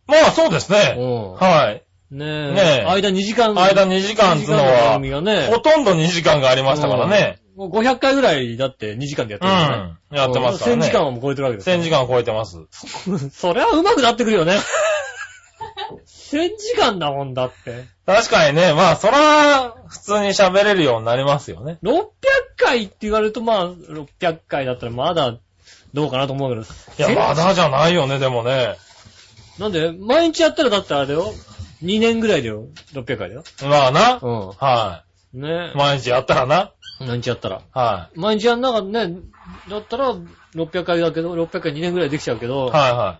[0.07, 0.95] まあ、そうですね。
[0.97, 1.33] うん。
[1.33, 1.83] はい。
[2.11, 2.51] ねえ。
[2.53, 3.53] ねえ間2時間。
[3.53, 5.47] 間2時間っつうの2時間の番は。
[5.47, 7.39] ほとんど2時間がありましたからね。
[7.55, 7.69] うん。
[7.71, 9.83] もう500回ぐらいだって2時間でやってるからね。
[9.83, 12.57] うんやってますからね1000時間はもう超えてるわけです1000時間を超えてます。
[13.31, 14.57] そりゃ上手くなってくるよね。
[15.95, 17.85] 1000時間だもんだって。
[18.05, 21.77] 確かにね、まあ、そら、普通に喋れるようになりますよね。
[21.83, 22.07] 600
[22.57, 25.37] 回って言われるとまあ、600回だったらまだ
[25.93, 27.11] どうかなと思うけど。
[27.11, 28.75] いや、まだじゃないよね、でもね。
[29.57, 31.33] なんで、毎日やったらだってあれだよ。
[31.83, 32.65] 2年ぐらいだよ。
[32.93, 33.43] 600回だよ。
[33.63, 34.19] まあな。
[34.21, 35.41] うはん。
[35.41, 35.77] ねい。
[35.77, 36.71] 毎日やったらな。
[36.99, 37.61] 毎日やったら。
[37.71, 39.17] は毎日やんなかったね。
[39.69, 40.15] だったら、
[40.55, 42.71] 600回だけど、600回2年ぐらいできちゃうけど、い。
[42.71, 43.19] はいは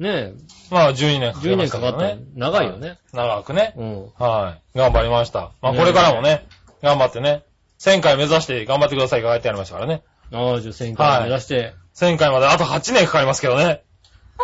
[0.00, 0.32] ね
[0.70, 0.72] い。
[0.72, 2.16] まあ、12年かかり12ましたけど年かかった。
[2.34, 2.98] 長いよね。
[3.12, 3.74] 長くね。
[3.76, 4.02] うん。
[4.18, 4.78] はい。
[4.78, 5.52] 頑張りました。
[5.60, 6.46] まあ、ねこれからもね、
[6.82, 7.44] 頑張ってね。
[7.78, 10.02] 1000回目指して頑張ってくださいが書いてありましたからね。
[10.32, 11.74] ああ、じゃあ1000回目指して。
[11.94, 13.82] 1000回まであと8年かかりますけどね。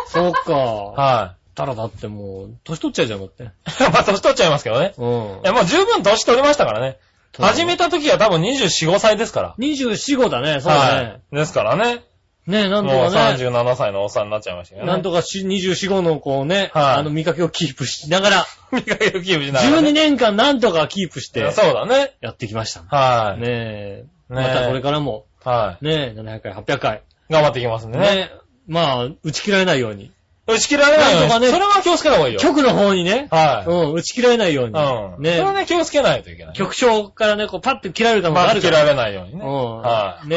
[0.07, 0.53] そうか。
[0.53, 3.43] はたらだってもう、年取っちゃうじゃん、だって。
[3.43, 3.45] い。
[3.91, 4.93] まあ、年取っちゃいますけどね。
[4.97, 5.39] うんい。
[5.43, 6.99] や、もう十分年取りましたからね。
[7.39, 9.55] 始めた時は多分24、5歳ですから。
[9.57, 11.21] 24、5だね、そうだはね。
[11.31, 11.35] い。
[11.35, 12.03] ですからね。
[12.47, 13.43] ねえ、なんともうかね。
[13.43, 14.91] 37歳のおっさんになっちゃいましたけどね。
[14.91, 19.89] なんとかし24、5のこうね、はいあの見かけをキープしながら、 見かけをキープしながらね。
[19.89, 22.13] 12年間なんとかキープして、そうだね。
[22.21, 22.83] やってきました。
[22.87, 23.41] はい。
[23.41, 24.05] ねえ。
[24.29, 25.85] ねえまたこれからも、はい。
[25.85, 27.01] ねえ、700回、800回。
[27.29, 28.15] 頑張っていきますんでね。
[28.15, 28.37] ねえ。
[28.67, 30.11] まあ、打ち切られないように。
[30.47, 31.29] 打ち切られないように。
[31.29, 32.39] なんとかねそれは気をつけた方がいいよ。
[32.39, 33.69] 局の方にね、はい。
[33.69, 34.79] うん、打ち切られないように。
[34.79, 35.21] うん。
[35.21, 36.55] ねそれはね、気をつけないといけない。
[36.55, 38.77] 局長からね、こう、パッて切られる可能性まあ、あるから。
[38.77, 39.41] 切られないようにね。
[39.43, 40.29] うん。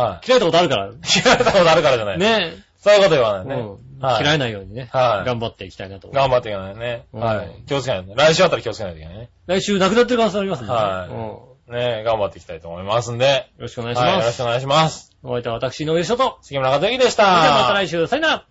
[0.00, 0.14] はねい。
[0.14, 0.86] は切られたことあるから。
[0.88, 0.90] い。
[1.02, 2.18] 切られたことあるからじゃない。
[2.18, 3.62] ねそういうこと言わないね。
[3.62, 3.78] うん。
[3.98, 4.88] はい切られないようにね。
[4.92, 6.08] はい頑張っていきたいなと。
[6.08, 7.06] 頑張っていかないとね。
[7.12, 7.62] うんはい。
[7.66, 8.04] 気をつけない。
[8.14, 9.30] 来週あたり気をつけないといけないね。
[9.46, 10.68] 来週なくなってる可能性ありますね。
[10.68, 13.50] はいね頑張っていきたいと思いますんで。
[13.58, 14.26] ろしくお願いします。
[14.26, 15.16] ろしくお願いします。
[15.22, 16.38] お相手は私、井上翔と。
[16.42, 17.24] 杉村和之でした。
[17.24, 18.46] それではまた来週、さよなら